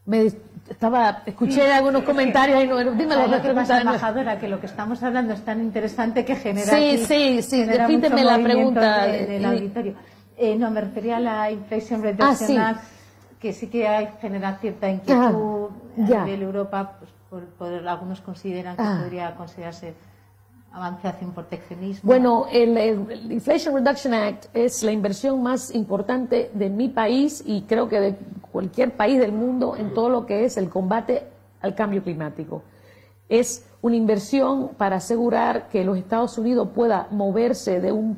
me 0.07 0.31
estaba 0.69 1.23
escuché 1.27 1.71
algunos 1.73 2.03
comentarios 2.03 2.65
y 2.65 2.67
no, 2.67 2.79
dime 2.93 3.17
la 3.17 3.81
embajadora 3.81 4.39
que 4.39 4.49
lo 4.49 4.61
que 4.61 4.67
estamos 4.67 5.03
hablando 5.03 5.35
es 5.35 5.45
tan 5.45 5.61
interesante 5.61 6.25
que 6.25 6.37
genera 6.37 6.77
sí 6.77 6.99
sí 7.07 7.43
sí 7.43 7.65
repíteme 7.65 8.25
la 8.25 8.39
pregunta 8.39 9.07
en, 9.07 9.33
el 9.33 9.45
auditorio. 9.45 9.95
Eh, 10.37 10.57
no 10.57 10.71
me 10.71 10.81
refería 10.81 11.19
a 11.19 11.21
la 11.21 11.51
Inflation 11.51 12.03
Reduction 12.03 12.59
ah, 12.59 12.81
que 13.39 13.53
sí 13.53 13.69
que 13.69 13.87
hay, 13.87 14.09
genera 14.21 14.57
cierta 14.59 14.91
inquietud 14.91 15.69
ah, 15.71 16.03
a 16.03 16.25
nivel 16.25 16.43
Europa 16.43 16.99
pues, 17.29 17.45
por, 17.59 17.87
algunos 17.87 18.21
consideran 18.21 18.77
que 18.77 18.83
ah. 18.83 18.99
podría 19.03 19.35
considerarse 19.35 19.95
avance 20.75 21.07
hacia 21.07 21.27
un 21.27 21.33
proteccionismo. 21.33 22.07
Bueno, 22.07 22.47
el, 22.51 23.31
Inflation 23.31 23.75
Reduction 23.75 24.13
Act 24.13 24.47
es 24.55 24.83
la 24.83 24.91
inversión 24.91 25.41
más 25.41 25.73
importante 25.73 26.51
de 26.53 26.69
mi 26.69 26.89
país 26.89 27.43
y 27.47 27.63
creo 27.63 27.89
que 27.89 28.01
de 28.01 28.17
cualquier 28.51 28.97
país 28.97 29.21
del 29.21 29.31
mundo 29.31 29.77
en 29.77 29.95
todo 29.95 30.09
lo 30.09 30.27
que 30.27 30.45
es 30.45 30.57
el 30.57 30.69
combate 30.69 31.29
al 31.61 31.77
cambio 31.77 32.03
climático. 32.03 32.63
Es 33.29 33.65
una 33.83 33.95
inversión 33.95 34.71
para 34.77 34.97
asegurar 34.97 35.69
que 35.69 35.85
los 35.85 35.97
Estados 35.97 36.37
Unidos 36.39 36.69
pueda 36.75 37.07
moverse 37.11 37.81
de 37.81 37.93
un 37.93 38.17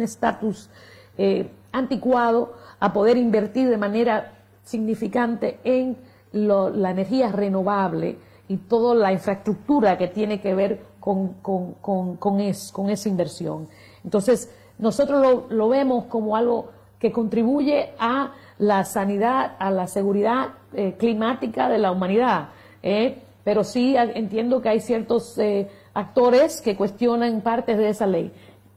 estatus 0.00 0.70
eh, 1.18 1.50
anticuado 1.72 2.54
a 2.78 2.92
poder 2.92 3.16
invertir 3.16 3.68
de 3.68 3.76
manera 3.76 4.34
significante 4.62 5.58
en 5.64 5.96
la 6.30 6.90
energía 6.90 7.32
renovable 7.32 8.18
y 8.48 8.56
toda 8.56 8.94
la 8.94 9.12
infraestructura 9.12 9.98
que 9.98 10.08
tiene 10.08 10.40
que 10.40 10.54
ver 10.54 10.80
con, 11.08 11.28
con, 11.40 12.16
con, 12.16 12.16
con 12.16 12.90
esa 12.90 13.08
inversión. 13.08 13.66
Entonces, 14.04 14.52
nosotros 14.78 15.22
lo, 15.22 15.46
lo, 15.48 15.70
vemos 15.70 16.04
como 16.04 16.36
algo 16.36 16.68
que 16.98 17.12
contribuye 17.12 17.92
a 17.98 18.34
la 18.58 18.84
sanidad, 18.84 19.56
a 19.58 19.70
la 19.70 19.86
seguridad 19.86 20.48
eh, 20.74 20.96
climática 20.98 21.70
de 21.70 21.78
la 21.78 21.92
humanidad. 21.92 22.50
¿eh? 22.82 23.22
Pero 23.42 23.64
sí 23.64 23.96
entiendo 23.96 24.60
que 24.60 24.68
hay 24.68 24.80
ciertos 24.80 25.38
eh, 25.38 25.70
actores 25.94 26.60
que 26.60 26.76
cuestionan 26.76 27.40
partes 27.40 27.78
de 27.78 27.88
esa 27.88 28.06
ley. 28.06 28.30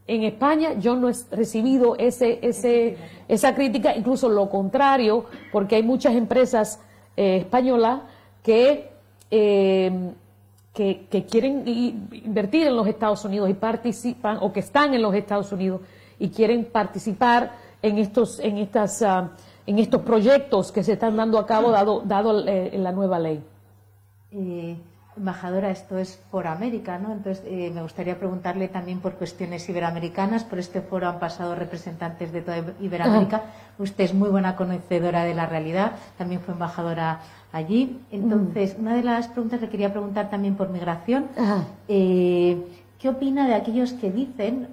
En 0.08 0.24
España 0.24 0.76
yo 0.80 0.96
no 0.96 1.10
he 1.10 1.14
recibido 1.32 1.98
ese, 1.98 2.40
ese, 2.42 2.96
esa 3.28 3.54
crítica, 3.56 3.94
incluso 3.94 4.30
lo 4.30 4.50
contrario, 4.50 5.26
porque 5.52 5.76
hay 5.76 5.84
muchas 5.84 6.16
empresas 6.16 6.80
españolas 7.18 8.04
que 8.42 8.90
que, 10.74 11.26
quieren 11.30 11.64
invertir 11.68 12.68
en 12.68 12.76
los 12.76 12.88
Estados 12.88 13.26
Unidos 13.26 13.50
y 13.50 13.54
participan, 13.54 14.38
o 14.42 14.54
que 14.54 14.62
están 14.62 14.94
en 14.94 15.02
los 15.02 15.14
Estados 15.14 15.52
Unidos 15.52 15.82
y 16.20 16.30
quieren 16.30 16.66
participar 16.66 17.52
en 17.82 17.98
estos, 17.98 18.40
en 18.40 18.58
estas, 18.58 19.02
ah, 19.02 19.32
en 19.66 19.80
estos 19.80 20.02
proyectos 20.04 20.72
que 20.72 20.84
se 20.84 20.94
están 20.94 21.18
dando 21.18 21.40
a 21.40 21.46
cabo 21.46 21.72
dado, 21.72 22.02
dado 22.06 22.48
eh, 22.48 22.72
la 22.78 22.92
nueva 22.92 23.20
ley. 23.20 23.44
Eh, 24.32 24.78
embajadora, 25.18 25.72
esto 25.72 25.98
es 25.98 26.20
por 26.32 26.48
América, 26.48 26.98
¿no? 26.98 27.12
Entonces, 27.12 27.44
eh, 27.46 27.72
me 27.74 27.82
gustaría 27.82 28.18
preguntarle 28.18 28.68
también 28.68 29.00
por 29.00 29.14
cuestiones 29.14 29.68
iberoamericanas. 29.68 30.44
Por 30.44 30.60
este 30.60 30.82
foro 30.82 31.08
han 31.08 31.20
pasado 31.20 31.56
representantes 31.56 32.32
de 32.32 32.42
toda 32.42 32.64
Iberoamérica. 32.80 33.42
Usted 33.78 34.06
es 34.06 34.14
muy 34.14 34.30
buena 34.30 34.56
conocedora 34.56 35.24
de 35.24 35.34
la 35.34 35.46
realidad. 35.46 35.94
También 36.18 36.42
fue 36.42 36.54
embajadora 36.54 37.20
allí. 37.52 38.00
Entonces, 38.12 38.76
una 38.80 38.96
de 38.96 39.04
las 39.04 39.28
preguntas 39.28 39.62
le 39.62 39.70
quería 39.70 39.92
preguntar 39.92 40.30
también 40.30 40.56
por 40.56 40.70
migración. 40.70 41.28
Eh, 41.88 42.66
¿Qué 43.00 43.10
opina 43.10 43.48
de 43.48 43.56
aquellos 43.56 43.94
que 43.94 44.12
dicen 44.12 44.68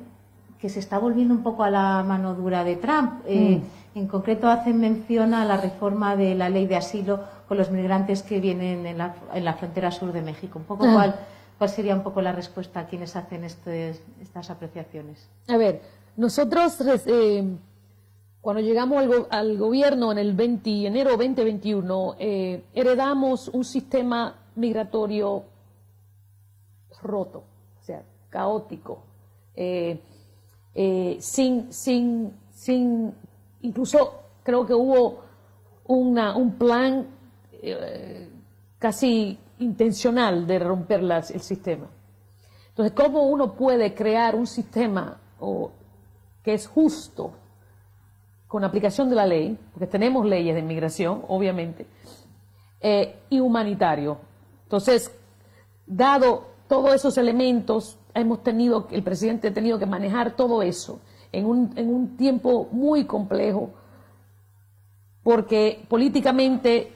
que 0.61 0.69
se 0.69 0.81
está 0.81 0.99
volviendo 0.99 1.35
un 1.35 1.43
poco 1.43 1.65
a 1.65 1.71
la 1.71 2.05
mano 2.07 2.35
dura 2.35 2.63
de 2.63 2.77
Trump? 2.77 3.23
Eh, 3.27 3.57
mm. 3.57 3.88
En 3.99 4.07
concreto, 4.09 4.49
hacen 4.49 4.81
mención 4.81 5.35
a 5.35 5.45
la 5.45 5.57
reforma 5.57 6.17
de 6.17 6.35
la 6.35 6.49
ley 6.49 6.67
de 6.67 6.77
asilo 6.77 7.21
con 7.49 7.59
los 7.59 7.71
migrantes 7.71 8.23
que 8.23 8.41
vienen 8.41 8.87
en 8.87 8.99
la, 8.99 9.17
en 9.35 9.45
la 9.45 9.55
frontera 9.55 9.91
sur 9.91 10.13
de 10.13 10.23
México. 10.23 10.59
Un 10.59 10.65
poco 10.65 10.85
cuál, 10.85 11.17
cuál 11.59 11.71
sería 11.71 11.95
un 11.95 12.03
poco 12.03 12.23
la 12.23 12.33
respuesta 12.33 12.81
a 12.81 12.87
quienes 12.87 13.17
hacen 13.17 13.45
estas 13.45 14.51
apreciaciones. 14.51 15.29
A 15.49 15.57
ver, 15.57 15.83
nosotros 16.17 16.81
eh, 17.07 17.45
cuando 18.41 18.63
llegamos 18.63 19.05
al, 19.31 19.59
gobierno 19.59 20.13
en 20.13 20.19
el 20.19 20.33
20, 20.33 20.87
enero 20.87 21.11
2021, 21.11 22.17
eh, 22.19 22.65
heredamos 22.73 23.49
un 23.49 23.65
sistema 23.65 24.37
migratorio 24.55 25.45
roto, 27.03 27.45
o 27.81 27.83
sea, 27.83 28.03
caótico, 28.31 29.03
eh, 29.55 30.01
eh, 30.75 31.17
sin, 31.21 31.73
sin, 31.73 32.33
sin, 32.53 33.13
incluso 33.63 34.21
creo 34.43 34.67
que 34.67 34.75
hubo 34.75 35.23
una, 35.87 36.37
un 36.37 36.53
plan 36.55 37.07
casi 38.79 39.39
intencional 39.59 40.47
de 40.47 40.59
romper 40.59 41.01
el 41.01 41.41
sistema. 41.41 41.87
Entonces, 42.69 42.93
¿cómo 42.95 43.25
uno 43.25 43.55
puede 43.55 43.95
crear 43.95 44.37
un 44.37 44.47
sistema 44.47 45.19
que 46.43 46.55
es 46.55 46.69
justo? 46.69 47.33
con 48.49 48.65
aplicación 48.65 49.11
de 49.11 49.15
la 49.15 49.27
ley, 49.27 49.57
porque 49.73 49.87
tenemos 49.87 50.27
leyes 50.27 50.55
de 50.55 50.61
inmigración, 50.61 51.23
obviamente, 51.29 51.87
eh, 52.81 53.21
y 53.29 53.41
humanitario. 53.41 54.19
Entonces, 54.65 55.15
dado 55.87 56.47
todos 56.67 56.95
esos 56.95 57.19
elementos, 57.19 57.99
hemos 58.15 58.43
tenido, 58.43 58.89
el 58.91 59.03
presidente 59.03 59.49
ha 59.49 59.55
tenido 59.55 59.79
que 59.79 59.87
manejar 59.87 60.35
todo 60.35 60.63
eso 60.63 60.99
en 61.33 61.45
un, 61.47 61.73
en 61.77 61.89
un 61.93 62.17
tiempo 62.17 62.69
muy 62.73 63.05
complejo, 63.05 63.71
porque 65.23 65.85
políticamente 65.89 66.93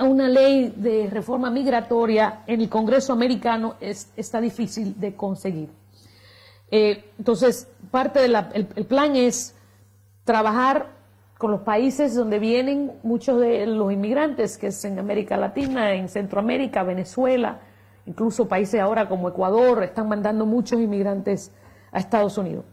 una 0.00 0.28
ley 0.28 0.72
de 0.76 1.10
reforma 1.10 1.50
migratoria 1.50 2.42
en 2.46 2.60
el 2.60 2.68
Congreso 2.68 3.12
americano 3.12 3.74
es, 3.80 4.12
está 4.16 4.40
difícil 4.40 4.98
de 4.98 5.14
conseguir. 5.16 5.70
Eh, 6.70 7.10
entonces, 7.18 7.68
parte 7.90 8.20
del 8.20 8.36
el 8.54 8.86
plan 8.86 9.16
es 9.16 9.54
trabajar 10.24 10.96
con 11.38 11.50
los 11.50 11.60
países 11.60 12.14
donde 12.14 12.38
vienen 12.38 12.92
muchos 13.02 13.40
de 13.40 13.66
los 13.66 13.92
inmigrantes, 13.92 14.56
que 14.56 14.68
es 14.68 14.84
en 14.84 14.98
América 14.98 15.36
Latina, 15.36 15.92
en 15.92 16.08
Centroamérica, 16.08 16.82
Venezuela, 16.82 17.60
incluso 18.06 18.48
países 18.48 18.80
ahora 18.80 19.08
como 19.08 19.28
Ecuador, 19.28 19.82
están 19.82 20.08
mandando 20.08 20.46
muchos 20.46 20.80
inmigrantes 20.80 21.52
a 21.92 21.98
Estados 21.98 22.38
Unidos. 22.38 22.64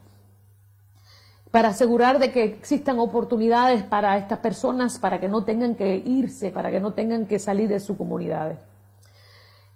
Para 1.53 1.67
asegurar 1.67 2.17
de 2.17 2.31
que 2.31 2.45
existan 2.45 2.97
oportunidades 2.97 3.83
para 3.83 4.17
estas 4.17 4.39
personas, 4.39 4.97
para 4.97 5.19
que 5.19 5.29
no 5.29 5.43
tengan 5.43 5.75
que 5.75 5.97
irse, 6.03 6.49
para 6.49 6.71
que 6.71 6.79
no 6.79 6.93
tengan 6.93 7.27
que 7.27 7.37
salir 7.37 7.69
de 7.69 7.79
sus 7.79 7.95
comunidades. 7.95 8.57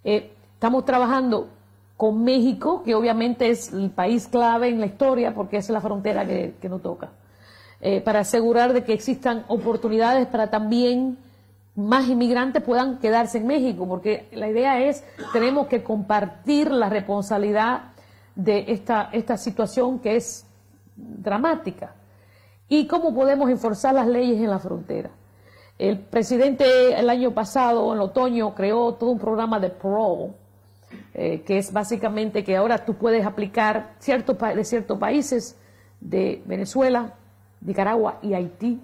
Eh, 0.04 0.32
estamos 0.56 0.86
trabajando 0.86 1.50
con 1.96 2.24
México, 2.24 2.82
que 2.82 2.96
obviamente 2.96 3.52
es 3.52 3.72
el 3.72 3.92
país 3.92 4.28
clave 4.28 4.70
en 4.70 4.80
la 4.80 4.88
historia, 4.88 5.36
porque 5.36 5.58
es 5.58 5.70
la 5.70 5.80
frontera 5.80 6.26
que, 6.26 6.68
nos 6.68 6.82
toca. 6.82 7.10
Eh, 7.80 8.02
para 8.02 8.22
asegurar 8.22 8.74
de 8.74 8.84
que 8.84 8.94
existan 8.94 9.46
oportunidades 9.48 10.26
para 10.26 10.50
también 10.50 11.20
más 11.76 12.10
inmigrantes 12.10 12.64
puedan 12.64 12.98
quedarse 12.98 13.38
en 13.38 13.46
México, 13.46 13.88
porque 13.88 14.28
la 14.32 14.50
idea 14.50 14.82
es, 14.82 15.04
tenemos 15.32 15.68
que 15.68 15.84
compartir 15.84 16.72
la 16.72 16.90
responsabilidad 16.90 17.92
de 18.34 18.66
esta, 18.70 19.10
esta 19.12 19.38
situación 19.38 20.00
que 20.00 20.16
es 20.16 20.47
dramática. 20.98 21.94
¿Y 22.68 22.88
cómo 22.88 23.14
podemos 23.14 23.50
enforzar 23.50 23.94
las 23.94 24.08
leyes 24.08 24.38
en 24.40 24.50
la 24.50 24.60
frontera? 24.60 25.10
El 25.78 26.00
presidente 26.00 27.00
el 27.00 27.10
año 27.10 27.34
pasado, 27.34 27.94
en 27.94 28.00
otoño, 28.00 28.56
creó 28.56 28.96
todo 28.96 29.12
un 29.12 29.20
programa 29.20 29.60
de 29.60 29.70
parole, 29.70 30.34
eh, 31.14 31.42
que 31.42 31.60
es 31.60 31.72
básicamente 31.72 32.44
que 32.44 32.58
ahora 32.58 32.84
tú 32.84 32.96
puedes 32.96 33.26
aplicar 33.26 33.96
ciertos 34.00 34.38
de 34.38 34.64
ciertos 34.64 34.98
países 34.98 35.56
de 36.02 36.42
Venezuela, 36.46 37.14
Nicaragua 37.62 38.20
y 38.22 38.34
Haití 38.34 38.82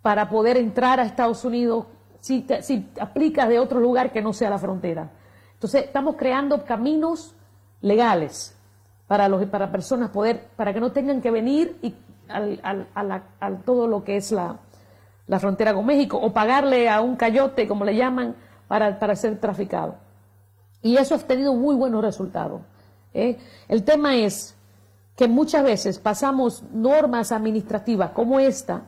para 0.00 0.28
poder 0.30 0.56
entrar 0.56 1.00
a 1.00 1.04
Estados 1.04 1.44
Unidos 1.44 1.86
si, 2.20 2.46
si 2.62 2.88
aplicas 3.00 3.48
de 3.48 3.58
otro 3.58 3.80
lugar 3.80 4.12
que 4.12 4.22
no 4.22 4.32
sea 4.32 4.50
la 4.50 4.58
frontera. 4.58 5.10
Entonces, 5.54 5.84
estamos 5.84 6.16
creando 6.16 6.64
caminos 6.64 7.34
legales 7.80 8.56
para, 9.10 9.28
los, 9.28 9.44
para 9.46 9.72
personas 9.72 10.10
poder, 10.10 10.40
para 10.54 10.72
que 10.72 10.78
no 10.78 10.92
tengan 10.92 11.20
que 11.20 11.32
venir 11.32 11.76
y 11.82 11.92
al, 12.28 12.86
al, 12.94 13.62
todo 13.64 13.88
lo 13.88 14.04
que 14.04 14.16
es 14.16 14.30
la, 14.30 14.60
la, 15.26 15.40
frontera 15.40 15.74
con 15.74 15.84
México 15.84 16.16
o 16.16 16.32
pagarle 16.32 16.88
a 16.88 17.00
un 17.00 17.16
cayote, 17.16 17.66
como 17.66 17.84
le 17.84 17.96
llaman, 17.96 18.36
para, 18.68 19.00
para 19.00 19.16
ser 19.16 19.40
traficado. 19.40 19.96
Y 20.80 20.96
eso 20.96 21.16
ha 21.16 21.18
tenido 21.18 21.54
muy 21.54 21.74
buenos 21.74 22.04
resultados. 22.04 22.60
¿eh? 23.12 23.36
El 23.66 23.82
tema 23.82 24.14
es 24.14 24.54
que 25.16 25.26
muchas 25.26 25.64
veces 25.64 25.98
pasamos 25.98 26.62
normas 26.72 27.32
administrativas 27.32 28.12
como 28.12 28.38
esta 28.38 28.82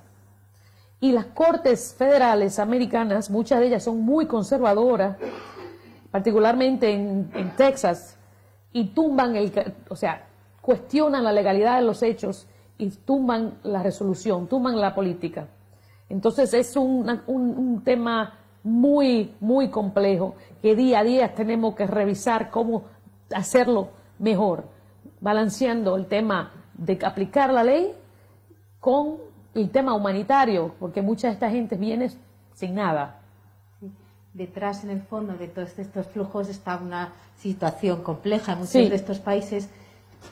y 1.01 1.11
las 1.11 1.27
cortes 1.27 1.97
federales 1.99 2.61
americanas, 2.61 3.29
muchas 3.29 3.59
de 3.59 3.67
ellas 3.67 3.83
son 3.83 4.03
muy 4.03 4.27
conservadoras, 4.27 5.17
particularmente 6.13 6.93
en, 6.93 7.57
Texas, 7.57 8.19
y 8.73 8.87
tumban 8.87 9.37
el, 9.37 9.53
o 9.89 9.97
sea, 9.97 10.27
cuestionan 10.61 11.25
la 11.25 11.33
legalidad 11.33 11.77
de 11.77 11.83
los 11.83 12.03
hechos 12.03 12.47
y 12.79 12.91
tumban 12.91 13.59
la 13.63 13.83
resolución, 13.83 14.47
tumban 14.47 14.81
la 14.81 14.95
política. 14.95 15.49
Entonces 16.09 16.53
es 16.55 16.77
un, 16.77 17.23
un 17.27 17.83
tema 17.85 18.39
muy, 18.63 19.35
muy 19.41 19.69
complejo 19.69 20.35
que 20.61 20.75
día 20.77 21.01
a 21.01 21.05
día 21.05 21.35
tenemos 21.35 21.75
que 21.75 21.87
revisar 21.87 22.51
cómo 22.51 22.85
hacerlo 23.35 23.89
mejor 24.19 24.65
balanceando 25.21 25.97
el 25.97 26.07
tema 26.07 26.53
de 26.75 26.99
aplicar 27.05 27.53
la 27.53 27.65
ley 27.65 27.95
con 28.81 29.19
el 29.55 29.71
tema 29.71 29.95
humanitario, 29.95 30.75
porque 30.81 31.03
mucha 31.03 31.29
de 31.29 31.35
esta 31.35 31.51
gente 31.51 31.77
viene 31.77 32.11
sin 32.55 32.75
nada. 32.75 33.22
Detrás, 34.35 34.83
en 34.83 34.91
el 34.91 35.03
fondo 35.03 35.35
de 35.35 35.47
todos 35.49 35.79
estos 35.79 36.07
flujos, 36.07 36.49
está 36.49 36.77
una 36.77 37.13
situación 37.37 38.03
compleja 38.03 38.53
en 38.53 38.61
muchos 38.61 38.73
de 38.89 38.95
estos 38.95 39.19
países. 39.19 39.69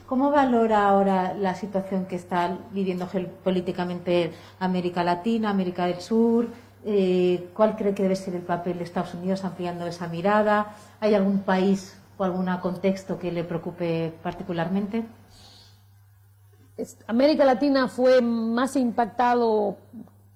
¿Cómo 0.06 0.30
valora 0.30 0.88
ahora 0.88 1.34
la 1.34 1.54
situación 1.54 2.06
que 2.06 2.16
está 2.16 2.56
viviendo 2.70 3.06
políticamente 3.44 4.32
América 4.58 5.04
Latina, 5.04 5.50
América 5.50 5.86
del 5.86 6.00
Sur? 6.00 6.48
Eh, 6.84 7.50
¿Cuál 7.52 7.76
cree 7.76 7.94
que 7.94 8.02
debe 8.02 8.16
ser 8.16 8.34
el 8.34 8.42
papel 8.42 8.78
de 8.78 8.84
Estados 8.84 9.12
Unidos 9.14 9.44
ampliando 9.44 9.86
esa 9.86 10.08
mirada? 10.08 10.74
¿Hay 11.00 11.14
algún 11.14 11.40
país 11.40 11.98
o 12.16 12.24
algún 12.24 12.46
contexto 12.62 13.18
que 13.18 13.30
le 13.30 13.44
preocupe 13.44 14.14
particularmente? 14.22 15.04
América 17.06 17.44
Latina 17.44 17.88
fue 17.88 18.22
más 18.22 18.76
impactado 18.76 19.76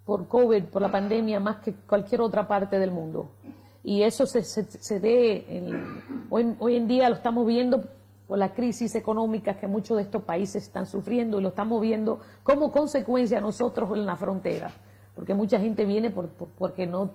por 0.05 0.29
COVID, 0.29 0.65
por 0.65 0.83
la 0.83 0.91
pandemia, 0.91 1.41
más 1.41 1.57
que 1.57 1.73
cualquier 1.73 2.21
otra 2.21 2.47
parte 2.47 2.79
del 2.79 2.91
mundo. 2.91 3.31
Y 3.83 4.03
eso 4.03 4.27
se, 4.27 4.43
se, 4.43 4.99
ve, 4.99 5.47
hoy, 6.31 6.57
hoy 6.59 6.77
en 6.77 6.89
día 6.89 7.09
lo 7.09 7.17
estamos 7.17 7.47
viendo 7.47 7.85
por 8.27 8.39
la 8.39 8.55
crisis 8.55 8.95
económica 8.95 9.59
que 9.59 9.67
muchos 9.67 9.97
de 9.99 10.05
estos 10.05 10.23
países 10.23 10.63
están 10.63 10.87
sufriendo 10.87 11.39
y 11.39 11.43
lo 11.43 11.51
estamos 11.51 11.81
viendo 11.83 12.21
como 12.43 12.73
consecuencia 12.73 13.41
nosotros 13.41 13.91
en 13.93 14.07
la 14.07 14.17
frontera, 14.17 14.71
porque 15.15 15.35
mucha 15.35 15.61
gente 15.61 15.85
viene 15.85 16.11
por, 16.11 16.29
porque 16.31 16.87
no, 16.87 17.11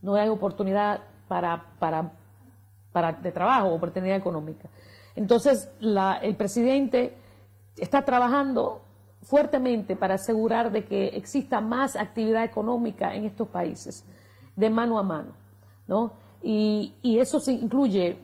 no 0.00 0.14
hay 0.14 0.28
oportunidad 0.28 1.00
para, 1.28 1.74
para, 1.78 2.12
para, 2.92 3.12
de 3.12 3.30
trabajo, 3.30 3.68
oportunidad 3.68 4.16
económica. 4.16 4.68
Entonces, 5.14 5.70
la, 5.80 6.16
el 6.22 6.36
presidente 6.36 7.14
está 7.76 8.04
trabajando 8.04 8.82
fuertemente 9.22 9.96
para 9.96 10.14
asegurar 10.14 10.70
de 10.70 10.84
que 10.84 11.08
exista 11.08 11.60
más 11.60 11.96
actividad 11.96 12.44
económica 12.44 13.14
en 13.14 13.24
estos 13.24 13.48
países, 13.48 14.04
de 14.56 14.70
mano 14.70 14.98
a 14.98 15.02
mano, 15.02 15.32
¿no? 15.86 16.12
Y, 16.42 16.94
eso 17.02 17.40
se 17.40 17.52
incluye 17.52 18.18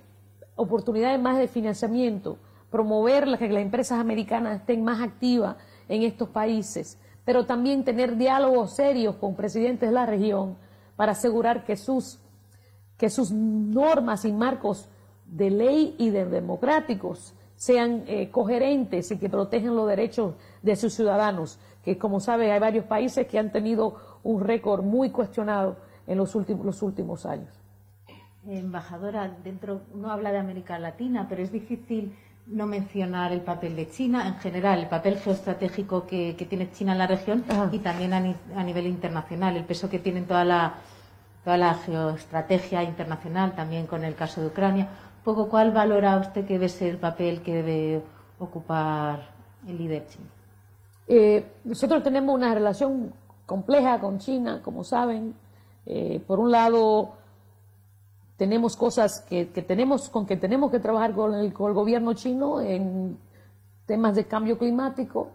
oportunidades 0.57 1.21
más 1.21 1.39
de 1.39 1.49
financiamiento, 1.49 2.39
promover 2.71 3.39
que 3.39 3.49
las 3.49 3.63
empresas 3.63 3.99
americanas 3.99 4.61
estén 4.61 4.85
más 4.85 5.01
activas 5.01 5.57
en 5.89 6.03
estos 6.03 6.29
países, 6.29 6.99
pero 7.25 7.45
también 7.45 7.85
tener 7.85 8.17
diálogos 8.17 8.75
serios 8.75 9.17
con 9.17 9.35
presidentes 9.35 9.89
de 9.89 9.95
la 9.95 10.07
región 10.07 10.57
para 10.97 11.13
asegurar 11.13 11.65
que 11.65 11.77
sus, 11.77 12.21
que 12.97 13.11
sus 13.11 13.33
normas 13.33 14.25
y 14.25 14.33
marcos 14.33 14.89
de 15.27 15.51
ley 15.51 15.97
y 15.99 16.11
de 16.11 16.25
democráticos 16.27 17.35
sean 17.57 18.05
eh, 18.07 18.31
coherentes 18.31 19.11
y 19.11 19.19
que 19.19 19.29
protejan 19.29 19.75
los 19.75 19.89
derechos 19.89 20.35
de 20.63 20.77
sus 20.77 20.95
ciudadanos, 20.95 21.59
que 21.85 21.99
como 21.99 22.21
sabe 22.21 22.53
hay 22.53 22.61
varios 22.61 22.85
países 22.85 23.27
que 23.27 23.39
han 23.39 23.53
tenido 23.53 23.97
un 24.23 24.41
récord 24.41 24.83
muy 24.83 25.11
cuestionado 25.11 25.77
en 26.07 26.19
los 26.19 26.35
últimos, 26.35 26.65
los 26.67 26.83
últimos 26.83 27.27
años 27.27 27.65
embajadora, 28.49 29.35
dentro 29.43 29.83
no 29.95 30.11
habla 30.11 30.33
de 30.33 30.39
América 30.39 30.79
Latina, 30.79 31.27
pero 31.29 31.43
es 31.43 31.51
difícil 31.51 32.15
no 32.47 32.67
mencionar 32.67 33.33
el 33.33 33.41
papel 33.41 33.75
de 33.75 33.89
China 33.89 34.29
en 34.29 34.35
general, 34.37 34.81
el 34.81 34.89
papel 34.89 35.17
geoestratégico 35.19 36.07
que, 36.07 36.35
tiene 36.49 36.71
China 36.73 36.93
en 36.93 36.99
la 36.99 37.07
región 37.07 37.45
y 37.73 37.79
también 37.79 38.13
a, 38.13 38.63
nivel 38.65 38.87
internacional, 38.87 39.57
el 39.57 39.65
peso 39.65 39.89
que 39.89 39.99
tiene 39.99 40.23
toda 40.23 40.45
la, 40.45 40.75
toda 41.43 41.57
la 41.57 41.75
geoestrategia 41.75 42.83
internacional, 42.83 43.55
también 43.55 43.87
con 43.87 44.05
el 44.05 44.15
caso 44.15 44.43
de 44.43 44.49
Ucrania. 44.49 44.89
Poco, 45.25 45.49
¿cuál 45.49 45.73
valora 45.73 46.19
usted 46.19 46.45
que 46.45 46.55
debe 46.55 46.69
ser 46.69 46.91
el 46.91 46.99
papel 46.99 47.41
que 47.41 47.55
debe 47.55 48.03
ocupar 48.39 49.31
el 49.67 49.79
líder 49.79 50.07
chino? 50.07 50.27
Eh, 51.09 51.51
nosotros 51.65 52.03
tenemos 52.03 52.35
una 52.35 52.53
relación 52.53 53.15
compleja 53.47 53.99
con 54.01 54.19
China, 54.19 54.61
como 54.63 54.85
saben. 54.85 55.35
Eh, 55.87 56.23
por 56.27 56.39
un 56.41 56.51
lado, 56.51 57.13
tenemos 58.37 58.77
cosas 58.77 59.23
que, 59.23 59.47
tenemos 59.47 60.11
con 60.11 60.27
que 60.27 60.37
tenemos 60.37 60.71
que 60.71 60.79
trabajar 60.79 61.15
con 61.15 61.35
el, 61.35 61.55
gobierno 61.55 62.13
chino 62.13 62.61
en 62.61 63.17
temas 63.87 64.17
de 64.17 64.27
cambio 64.27 64.59
climático, 64.59 65.31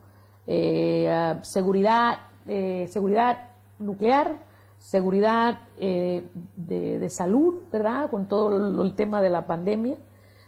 eh, 0.46 1.36
seguridad, 1.42 2.20
seguridad 2.46 3.50
nuclear, 3.80 4.49
seguridad 4.80 5.60
eh, 5.78 6.28
de, 6.56 7.10
salud, 7.10 7.62
¿verdad? 7.72 8.10
Con 8.10 8.28
todo 8.28 8.84
el, 8.84 8.96
tema 8.96 9.22
de 9.22 9.30
la 9.30 9.46
pandemia. 9.46 9.98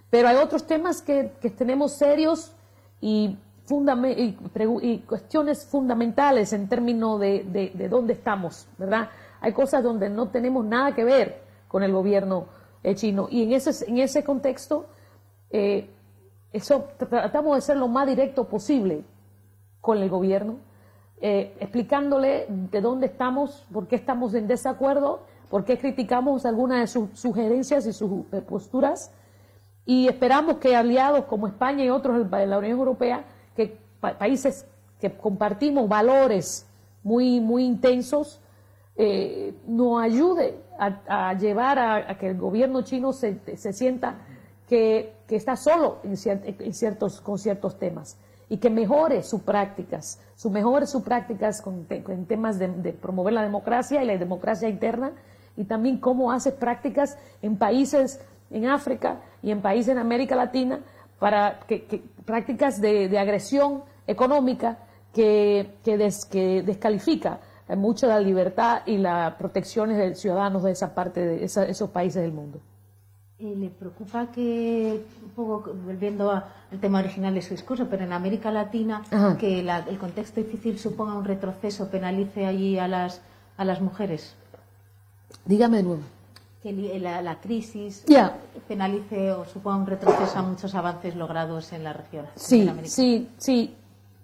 Pero 0.09 0.27
hay 0.27 0.37
otros 0.37 0.65
temas 0.65 1.01
que, 1.01 1.31
tenemos 1.57 1.93
serios 1.93 2.53
y, 2.99 3.37
y, 3.69 4.97
cuestiones 4.99 5.65
fundamentales 5.65 6.53
en 6.53 6.67
términos 6.67 7.19
de, 7.19 7.71
de 7.73 7.89
dónde 7.89 8.13
estamos, 8.13 8.67
¿verdad? 8.77 9.09
Hay 9.41 9.53
cosas 9.53 9.83
donde 9.83 10.09
no 10.09 10.29
tenemos 10.29 10.65
nada 10.65 10.93
que 10.93 11.03
ver 11.03 11.41
con 11.67 11.83
el 11.83 11.91
gobierno 11.91 12.47
eh, 12.83 12.95
chino. 12.95 13.27
Y 13.29 13.43
en 13.43 13.53
ese, 13.53 13.89
en 13.89 13.99
ese 13.99 14.23
contexto, 14.23 14.87
eh, 15.49 15.89
eso, 16.51 16.85
tratamos 16.97 17.55
de 17.55 17.61
ser 17.61 17.77
lo 17.77 17.87
más 17.87 18.07
directo 18.07 18.47
posible 18.47 19.03
con 19.79 19.97
el 19.99 20.09
gobierno, 20.09 20.57
eh, 21.21 21.55
explicándole 21.59 22.47
de 22.49 22.81
dónde 22.81 23.05
estamos, 23.05 23.67
por 23.71 23.87
qué 23.87 23.95
estamos 23.95 24.33
en 24.33 24.47
desacuerdo, 24.47 25.21
por 25.51 25.65
qué 25.65 25.77
criticamos 25.77 26.47
algunas 26.47 26.79
de 26.79 26.87
sus 26.87 27.19
sugerencias 27.19 27.85
y 27.85 27.93
sus 27.93 28.25
posturas, 28.49 29.11
y 29.85 30.07
esperamos 30.07 30.57
que 30.57 30.75
aliados 30.75 31.25
como 31.25 31.47
España 31.47 31.83
y 31.83 31.89
otros 31.89 32.29
de 32.29 32.47
la 32.47 32.57
Unión 32.57 32.79
Europea, 32.79 33.25
que 33.55 33.77
países 33.99 34.65
que 34.99 35.11
compartimos 35.11 35.87
valores 35.87 36.67
muy, 37.03 37.39
muy 37.39 37.65
intensos, 37.65 38.39
eh, 38.95 39.53
nos 39.67 40.01
ayude 40.01 40.59
a, 40.79 41.33
llevar 41.35 41.77
a, 41.77 42.17
que 42.17 42.29
el 42.29 42.37
gobierno 42.37 42.81
chino 42.81 43.13
se, 43.13 43.39
sienta 43.55 44.15
que, 44.67 45.13
está 45.29 45.55
solo 45.55 45.99
en, 46.03 46.17
ciertos, 46.17 47.21
con 47.21 47.37
ciertos 47.37 47.77
temas 47.77 48.17
y 48.51 48.57
que 48.57 48.69
mejore 48.69 49.23
sus 49.23 49.43
prácticas, 49.43 50.19
su 50.35 50.49
mejore 50.49 50.85
sus 50.85 51.03
prácticas 51.03 51.61
con, 51.61 51.87
en 51.89 52.25
temas 52.25 52.59
de, 52.59 52.67
promover 52.91 53.31
la 53.31 53.43
democracia 53.43 54.03
y 54.03 54.05
la 54.05 54.17
democracia 54.17 54.67
interna 54.67 55.13
y 55.55 55.63
también 55.63 55.99
cómo 55.99 56.33
hace 56.33 56.51
prácticas 56.51 57.17
en 57.41 57.55
países 57.55 58.19
en 58.49 58.67
África 58.67 59.21
y 59.41 59.51
en 59.51 59.61
países 59.61 59.93
en 59.93 59.99
América 59.99 60.35
Latina 60.35 60.81
para 61.17 61.61
que, 61.61 62.03
prácticas 62.25 62.81
de, 62.81 63.17
agresión 63.17 63.83
económica 64.05 64.79
que, 65.13 65.77
que 65.85 65.95
descalifica 65.97 67.39
mucho 67.77 68.05
de 68.05 68.15
la 68.15 68.19
libertad 68.19 68.81
y 68.85 68.97
las 68.97 69.33
protecciones 69.35 69.97
de 69.97 70.13
ciudadanos 70.13 70.63
de 70.63 70.71
esa 70.71 70.93
parte 70.93 71.25
de 71.25 71.45
esos 71.45 71.89
países 71.91 72.21
del 72.21 72.33
mundo. 72.33 72.59
¿Le 73.41 73.69
preocupa 73.71 74.31
que, 74.31 75.03
un 75.23 75.29
poco 75.31 75.73
volviendo 75.73 76.29
al 76.29 76.79
tema 76.79 76.99
original 76.99 77.33
de 77.33 77.41
su 77.41 77.55
discurso, 77.55 77.87
pero 77.89 78.03
en 78.03 78.13
América 78.13 78.51
Latina, 78.51 79.01
que 79.39 79.61
el 79.61 79.97
contexto 79.97 80.41
difícil 80.41 80.77
suponga 80.77 81.15
un 81.15 81.25
retroceso, 81.25 81.89
penalice 81.89 82.45
allí 82.45 82.77
a 82.77 82.87
las, 82.87 83.19
a 83.57 83.65
las 83.65 83.81
mujeres? 83.81 84.35
Dígame 85.45 85.77
de 85.77 85.83
nuevo. 85.83 86.01
Que 86.61 86.99
la, 86.99 87.39
crisis 87.41 88.05
penalice 88.67 89.31
o 89.31 89.43
suponga 89.45 89.77
un 89.77 89.87
retroceso 89.87 90.37
a 90.37 90.43
muchos 90.43 90.75
avances 90.75 91.15
logrados 91.15 91.73
en 91.73 91.83
la 91.83 91.93
región. 91.93 92.27
Sí, 92.35 92.69
sí, 92.83 93.27
sí. 93.37 93.75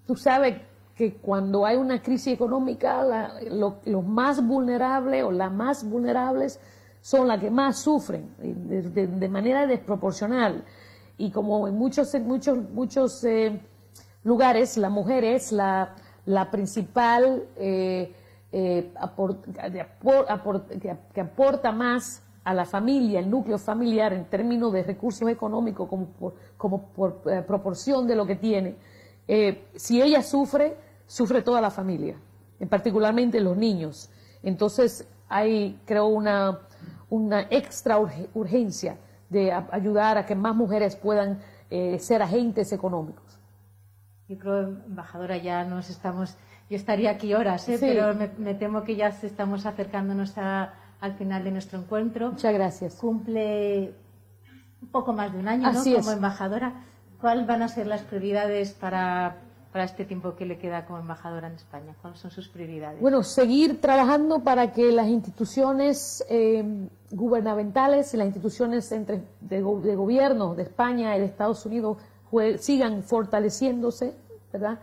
Tú 0.05 0.15
sabes 0.15 0.61
que 0.95 1.15
cuando 1.15 1.65
hay 1.65 1.78
una 1.78 2.03
crisis 2.03 2.34
económica, 2.34 3.03
los 3.49 4.05
más 4.05 4.45
vulnerables 4.45 5.24
o 5.24 5.32
las 5.32 5.51
más 5.51 5.84
vulnerables 5.84 6.59
son 7.08 7.26
las 7.30 7.39
que 7.39 7.49
más 7.49 7.78
sufren 7.80 8.36
de, 8.38 9.30
manera 9.30 9.66
desproporcional. 9.66 10.66
Y 11.18 11.32
como 11.32 11.66
en 11.70 11.76
muchos, 11.78 12.14
muchos, 12.20 12.58
muchos 12.72 13.24
eh, 13.24 13.62
lugares, 14.26 14.76
la 14.76 14.89
mujer 14.89 15.24
es 15.24 15.53
la, 15.53 15.95
principal 16.51 17.45
eh, 17.55 18.14
eh, 18.51 18.91
que, 21.14 21.22
aporta 21.22 21.72
más 21.72 22.24
a 22.43 22.53
la 22.53 22.66
familia, 22.66 23.22
el 23.22 23.30
núcleo 23.30 23.58
familiar 23.58 24.12
en 24.12 24.26
términos 24.26 24.74
de 24.74 24.84
recursos 24.84 25.30
económicos 25.30 25.88
como 25.88 26.08
por, 26.08 26.34
como 26.58 26.88
por 26.88 27.22
proporción 27.45 28.05
de 28.05 28.16
lo 28.18 28.26
que 28.26 28.36
tiene. 28.36 28.76
si 29.76 30.01
ella 30.01 30.22
sufre, 30.22 30.76
sufre 31.05 31.41
toda 31.41 31.62
la 31.62 31.72
familia, 31.72 32.18
particularmente 32.70 33.39
los 33.39 33.55
niños. 33.55 34.10
Entonces 34.43 35.08
hay, 35.30 35.80
creo, 35.86 36.08
una, 36.08 36.66
una 37.10 37.41
extra 37.49 37.97
urgencia 38.34 38.97
de 39.30 39.51
ayudar 39.51 40.18
a 40.18 40.26
que 40.26 40.36
más 40.36 40.55
mujeres 40.55 40.95
puedan 40.95 41.39
eh, 41.70 41.99
ser 41.99 42.22
agentes 42.22 42.72
económicos. 42.72 43.39
Yo 44.28 44.38
creo, 44.38 44.60
embajadora, 44.86 45.38
ya 45.38 45.64
nos 45.64 45.89
estamos, 45.89 46.36
yo 46.70 46.76
estaría 46.76 47.12
aquí 47.12 47.34
horas, 47.34 47.68
¿eh? 47.70 47.78
pero 47.80 48.14
me, 48.14 48.53
temo 48.53 48.84
que 48.84 48.95
ya 48.95 49.08
estamos 49.08 49.66
acercándonos 49.66 50.38
al 50.38 51.14
final 51.18 51.43
de 51.43 51.51
nuestro 51.51 51.80
encuentro. 51.80 52.32
Muchas 52.32 52.53
gracias. 52.53 52.95
Cumple 52.95 53.93
un 54.82 54.88
poco 54.89 55.14
más 55.14 55.32
de 55.32 55.39
un 55.39 55.47
año 55.47 55.72
¿no? 55.72 55.84
como 55.84 56.12
embajadora. 56.12 56.84
¿Cuáles 57.22 57.47
van 57.47 57.64
a 57.64 57.68
ser 57.68 57.88
las 57.88 58.01
prioridades 58.01 58.74
para 58.74 59.38
para 59.78 59.86
este 59.86 60.06
tiempo 60.06 60.36
que 60.36 60.48
le 60.48 60.58
queda 60.58 60.88
como 60.88 60.98
embajadora 60.98 61.46
en 61.46 61.54
España? 61.54 61.96
¿Cuáles 62.02 62.20
son 62.20 62.32
sus 62.32 62.48
prioridades? 62.48 63.00
Bueno, 63.00 63.22
seguir 63.22 63.80
trabajando 63.80 64.40
para 64.40 64.72
que 64.72 64.92
las 64.92 65.08
instituciones 65.08 66.26
eh, 66.30 66.90
gubernamentales 67.12 68.12
y 68.12 68.18
las 68.18 68.26
instituciones 68.26 68.92
entre, 68.92 69.22
de, 69.40 69.62
gobierno 69.62 70.56
de 70.56 70.64
España 70.64 71.16
y 71.16 71.20
de 71.20 71.28
Estados 71.28 71.64
Unidos 71.68 71.98
sigan 72.58 73.04
fortaleciéndose, 73.04 74.16
¿verdad? 74.52 74.80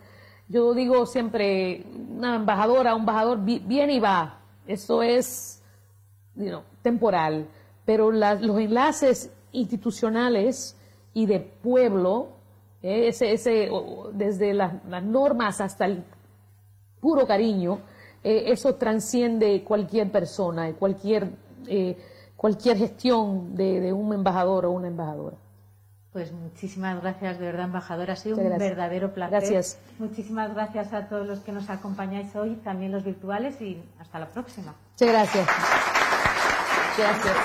Yo 0.47 0.75
digo 0.75 1.07
siempre, 1.07 1.85
una 2.17 2.37
embajadora, 2.37 2.95
un 2.95 3.01
embajador 3.01 3.41
viene 3.45 3.95
y 3.95 3.99
va, 3.99 4.39
eso 4.65 5.03
es 5.03 5.61
temporal, 6.83 7.49
pero 7.85 8.13
los 8.13 8.61
enlaces 8.61 9.33
institucionales 9.51 10.77
y 11.13 11.27
de 11.27 11.41
pueblo 11.41 12.34
eh, 12.85 13.09
ese, 13.09 13.33
ese, 13.33 13.71
desde 14.13 14.53
las, 14.53 14.75
normas 15.03 15.61
hasta 15.61 15.87
el 15.87 16.05
puro 17.01 17.27
cariño, 17.27 17.81
eh, 18.23 18.45
eso 18.49 18.75
transciende 18.75 19.65
cualquier 19.65 20.13
persona, 20.13 20.71
cualquier, 20.75 21.31
cualquier 22.37 22.77
gestión 22.77 23.55
de, 23.55 23.81
de 23.81 23.93
un 23.93 24.13
embajador 24.13 24.67
o 24.67 24.73
una 24.73 24.89
embajadora. 24.89 25.37
Pues 26.13 26.31
muchísimas 26.31 27.01
gracias, 27.03 27.41
de 27.41 27.47
verdad, 27.47 27.65
embajadora. 27.65 28.13
Ha 28.13 28.17
sido 28.17 28.37
un 28.37 28.57
verdadero 28.57 29.13
placer. 29.13 29.41
Gracias. 29.41 29.81
Muchísimas 29.99 30.55
gracias 30.55 30.93
a 30.93 31.09
todos 31.09 31.27
los 31.27 31.41
que 31.41 31.51
nos 31.51 31.69
acompañáis 31.71 32.37
hoy, 32.37 32.55
también 32.63 32.93
los 32.93 33.03
virtuales, 33.03 33.61
y 33.61 33.83
hasta 33.99 34.21
la 34.21 34.31
próxima. 34.31 34.77
Muchas 34.93 35.09
gracias. 35.09 35.49
Gracias. 36.97 37.37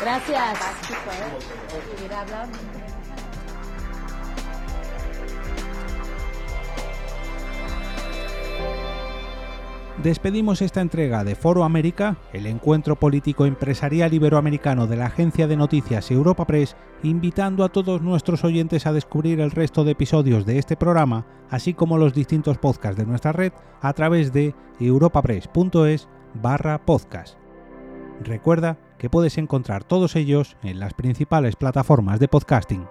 Gracias. 0.00 0.58
Despedimos 10.02 10.62
esta 10.62 10.80
entrega 10.80 11.22
de 11.22 11.36
Foro 11.36 11.62
América, 11.62 12.16
el 12.32 12.46
encuentro 12.46 12.96
político 12.96 13.46
empresarial 13.46 14.12
iberoamericano 14.12 14.88
de 14.88 14.96
la 14.96 15.06
agencia 15.06 15.46
de 15.46 15.56
noticias 15.56 16.10
Europa 16.10 16.44
Press, 16.44 16.74
invitando 17.04 17.62
a 17.62 17.68
todos 17.68 18.02
nuestros 18.02 18.42
oyentes 18.42 18.84
a 18.86 18.92
descubrir 18.92 19.38
el 19.40 19.52
resto 19.52 19.84
de 19.84 19.92
episodios 19.92 20.44
de 20.44 20.58
este 20.58 20.76
programa, 20.76 21.24
así 21.50 21.72
como 21.72 21.98
los 21.98 22.14
distintos 22.14 22.58
podcasts 22.58 22.98
de 22.98 23.06
nuestra 23.06 23.30
red 23.30 23.52
a 23.80 23.92
través 23.92 24.32
de 24.32 24.56
europapress.es 24.80 26.08
barra 26.34 26.84
podcast. 26.84 27.36
Recuerda 28.24 28.78
que 28.98 29.08
puedes 29.08 29.38
encontrar 29.38 29.84
todos 29.84 30.16
ellos 30.16 30.56
en 30.64 30.80
las 30.80 30.94
principales 30.94 31.54
plataformas 31.54 32.18
de 32.18 32.26
podcasting. 32.26 32.88